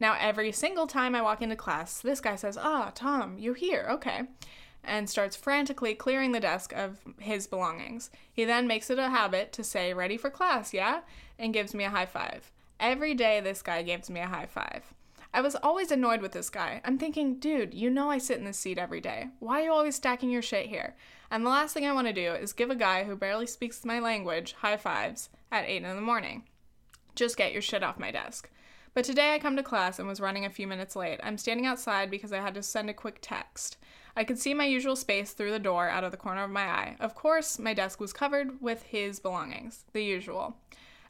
Now, 0.00 0.16
every 0.18 0.50
single 0.50 0.86
time 0.86 1.14
I 1.14 1.22
walk 1.22 1.42
into 1.42 1.54
class, 1.54 2.00
this 2.00 2.20
guy 2.20 2.34
says, 2.34 2.58
Ah, 2.60 2.90
Tom, 2.94 3.38
you 3.38 3.52
here? 3.52 3.86
Okay. 3.90 4.22
And 4.82 5.08
starts 5.08 5.36
frantically 5.36 5.94
clearing 5.94 6.32
the 6.32 6.40
desk 6.40 6.72
of 6.72 6.98
his 7.20 7.46
belongings. 7.46 8.10
He 8.32 8.44
then 8.44 8.66
makes 8.66 8.90
it 8.90 8.98
a 8.98 9.10
habit 9.10 9.52
to 9.52 9.62
say, 9.62 9.92
Ready 9.92 10.16
for 10.16 10.30
class, 10.30 10.74
yeah? 10.74 11.02
And 11.38 11.54
gives 11.54 11.74
me 11.74 11.84
a 11.84 11.90
high 11.90 12.06
five. 12.06 12.50
Every 12.80 13.12
day, 13.12 13.40
this 13.40 13.60
guy 13.60 13.82
gives 13.82 14.08
me 14.08 14.20
a 14.20 14.26
high 14.26 14.46
five. 14.46 14.94
I 15.34 15.42
was 15.42 15.54
always 15.54 15.90
annoyed 15.90 16.22
with 16.22 16.32
this 16.32 16.48
guy. 16.48 16.80
I'm 16.82 16.96
thinking, 16.96 17.38
dude, 17.38 17.74
you 17.74 17.90
know 17.90 18.10
I 18.10 18.16
sit 18.16 18.38
in 18.38 18.46
this 18.46 18.58
seat 18.58 18.78
every 18.78 19.02
day. 19.02 19.28
Why 19.38 19.60
are 19.60 19.64
you 19.66 19.72
always 19.72 19.96
stacking 19.96 20.30
your 20.30 20.40
shit 20.40 20.64
here? 20.64 20.96
And 21.30 21.44
the 21.44 21.50
last 21.50 21.74
thing 21.74 21.86
I 21.86 21.92
want 21.92 22.06
to 22.06 22.14
do 22.14 22.32
is 22.32 22.54
give 22.54 22.70
a 22.70 22.74
guy 22.74 23.04
who 23.04 23.16
barely 23.16 23.46
speaks 23.46 23.84
my 23.84 24.00
language 24.00 24.54
high 24.54 24.78
fives 24.78 25.28
at 25.52 25.66
8 25.66 25.82
in 25.82 25.94
the 25.94 26.00
morning. 26.00 26.44
Just 27.14 27.36
get 27.36 27.52
your 27.52 27.60
shit 27.60 27.82
off 27.82 27.98
my 27.98 28.10
desk. 28.10 28.48
But 28.94 29.04
today 29.04 29.34
I 29.34 29.38
come 29.38 29.56
to 29.56 29.62
class 29.62 29.98
and 29.98 30.08
was 30.08 30.18
running 30.18 30.46
a 30.46 30.50
few 30.50 30.66
minutes 30.66 30.96
late. 30.96 31.20
I'm 31.22 31.36
standing 31.36 31.66
outside 31.66 32.10
because 32.10 32.32
I 32.32 32.40
had 32.40 32.54
to 32.54 32.62
send 32.62 32.88
a 32.88 32.94
quick 32.94 33.18
text. 33.20 33.76
I 34.16 34.24
could 34.24 34.38
see 34.38 34.54
my 34.54 34.64
usual 34.64 34.96
space 34.96 35.34
through 35.34 35.50
the 35.50 35.58
door 35.58 35.90
out 35.90 36.02
of 36.02 36.12
the 36.12 36.16
corner 36.16 36.44
of 36.44 36.50
my 36.50 36.64
eye. 36.64 36.96
Of 36.98 37.14
course, 37.14 37.58
my 37.58 37.74
desk 37.74 38.00
was 38.00 38.14
covered 38.14 38.62
with 38.62 38.84
his 38.84 39.20
belongings, 39.20 39.84
the 39.92 40.02
usual. 40.02 40.56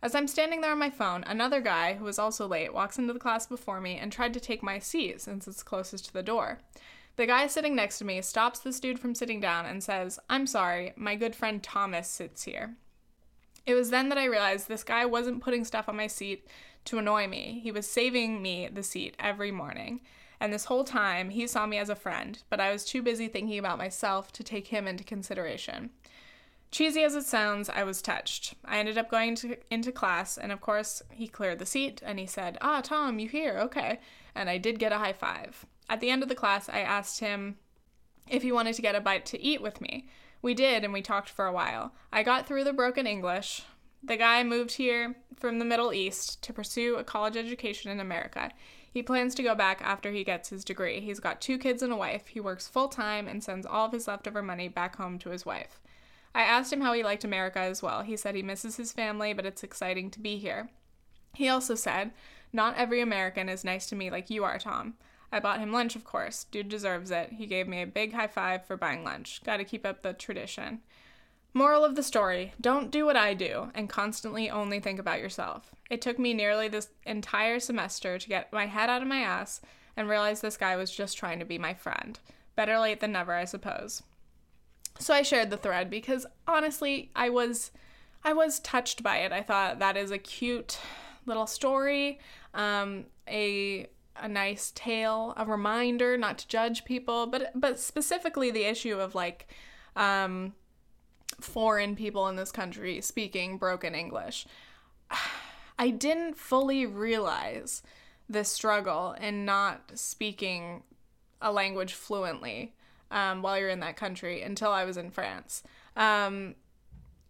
As 0.03 0.15
I'm 0.15 0.29
standing 0.29 0.63
there 0.63 0.73
on 0.73 0.79
my 0.79 0.89
phone, 0.89 1.25
another 1.27 1.61
guy, 1.61 1.95
who 1.95 2.05
was 2.05 2.19
also 2.19 2.47
late, 2.47 2.73
walks 2.73 2.99
into 2.99 3.13
the 3.13 3.19
class 3.19 3.47
before 3.47 3.81
me 3.81 3.99
and 3.99 4.11
tried 4.11 4.33
to 4.35 4.41
take 4.41 4.63
my 4.63 4.79
seat 4.79 5.21
since 5.21 5.47
it's 5.47 5.63
closest 5.63 6.07
to 6.07 6.13
the 6.13 6.23
door. 6.23 6.59
The 7.17 7.27
guy 7.27 7.47
sitting 7.49 7.77
next 7.77 7.99
to 7.99 8.07
me 8.07 8.23
stops 8.23 8.61
this 8.61 8.81
dude 8.81 8.99
from 8.99 9.15
sitting 9.15 9.41
down 9.41 9.67
and 9.67 9.83
says, 9.83 10.19
I'm 10.31 10.47
sorry, 10.47 10.95
my 10.97 11.17
good 11.17 11.37
friend 11.37 11.63
Thomas 11.63 12.09
sits 12.09 12.45
here. 12.45 12.77
It 13.67 13.75
was 13.75 13.91
then 13.91 14.09
that 14.09 14.17
I 14.17 14.25
realized 14.25 14.69
this 14.69 14.85
guy 14.85 15.05
wasn't 15.05 15.43
putting 15.43 15.67
stuff 15.67 15.87
on 15.87 15.97
my 15.97 16.07
seat 16.07 16.47
to 16.87 16.97
annoy 16.97 17.27
me. 17.27 17.61
He 17.63 17.71
was 17.71 17.87
saving 17.87 18.41
me 18.41 18.69
the 18.73 18.83
seat 18.83 19.17
every 19.19 19.51
morning. 19.51 20.01
And 20.41 20.51
this 20.51 20.65
whole 20.65 20.85
time, 20.85 21.29
he 21.29 21.47
saw 21.47 21.67
me 21.67 21.77
as 21.77 21.91
a 21.91 21.95
friend, 21.95 22.43
but 22.49 22.59
I 22.59 22.73
was 22.73 22.87
too 22.87 23.03
busy 23.03 23.29
thinking 23.29 23.59
about 23.59 23.77
myself 23.77 24.33
to 24.33 24.43
take 24.43 24.69
him 24.69 24.89
into 24.89 25.05
consideration. 25.05 25.91
Cheesy 26.71 27.03
as 27.03 27.17
it 27.17 27.25
sounds, 27.25 27.69
I 27.69 27.83
was 27.83 28.01
touched. 28.01 28.55
I 28.65 28.79
ended 28.79 28.97
up 28.97 29.11
going 29.11 29.35
to, 29.37 29.57
into 29.73 29.91
class, 29.91 30.39
and 30.39 30.53
of 30.53 30.61
course, 30.61 31.03
he 31.11 31.27
cleared 31.27 31.59
the 31.59 31.67
seat 31.67 32.01
and 32.05 32.19
he 32.19 32.27
said, 32.27 32.59
Ah, 32.61 32.81
Tom, 32.81 33.19
you 33.19 33.29
here? 33.29 33.59
Okay. 33.59 33.99
And 34.35 34.49
I 34.49 34.59
did 34.59 34.79
get 34.79 34.93
a 34.93 34.99
high 34.99 35.13
five. 35.13 35.67
At 35.89 36.01
the 36.01 36.11
end 36.11 36.23
of 36.23 36.29
the 36.29 36.37
class, 36.37 36.69
I 36.69 36.81
asked 36.81 37.19
him 37.19 37.57
if 38.29 38.43
he 38.43 38.53
wanted 38.53 38.75
to 38.75 38.83
get 38.83 38.95
a 38.95 39.01
bite 39.01 39.27
to 39.27 39.43
eat 39.43 39.61
with 39.61 39.81
me. 39.81 40.09
We 40.43 40.55
did, 40.55 40.85
and 40.85 40.93
we 40.93 41.03
talked 41.03 41.29
for 41.29 41.47
a 41.47 41.53
while. 41.53 41.93
I 42.13 42.23
got 42.23 42.47
through 42.47 42.65
the 42.65 42.73
broken 42.73 43.07
English. 43.07 43.63
The 44.03 44.17
guy 44.17 44.43
moved 44.45 44.73
here 44.73 45.17
from 45.37 45.59
the 45.59 45.65
Middle 45.65 45.93
East 45.93 46.41
to 46.43 46.53
pursue 46.53 46.97
a 46.97 47.05
college 47.05 47.37
education 47.37 47.91
in 47.91 47.99
America. 47.99 48.51
He 48.91 49.03
plans 49.03 49.35
to 49.35 49.43
go 49.43 49.55
back 49.55 49.83
after 49.83 50.11
he 50.13 50.25
gets 50.25 50.49
his 50.49 50.65
degree. 50.65 51.01
He's 51.01 51.21
got 51.21 51.41
two 51.41 51.59
kids 51.59 51.83
and 51.83 51.93
a 51.93 51.97
wife. 51.97 52.29
He 52.29 52.41
works 52.41 52.69
full 52.69 52.89
time 52.89 53.29
and 53.29 53.43
sends 53.43 53.67
all 53.67 53.87
of 53.87 53.93
his 53.93 54.09
leftover 54.09 54.43
money 54.43 54.69
back 54.69 54.97
home 54.97 55.19
to 55.19 55.31
his 55.31 55.45
wife. 55.45 55.81
I 56.35 56.43
asked 56.43 56.73
him 56.73 56.81
how 56.81 56.93
he 56.93 57.03
liked 57.03 57.25
America 57.25 57.59
as 57.59 57.83
well. 57.83 58.03
He 58.03 58.17
said 58.17 58.35
he 58.35 58.43
misses 58.43 58.77
his 58.77 58.93
family, 58.93 59.33
but 59.33 59.47
it's 59.47 59.65
exciting 59.65 60.11
to 60.11 60.21
be 60.21 60.39
here. 60.39 60.71
He 61.35 61.49
also 61.49 61.75
said, 61.75 62.13
Not 62.53 62.77
every 62.77 63.01
American 63.01 63.49
is 63.49 63.65
nice 63.65 63.87
to 63.89 63.97
me 63.97 64.11
like 64.11 64.31
you 64.31 64.45
are, 64.45 64.59
Tom. 64.59 64.95
I 65.33 65.41
bought 65.41 65.61
him 65.61 65.73
lunch, 65.73 65.95
of 65.97 66.05
course. 66.05 66.45
Dude 66.45 66.69
deserves 66.69 67.11
it. 67.11 67.33
He 67.33 67.47
gave 67.47 67.69
me 67.69 67.83
a 67.83 67.87
big 67.87 68.13
high 68.13 68.27
five 68.27 68.65
for 68.65 68.77
buying 68.77 69.05
lunch. 69.05 69.43
Gotta 69.45 69.65
keep 69.65 69.87
up 69.87 70.03
the 70.03 70.13
tradition. 70.13 70.81
Moral 71.53 71.85
of 71.85 71.97
the 71.97 72.03
story 72.03 72.53
don't 72.61 72.93
do 72.93 73.05
what 73.05 73.17
I 73.17 73.35
do 73.35 73.71
and 73.75 73.89
constantly 73.89 74.49
only 74.49 74.79
think 74.79 75.01
about 75.01 75.21
yourself. 75.21 75.75
It 75.89 76.01
took 76.01 76.19
me 76.19 76.33
nearly 76.33 76.69
this 76.69 76.89
entire 77.05 77.59
semester 77.59 78.19
to 78.19 78.29
get 78.29 78.53
my 78.53 78.67
head 78.67 78.89
out 78.89 79.03
of 79.03 79.09
my 79.09 79.19
ass 79.19 79.61
and 79.97 80.09
realize 80.09 80.41
this 80.41 80.57
guy 80.57 80.77
was 80.77 80.93
just 80.93 81.19
trying 81.19 81.41
to 81.41 81.45
be 81.45 81.59
my 81.59 81.75
friend. 81.75 82.19
Better 82.55 82.79
late 82.79 83.01
than 83.01 83.13
never, 83.13 83.35
I 83.35 83.45
suppose. 83.45 84.03
So 85.01 85.15
I 85.15 85.23
shared 85.23 85.49
the 85.49 85.57
thread 85.57 85.89
because 85.89 86.27
honestly, 86.47 87.11
I 87.17 87.31
was 87.31 87.73
I 88.23 88.35
was 88.35 88.61
touched 88.61 89.03
by 89.03 89.19
it. 89.19 89.33
I 89.33 89.41
thought 89.43 89.79
that 89.79 89.97
is 89.97 90.11
a 90.11 90.19
cute 90.19 90.79
little 91.25 91.47
story, 91.47 92.21
um, 92.55 93.07
a 93.27 93.87
a 94.17 94.29
nice 94.29 94.73
tale, 94.75 95.33
a 95.39 95.47
reminder 95.47 96.19
not 96.19 96.39
to 96.39 96.49
judge 96.49 96.85
people, 96.85 97.27
but 97.27 97.51
but 97.55 97.79
specifically 97.79 98.51
the 98.51 98.65
issue 98.65 99.01
of 99.01 99.15
like 99.15 99.49
um, 99.97 100.53
foreign 101.41 101.97
people 101.97 102.29
in 102.29 102.37
this 102.37 102.53
country 102.53 103.01
speaking 103.01 103.57
broken 103.57 103.95
English. 103.95 104.47
I 105.79 105.89
didn't 105.89 106.37
fully 106.37 106.85
realize 106.85 107.83
the 108.29 108.45
struggle 108.45 109.13
in 109.13 109.47
not 109.47 109.93
speaking 109.95 110.83
a 111.41 111.51
language 111.51 111.95
fluently 111.95 112.75
um, 113.11 113.43
while 113.43 113.59
you're 113.59 113.69
in 113.69 113.81
that 113.81 113.97
country 113.97 114.43
until 114.43 114.71
I 114.71 114.85
was 114.85 114.97
in 114.97 115.11
France. 115.11 115.63
Um, 115.97 116.55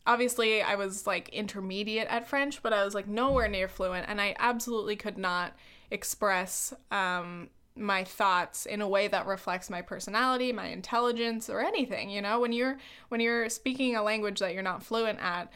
obviously, 0.07 0.63
I 0.63 0.75
was 0.75 1.07
like 1.07 1.29
intermediate 1.31 2.09
at 2.09 2.29
French, 2.29 2.63
but 2.63 2.73
I 2.73 2.85
was 2.85 2.95
like 2.95 3.09
nowhere 3.09 3.49
near 3.49 3.69
fluent, 3.69 4.07
and 4.09 4.21
I 4.21 4.35
absolutely 4.39 4.97
could 4.97 5.19
not 5.19 5.55
express 5.91 6.73
um, 6.91 7.51
my 7.77 8.05
thoughts 8.05 8.67
in 8.67 8.81
a 8.81 8.89
way 8.89 9.09
that 9.09 9.27
reflects 9.27 9.71
my 9.71 9.83
personality, 9.83 10.53
my 10.53 10.67
intelligence, 10.67 11.49
or 11.49 11.61
anything. 11.61 12.11
You 12.11 12.23
know, 12.23 12.41
when 12.41 12.53
you're 12.53 12.79
when 13.09 13.21
you're 13.21 13.49
speaking 13.49 13.97
a 13.97 14.03
language 14.03 14.41
that 14.41 14.55
you're 14.55 14.63
not 14.63 14.83
fluent 14.83 15.19
at, 15.21 15.53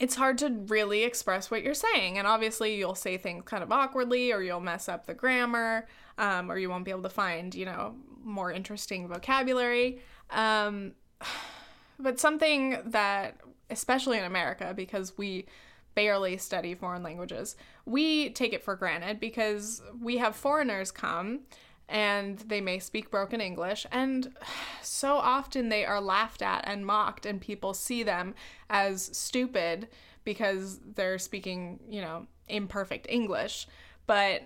it's 0.00 0.14
hard 0.14 0.38
to 0.38 0.50
really 0.68 1.04
express 1.04 1.50
what 1.50 1.62
you're 1.62 1.74
saying. 1.74 2.18
And 2.18 2.26
obviously, 2.26 2.76
you'll 2.76 2.94
say 2.94 3.16
things 3.16 3.44
kind 3.44 3.62
of 3.62 3.72
awkwardly, 3.72 4.32
or 4.32 4.42
you'll 4.42 4.60
mess 4.60 4.88
up 4.88 5.06
the 5.06 5.14
grammar, 5.14 5.86
um, 6.18 6.50
or 6.50 6.58
you 6.58 6.70
won't 6.70 6.84
be 6.84 6.90
able 6.90 7.02
to 7.02 7.10
find, 7.10 7.54
you 7.54 7.64
know, 7.66 7.96
more 8.26 8.52
interesting 8.52 9.08
vocabulary. 9.08 10.00
Um, 10.30 10.92
but 11.98 12.20
something 12.20 12.78
that, 12.84 13.40
especially 13.70 14.18
in 14.18 14.24
America, 14.24 14.74
because 14.76 15.16
we 15.16 15.46
barely 15.94 16.36
study 16.36 16.74
foreign 16.74 17.02
languages, 17.02 17.56
we 17.86 18.30
take 18.30 18.52
it 18.52 18.62
for 18.62 18.76
granted 18.76 19.18
because 19.18 19.80
we 20.02 20.18
have 20.18 20.36
foreigners 20.36 20.90
come 20.90 21.40
and 21.88 22.38
they 22.40 22.60
may 22.60 22.78
speak 22.80 23.10
broken 23.10 23.40
English, 23.40 23.86
and 23.92 24.34
so 24.82 25.14
often 25.14 25.68
they 25.68 25.84
are 25.84 26.00
laughed 26.00 26.42
at 26.42 26.66
and 26.66 26.84
mocked, 26.84 27.26
and 27.26 27.40
people 27.40 27.74
see 27.74 28.02
them 28.02 28.34
as 28.68 29.16
stupid 29.16 29.88
because 30.24 30.80
they're 30.94 31.18
speaking, 31.18 31.78
you 31.88 32.00
know, 32.00 32.26
imperfect 32.48 33.06
English. 33.08 33.68
But 34.06 34.42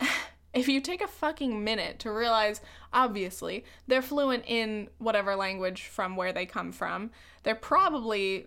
if 0.54 0.68
you 0.68 0.80
take 0.80 1.02
a 1.02 1.08
fucking 1.08 1.64
minute 1.64 1.98
to 2.00 2.12
realize, 2.12 2.60
obviously, 2.92 3.64
they're 3.86 4.02
fluent 4.02 4.44
in 4.46 4.88
whatever 4.98 5.34
language 5.34 5.86
from 5.86 6.16
where 6.16 6.32
they 6.32 6.46
come 6.46 6.72
from, 6.72 7.10
they're 7.42 7.54
probably 7.54 8.46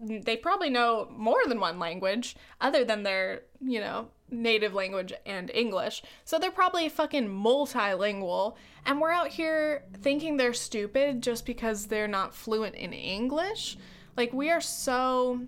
they 0.00 0.36
probably 0.36 0.70
know 0.70 1.08
more 1.10 1.40
than 1.46 1.58
one 1.58 1.78
language 1.78 2.36
other 2.60 2.84
than 2.84 3.02
their, 3.02 3.42
you 3.60 3.80
know, 3.80 4.08
native 4.30 4.74
language 4.74 5.12
and 5.26 5.50
English. 5.50 6.02
So 6.24 6.38
they're 6.38 6.50
probably 6.50 6.88
fucking 6.88 7.28
multilingual. 7.28 8.56
And 8.84 9.00
we're 9.00 9.10
out 9.10 9.28
here 9.28 9.84
thinking 10.00 10.36
they're 10.36 10.54
stupid 10.54 11.22
just 11.22 11.44
because 11.46 11.86
they're 11.86 12.08
not 12.08 12.34
fluent 12.34 12.76
in 12.76 12.92
English. 12.92 13.76
Like, 14.16 14.32
we 14.32 14.50
are 14.50 14.60
so 14.60 15.46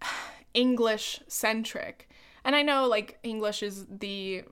English 0.54 1.20
centric. 1.28 2.08
And 2.44 2.56
I 2.56 2.62
know, 2.62 2.86
like, 2.86 3.18
English 3.22 3.62
is 3.62 3.86
the 3.86 4.44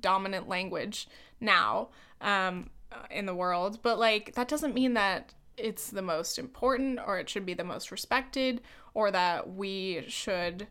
dominant 0.00 0.48
language 0.48 1.08
now 1.40 1.88
um, 2.20 2.70
in 3.10 3.26
the 3.26 3.34
world, 3.34 3.80
but, 3.82 3.98
like, 3.98 4.34
that 4.34 4.48
doesn't 4.48 4.74
mean 4.74 4.94
that 4.94 5.34
it's 5.56 5.90
the 5.90 6.02
most 6.02 6.38
important 6.38 6.98
or 7.06 7.18
it 7.18 7.28
should 7.28 7.46
be 7.46 7.54
the 7.54 7.64
most 7.64 7.90
respected 7.90 8.60
or 8.94 9.10
that 9.10 9.54
we 9.54 10.04
should 10.08 10.66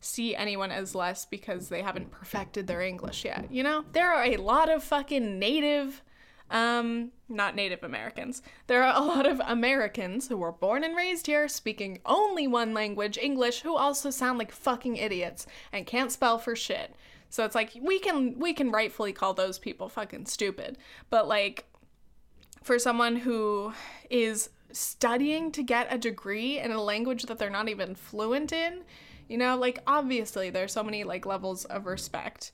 see 0.00 0.36
anyone 0.36 0.70
as 0.70 0.94
less 0.94 1.24
because 1.24 1.68
they 1.68 1.82
haven't 1.82 2.10
perfected 2.10 2.66
their 2.66 2.80
English 2.82 3.24
yet. 3.24 3.50
You 3.50 3.62
know, 3.62 3.84
there 3.92 4.12
are 4.12 4.24
a 4.24 4.36
lot 4.36 4.68
of 4.68 4.84
fucking 4.84 5.38
native 5.38 6.02
um 6.50 7.10
not 7.28 7.54
native 7.54 7.82
Americans. 7.82 8.42
There 8.66 8.82
are 8.82 8.96
a 8.96 9.04
lot 9.04 9.26
of 9.26 9.40
Americans 9.44 10.28
who 10.28 10.36
were 10.36 10.52
born 10.52 10.84
and 10.84 10.96
raised 10.96 11.26
here 11.26 11.48
speaking 11.48 12.00
only 12.06 12.46
one 12.46 12.72
language, 12.72 13.18
English, 13.18 13.62
who 13.62 13.76
also 13.76 14.10
sound 14.10 14.38
like 14.38 14.52
fucking 14.52 14.96
idiots 14.96 15.46
and 15.72 15.86
can't 15.86 16.12
spell 16.12 16.38
for 16.38 16.54
shit. 16.54 16.94
So 17.28 17.44
it's 17.44 17.54
like 17.54 17.72
we 17.80 17.98
can 17.98 18.38
we 18.38 18.52
can 18.52 18.70
rightfully 18.70 19.12
call 19.12 19.34
those 19.34 19.58
people 19.58 19.88
fucking 19.88 20.26
stupid. 20.26 20.78
But 21.10 21.26
like 21.26 21.64
for 22.62 22.78
someone 22.78 23.16
who 23.16 23.72
is 24.10 24.50
studying 24.72 25.50
to 25.52 25.62
get 25.62 25.92
a 25.92 25.98
degree 25.98 26.58
in 26.58 26.70
a 26.70 26.82
language 26.82 27.24
that 27.24 27.38
they're 27.38 27.50
not 27.50 27.68
even 27.68 27.94
fluent 27.94 28.52
in, 28.52 28.82
you 29.28 29.38
know, 29.38 29.56
like 29.56 29.80
obviously 29.86 30.50
there's 30.50 30.72
so 30.72 30.82
many 30.82 31.04
like 31.04 31.26
levels 31.26 31.64
of 31.64 31.86
respect. 31.86 32.52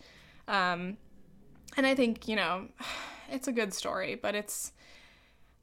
Um, 0.48 0.96
and 1.76 1.86
I 1.86 1.94
think, 1.94 2.28
you 2.28 2.36
know, 2.36 2.68
it's 3.32 3.48
a 3.48 3.52
good 3.52 3.72
story, 3.72 4.14
but 4.14 4.34
it's, 4.34 4.72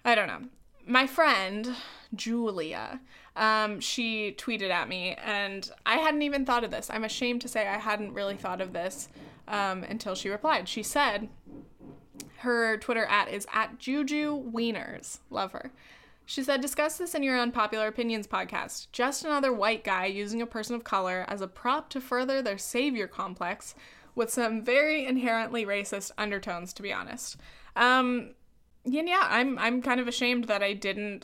I 0.03 0.15
don't 0.15 0.27
know. 0.27 0.41
My 0.85 1.05
friend, 1.05 1.75
Julia, 2.15 2.99
um, 3.35 3.79
she 3.79 4.33
tweeted 4.37 4.69
at 4.69 4.89
me, 4.89 5.15
and 5.23 5.69
I 5.85 5.97
hadn't 5.97 6.23
even 6.23 6.45
thought 6.45 6.63
of 6.63 6.71
this. 6.71 6.89
I'm 6.89 7.03
ashamed 7.03 7.41
to 7.41 7.47
say 7.47 7.67
I 7.67 7.77
hadn't 7.77 8.13
really 8.13 8.35
thought 8.35 8.59
of 8.59 8.73
this 8.73 9.09
um, 9.47 9.83
until 9.83 10.15
she 10.15 10.29
replied. 10.29 10.67
She 10.67 10.83
said, 10.83 11.29
her 12.37 12.77
Twitter 12.77 13.05
at 13.05 13.29
is 13.29 13.45
at 13.53 13.77
Juju 13.79 14.51
Wieners. 14.51 15.19
Love 15.29 15.51
her. 15.51 15.71
She 16.25 16.43
said, 16.43 16.61
discuss 16.61 16.97
this 16.97 17.15
in 17.15 17.23
your 17.23 17.39
Unpopular 17.39 17.87
Opinions 17.87 18.27
podcast. 18.27 18.87
Just 18.91 19.25
another 19.25 19.51
white 19.51 19.83
guy 19.83 20.05
using 20.05 20.41
a 20.41 20.47
person 20.47 20.75
of 20.75 20.83
color 20.83 21.25
as 21.27 21.41
a 21.41 21.47
prop 21.47 21.89
to 21.89 21.99
further 21.99 22.41
their 22.41 22.57
savior 22.57 23.07
complex 23.07 23.73
with 24.15 24.29
some 24.29 24.63
very 24.63 25.05
inherently 25.05 25.65
racist 25.65 26.11
undertones, 26.17 26.71
to 26.73 26.83
be 26.83 26.93
honest. 26.93 27.37
Um, 27.75 28.31
and 28.85 29.07
yeah, 29.07 29.27
I'm 29.29 29.57
I'm 29.59 29.81
kind 29.81 29.99
of 29.99 30.07
ashamed 30.07 30.45
that 30.45 30.63
I 30.63 30.73
didn't 30.73 31.23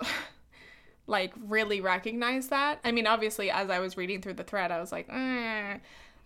like 1.07 1.33
really 1.47 1.81
recognize 1.81 2.49
that. 2.49 2.79
I 2.83 2.91
mean, 2.91 3.07
obviously, 3.07 3.49
as 3.49 3.69
I 3.69 3.79
was 3.79 3.97
reading 3.97 4.21
through 4.21 4.33
the 4.33 4.43
thread, 4.43 4.71
I 4.71 4.79
was 4.79 4.91
like, 4.91 5.07
eh. 5.09 5.77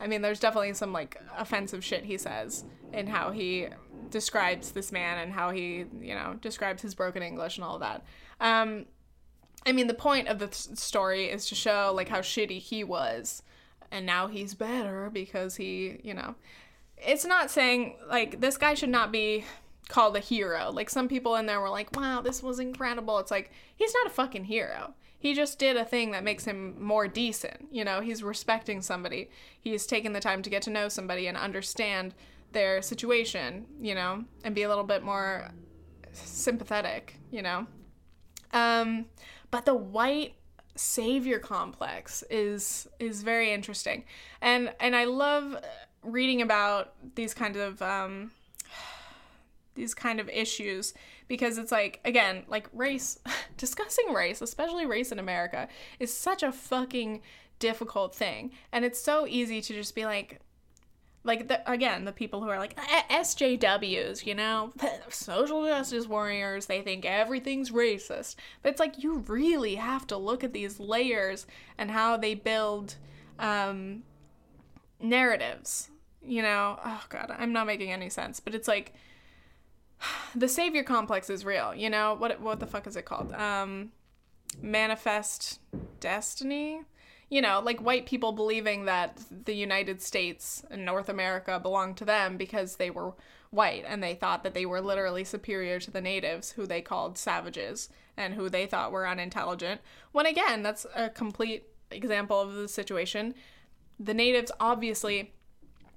I 0.02 0.08
mean, 0.08 0.22
there's 0.22 0.40
definitely 0.40 0.74
some 0.74 0.94
like 0.94 1.22
offensive 1.38 1.84
shit 1.84 2.06
he 2.06 2.18
says 2.18 2.64
in 2.94 3.08
how 3.08 3.32
he 3.32 3.68
describes 4.10 4.72
this 4.72 4.92
man 4.92 5.18
and 5.20 5.34
how 5.34 5.52
he, 5.52 5.86
you 6.02 6.16
know, 6.16 6.38
describes 6.42 6.82
his 6.82 6.96
broken 6.96 7.22
English 7.22 7.58
and 7.58 7.66
all 7.66 7.80
that. 7.80 8.06
Um, 8.40 8.86
I 9.66 9.74
mean, 9.74 9.88
the 9.88 9.94
point 9.94 10.30
of 10.30 10.40
the 10.40 10.48
th- 10.48 10.78
story 10.78 11.26
is 11.26 11.48
to 11.48 11.56
show 11.56 11.92
like 11.94 12.08
how 12.08 12.20
shitty 12.20 12.60
he 12.60 12.84
was, 12.84 13.44
and 13.92 14.06
now 14.06 14.28
he's 14.28 14.54
better 14.54 15.10
because 15.12 15.58
he, 15.58 16.00
you 16.02 16.14
know, 16.14 16.36
it's 16.98 17.26
not 17.26 17.52
saying 17.52 17.98
like 18.08 18.40
this 18.40 18.56
guy 18.58 18.74
should 18.74 18.90
not 18.90 19.12
be 19.12 19.44
called 19.90 20.16
a 20.16 20.22
hero. 20.22 20.72
Like 20.72 20.90
some 20.90 21.10
people 21.10 21.36
in 21.36 21.46
there 21.46 21.60
were 21.60 21.70
like, 21.70 21.94
"Wow, 21.98 22.22
this 22.22 22.42
was 22.42 22.60
incredible." 22.60 23.20
It's 23.20 23.32
like 23.32 23.52
he's 23.76 23.94
not 23.94 24.08
a 24.08 24.16
fucking 24.16 24.46
hero. 24.46 24.94
He 25.18 25.34
just 25.34 25.60
did 25.60 25.76
a 25.76 25.84
thing 25.84 26.12
that 26.12 26.24
makes 26.24 26.46
him 26.46 26.82
more 26.82 27.06
decent. 27.10 27.68
You 27.72 27.84
know, 27.84 28.00
he's 28.00 28.24
respecting 28.24 28.82
somebody. 28.82 29.30
He's 29.60 29.86
taking 29.86 30.14
the 30.14 30.22
time 30.22 30.42
to 30.44 30.50
get 30.50 30.62
to 30.64 30.70
know 30.70 30.88
somebody 30.88 31.28
and 31.28 31.36
understand 31.36 32.14
their 32.54 32.82
situation, 32.82 33.66
you 33.82 33.94
know, 33.94 34.24
and 34.46 34.56
be 34.56 34.64
a 34.64 34.70
little 34.70 34.86
bit 34.86 35.04
more 35.04 35.50
sympathetic, 36.14 37.16
you 37.32 37.42
know. 37.42 37.68
Um, 38.54 39.08
but 39.52 39.66
the 39.66 39.76
white 39.76 40.36
savior 40.76 41.40
complex 41.40 42.24
is 42.30 42.88
is 43.00 43.24
very 43.24 43.52
interesting, 43.52 44.06
and 44.42 44.72
and 44.80 44.96
I 44.96 45.06
love 45.06 45.58
reading 46.04 46.42
about 46.42 46.94
these 47.16 47.34
kinds 47.34 47.58
of 47.58 47.82
um, 47.82 48.32
these 49.80 49.96
kind 49.96 50.20
of 50.20 50.30
issues 50.30 50.94
because 51.28 51.58
it's 51.58 51.72
like 51.72 52.00
again 52.06 52.44
like 52.48 52.70
race 52.74 53.18
discussing 53.58 54.14
race 54.14 54.42
especially 54.42 54.86
race 54.86 55.12
in 55.12 55.18
america 55.18 55.68
is 56.00 56.14
such 56.14 56.44
a 56.44 56.52
fucking 56.52 57.22
difficult 57.60 58.16
thing. 58.16 58.52
And 58.72 58.84
it's 58.84 59.00
so 59.00 59.28
easy 59.28 59.62
to 59.62 59.74
just 59.74 59.94
be 59.94 60.06
like 60.06 60.40
like 61.26 61.50
the, 61.50 61.70
again 61.70 62.06
the 62.06 62.14
people 62.14 62.42
who 62.42 62.50
are 62.50 62.58
like 62.58 62.78
sjws 63.12 64.26
you 64.26 64.34
know? 64.34 64.72
Social 65.10 65.66
justice 65.66 66.08
warriors 66.08 66.66
they 66.66 66.82
think 66.82 67.06
everything's 67.06 67.72
racist. 67.72 68.36
But 68.64 68.70
it's 68.72 68.80
like 68.80 69.04
you 69.04 69.20
really 69.28 69.76
have 69.76 70.08
to 70.08 70.18
look 70.18 70.44
at 70.44 70.54
these 70.54 70.80
layers 70.80 71.46
and 71.78 71.92
how 71.92 72.18
they 72.18 72.34
build 72.34 72.96
um, 73.38 74.04
narratives 75.00 75.90
you 76.26 76.42
know? 76.42 76.80
Oh 76.84 77.04
god 77.10 77.34
i'm 77.38 77.54
not 77.54 77.68
making 77.68 77.92
any 77.92 78.10
sense. 78.10 78.40
But 78.40 78.56
it's 78.56 78.68
like 78.68 78.94
the 80.36 80.48
savior 80.48 80.84
complex 80.84 81.30
is 81.30 81.46
real 81.46 81.74
you 81.76 81.90
know 81.90 82.16
what 82.16 82.40
what 82.42 82.60
the 82.60 82.68
fuck 82.68 82.88
is 82.88 82.96
it 82.96 83.06
called 83.06 83.32
um 83.34 83.92
manifest 84.62 85.60
destiny 86.00 86.82
you 87.30 87.42
know, 87.42 87.62
like 87.64 87.80
white 87.80 88.06
people 88.06 88.32
believing 88.32 88.86
that 88.86 89.22
the 89.46 89.54
United 89.54 90.02
States 90.02 90.64
and 90.72 90.84
North 90.84 91.10
America 91.10 91.60
belonged 91.60 91.98
to 91.98 92.06
them 92.06 92.38
because 92.38 92.76
they 92.76 92.90
were 92.90 93.14
white 93.52 93.86
and 93.88 94.02
they 94.02 94.16
thought 94.16 94.44
that 94.44 94.54
they 94.54 94.66
were 94.66 94.82
literally 94.82 95.24
superior 95.24 95.80
to 95.80 95.92
the 95.92 96.02
natives, 96.02 96.52
who 96.52 96.66
they 96.66 96.82
called 96.82 97.18
savages 97.18 97.90
and 98.18 98.34
who 98.34 98.50
they 98.50 98.66
thought 98.66 98.92
were 98.92 99.08
unintelligent. 99.08 99.80
When 100.12 100.26
again, 100.26 100.64
that's 100.64 100.88
a 100.96 101.10
complete 101.10 101.66
example 101.92 102.42
of 102.42 102.54
the 102.54 102.68
situation. 102.68 103.36
The 104.00 104.14
natives 104.14 104.52
obviously 104.60 105.34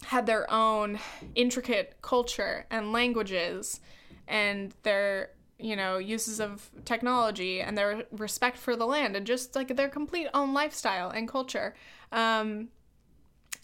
had 0.05 0.27
their 0.27 0.51
own 0.53 0.99
intricate 1.35 1.97
culture 2.03 2.67
and 2.71 2.93
languages 2.93 3.81
and 4.27 4.75
their 4.83 5.31
you 5.63 5.77
know, 5.77 5.99
uses 5.99 6.41
of 6.41 6.71
technology 6.85 7.61
and 7.61 7.79
their 7.79 8.05
respect 8.11 8.59
for 8.59 8.75
the 8.75 8.87
land 8.87 9.15
and 9.15 9.27
just 9.27 9.55
like 9.55 9.77
their 9.77 9.89
complete 9.89 10.27
own 10.35 10.53
lifestyle 10.53 11.11
and 11.11 11.29
culture. 11.29 11.75
Um, 12.11 12.69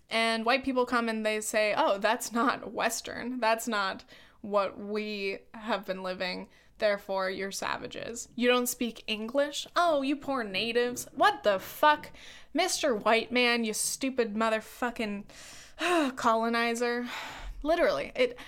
and 0.09 0.45
white 0.45 0.65
people 0.65 0.87
come 0.87 1.09
and 1.09 1.27
they 1.27 1.41
say, 1.41 1.75
oh, 1.77 1.99
that's 1.99 2.33
not 2.33 2.73
Western. 2.73 3.41
That's 3.41 3.69
not 3.69 4.05
what 4.41 4.79
we 4.79 5.39
have 5.53 5.85
been 5.85 6.03
living. 6.03 6.49
Therefore, 6.79 7.29
you're 7.29 7.51
savages. 7.51 8.29
You 8.37 8.49
don't 8.49 8.69
speak 8.69 9.03
English? 9.09 9.67
Oh, 9.75 10.03
you 10.03 10.15
poor 10.15 10.45
natives. 10.45 11.09
What 11.13 11.43
the 11.43 11.59
fuck? 11.59 12.11
Mr. 12.57 13.03
White 13.05 13.33
Man, 13.33 13.65
you 13.65 13.75
stupid 13.75 14.35
motherfucking 14.35 15.25
colonizer. 16.17 17.07
Literally, 17.63 18.13
it. 18.15 18.39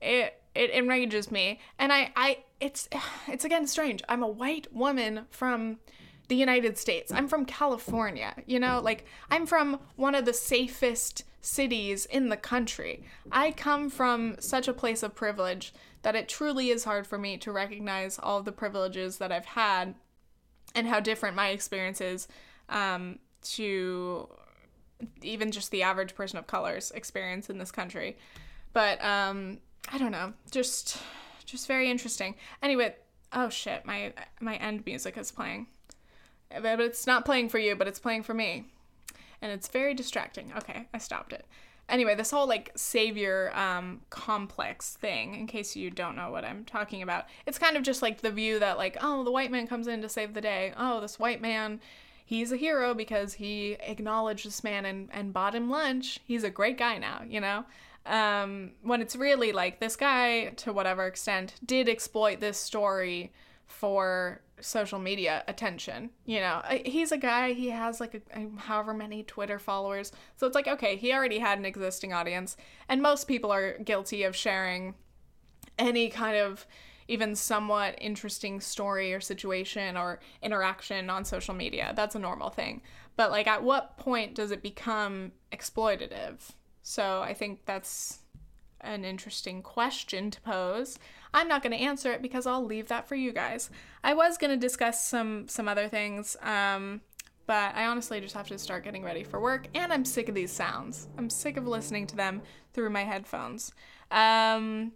It 0.00 0.42
it 0.56 0.70
enrages 0.70 1.30
me 1.30 1.60
and 1.78 1.92
i 1.92 2.10
i 2.16 2.38
it's 2.60 2.88
it's 3.28 3.44
again 3.44 3.66
strange 3.66 4.02
i'm 4.08 4.22
a 4.22 4.28
white 4.28 4.66
woman 4.72 5.26
from 5.30 5.78
the 6.28 6.34
united 6.34 6.76
states 6.76 7.12
i'm 7.12 7.28
from 7.28 7.44
california 7.44 8.34
you 8.46 8.58
know 8.58 8.80
like 8.82 9.04
i'm 9.30 9.46
from 9.46 9.78
one 9.94 10.14
of 10.14 10.24
the 10.24 10.32
safest 10.32 11.24
cities 11.40 12.06
in 12.06 12.28
the 12.28 12.36
country 12.36 13.04
i 13.30 13.52
come 13.52 13.88
from 13.88 14.34
such 14.40 14.66
a 14.66 14.72
place 14.72 15.02
of 15.02 15.14
privilege 15.14 15.72
that 16.02 16.16
it 16.16 16.28
truly 16.28 16.70
is 16.70 16.84
hard 16.84 17.06
for 17.06 17.18
me 17.18 17.36
to 17.36 17.52
recognize 17.52 18.18
all 18.20 18.42
the 18.42 18.50
privileges 18.50 19.18
that 19.18 19.30
i've 19.30 19.44
had 19.44 19.94
and 20.74 20.88
how 20.88 20.98
different 20.98 21.36
my 21.36 21.48
experience 21.48 22.00
is 22.00 22.26
um, 22.68 23.18
to 23.42 24.28
even 25.22 25.50
just 25.50 25.70
the 25.70 25.82
average 25.82 26.14
person 26.14 26.38
of 26.38 26.46
color's 26.46 26.90
experience 26.92 27.50
in 27.50 27.58
this 27.58 27.70
country 27.70 28.16
but 28.76 29.02
um, 29.02 29.56
I 29.90 29.96
don't 29.96 30.10
know, 30.10 30.34
just 30.50 30.98
just 31.46 31.66
very 31.66 31.90
interesting. 31.90 32.34
Anyway, 32.62 32.94
oh 33.32 33.48
shit, 33.48 33.86
my 33.86 34.12
my 34.38 34.56
end 34.56 34.84
music 34.84 35.16
is 35.16 35.30
playing. 35.30 35.68
But 36.50 36.78
it's 36.80 37.06
not 37.06 37.24
playing 37.24 37.48
for 37.48 37.58
you, 37.58 37.74
but 37.74 37.88
it's 37.88 37.98
playing 37.98 38.22
for 38.22 38.34
me. 38.34 38.66
And 39.40 39.50
it's 39.50 39.68
very 39.68 39.94
distracting. 39.94 40.52
Okay, 40.58 40.88
I 40.92 40.98
stopped 40.98 41.32
it. 41.32 41.46
Anyway, 41.88 42.14
this 42.14 42.30
whole 42.30 42.46
like 42.46 42.70
savior 42.76 43.50
um, 43.54 44.02
complex 44.10 44.94
thing, 44.94 45.36
in 45.36 45.46
case 45.46 45.74
you 45.74 45.90
don't 45.90 46.14
know 46.14 46.30
what 46.30 46.44
I'm 46.44 46.66
talking 46.66 47.00
about, 47.00 47.24
it's 47.46 47.58
kind 47.58 47.78
of 47.78 47.82
just 47.82 48.02
like 48.02 48.20
the 48.20 48.30
view 48.30 48.58
that, 48.58 48.76
like, 48.76 48.98
oh, 49.00 49.24
the 49.24 49.32
white 49.32 49.50
man 49.50 49.66
comes 49.66 49.86
in 49.86 50.02
to 50.02 50.08
save 50.10 50.34
the 50.34 50.42
day. 50.42 50.74
Oh, 50.76 51.00
this 51.00 51.18
white 51.18 51.40
man, 51.40 51.80
he's 52.26 52.52
a 52.52 52.58
hero 52.58 52.92
because 52.92 53.32
he 53.34 53.78
acknowledged 53.80 54.44
this 54.46 54.62
man 54.62 54.84
and, 54.84 55.08
and 55.12 55.32
bought 55.32 55.54
him 55.54 55.70
lunch. 55.70 56.20
He's 56.26 56.44
a 56.44 56.50
great 56.50 56.76
guy 56.76 56.98
now, 56.98 57.22
you 57.26 57.40
know? 57.40 57.64
um, 58.06 58.70
when 58.82 59.02
it's 59.02 59.16
really 59.16 59.52
like 59.52 59.80
this 59.80 59.96
guy, 59.96 60.46
to 60.56 60.72
whatever 60.72 61.06
extent, 61.06 61.54
did 61.64 61.88
exploit 61.88 62.40
this 62.40 62.58
story 62.58 63.32
for 63.66 64.40
social 64.60 64.98
media 64.98 65.42
attention. 65.48 66.10
You 66.24 66.40
know, 66.40 66.62
he's 66.84 67.12
a 67.12 67.18
guy, 67.18 67.52
he 67.52 67.70
has 67.70 68.00
like 68.00 68.14
a, 68.14 68.40
a, 68.40 68.48
however 68.60 68.94
many 68.94 69.24
Twitter 69.24 69.58
followers. 69.58 70.12
So 70.36 70.46
it's 70.46 70.54
like, 70.54 70.68
okay, 70.68 70.96
he 70.96 71.12
already 71.12 71.40
had 71.40 71.58
an 71.58 71.66
existing 71.66 72.12
audience. 72.12 72.56
And 72.88 73.02
most 73.02 73.26
people 73.26 73.52
are 73.52 73.76
guilty 73.78 74.22
of 74.22 74.36
sharing 74.36 74.94
any 75.78 76.08
kind 76.08 76.36
of 76.36 76.64
even 77.08 77.36
somewhat 77.36 77.96
interesting 78.00 78.60
story 78.60 79.14
or 79.14 79.20
situation 79.20 79.96
or 79.96 80.20
interaction 80.42 81.08
on 81.10 81.24
social 81.24 81.54
media. 81.54 81.92
That's 81.96 82.14
a 82.14 82.18
normal 82.18 82.50
thing. 82.50 82.82
But 83.16 83.30
like, 83.30 83.46
at 83.46 83.62
what 83.62 83.96
point 83.96 84.34
does 84.34 84.50
it 84.50 84.62
become 84.62 85.32
exploitative? 85.52 86.38
So 86.82 87.22
I 87.22 87.34
think 87.34 87.60
that's 87.64 88.20
an 88.80 89.04
interesting 89.04 89.62
question 89.62 90.30
to 90.30 90.40
pose. 90.42 90.98
I'm 91.34 91.48
not 91.48 91.62
going 91.62 91.76
to 91.76 91.82
answer 91.84 92.12
it 92.12 92.22
because 92.22 92.46
I'll 92.46 92.64
leave 92.64 92.88
that 92.88 93.08
for 93.08 93.14
you 93.14 93.32
guys. 93.32 93.70
I 94.04 94.14
was 94.14 94.38
going 94.38 94.50
to 94.50 94.56
discuss 94.56 95.04
some 95.04 95.48
some 95.48 95.68
other 95.68 95.88
things, 95.88 96.36
um, 96.42 97.00
but 97.46 97.74
I 97.74 97.86
honestly 97.86 98.20
just 98.20 98.34
have 98.34 98.48
to 98.48 98.58
start 98.58 98.84
getting 98.84 99.02
ready 99.02 99.24
for 99.24 99.40
work, 99.40 99.68
and 99.74 99.92
I'm 99.92 100.04
sick 100.04 100.28
of 100.28 100.34
these 100.34 100.52
sounds. 100.52 101.08
I'm 101.18 101.30
sick 101.30 101.56
of 101.56 101.66
listening 101.66 102.06
to 102.08 102.16
them 102.16 102.42
through 102.72 102.90
my 102.90 103.04
headphones. 103.04 103.72
Um, 104.10 104.92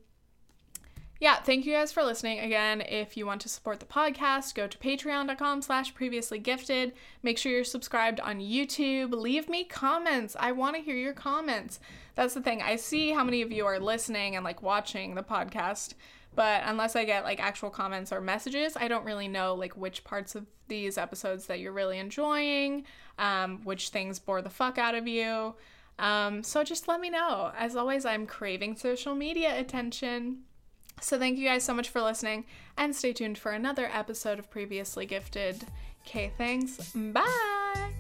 yeah, 1.20 1.36
thank 1.36 1.66
you 1.66 1.74
guys 1.74 1.92
for 1.92 2.02
listening. 2.02 2.40
Again, 2.40 2.80
if 2.80 3.14
you 3.14 3.26
want 3.26 3.42
to 3.42 3.48
support 3.50 3.78
the 3.78 3.84
podcast, 3.84 4.54
go 4.54 4.66
to 4.66 4.78
patreon.com 4.78 5.60
slash 5.60 5.94
previously 5.94 6.38
gifted. 6.38 6.94
Make 7.22 7.36
sure 7.36 7.52
you're 7.52 7.62
subscribed 7.62 8.20
on 8.20 8.40
YouTube. 8.40 9.12
Leave 9.12 9.46
me 9.46 9.64
comments. 9.64 10.34
I 10.40 10.52
want 10.52 10.76
to 10.76 10.82
hear 10.82 10.96
your 10.96 11.12
comments. 11.12 11.78
That's 12.14 12.32
the 12.32 12.40
thing. 12.40 12.62
I 12.62 12.76
see 12.76 13.10
how 13.10 13.22
many 13.22 13.42
of 13.42 13.52
you 13.52 13.66
are 13.66 13.78
listening 13.78 14.34
and 14.34 14.44
like 14.46 14.62
watching 14.62 15.14
the 15.14 15.22
podcast, 15.22 15.92
but 16.34 16.62
unless 16.64 16.96
I 16.96 17.04
get 17.04 17.24
like 17.24 17.38
actual 17.38 17.68
comments 17.68 18.12
or 18.12 18.22
messages, 18.22 18.74
I 18.74 18.88
don't 18.88 19.04
really 19.04 19.28
know 19.28 19.54
like 19.54 19.76
which 19.76 20.04
parts 20.04 20.34
of 20.34 20.46
these 20.68 20.96
episodes 20.96 21.46
that 21.48 21.60
you're 21.60 21.72
really 21.72 21.98
enjoying, 21.98 22.84
um, 23.18 23.60
which 23.64 23.90
things 23.90 24.18
bore 24.18 24.40
the 24.40 24.48
fuck 24.48 24.78
out 24.78 24.94
of 24.94 25.06
you. 25.06 25.54
Um, 25.98 26.42
so 26.42 26.64
just 26.64 26.88
let 26.88 26.98
me 26.98 27.10
know. 27.10 27.52
As 27.58 27.76
always, 27.76 28.06
I'm 28.06 28.26
craving 28.26 28.76
social 28.76 29.14
media 29.14 29.60
attention. 29.60 30.44
So, 31.00 31.18
thank 31.18 31.38
you 31.38 31.46
guys 31.48 31.64
so 31.64 31.74
much 31.74 31.88
for 31.88 32.00
listening, 32.00 32.44
and 32.76 32.94
stay 32.94 33.12
tuned 33.12 33.38
for 33.38 33.52
another 33.52 33.90
episode 33.92 34.38
of 34.38 34.50
Previously 34.50 35.06
Gifted. 35.06 35.64
Okay, 36.06 36.32
thanks. 36.38 36.92
Bye. 36.94 37.92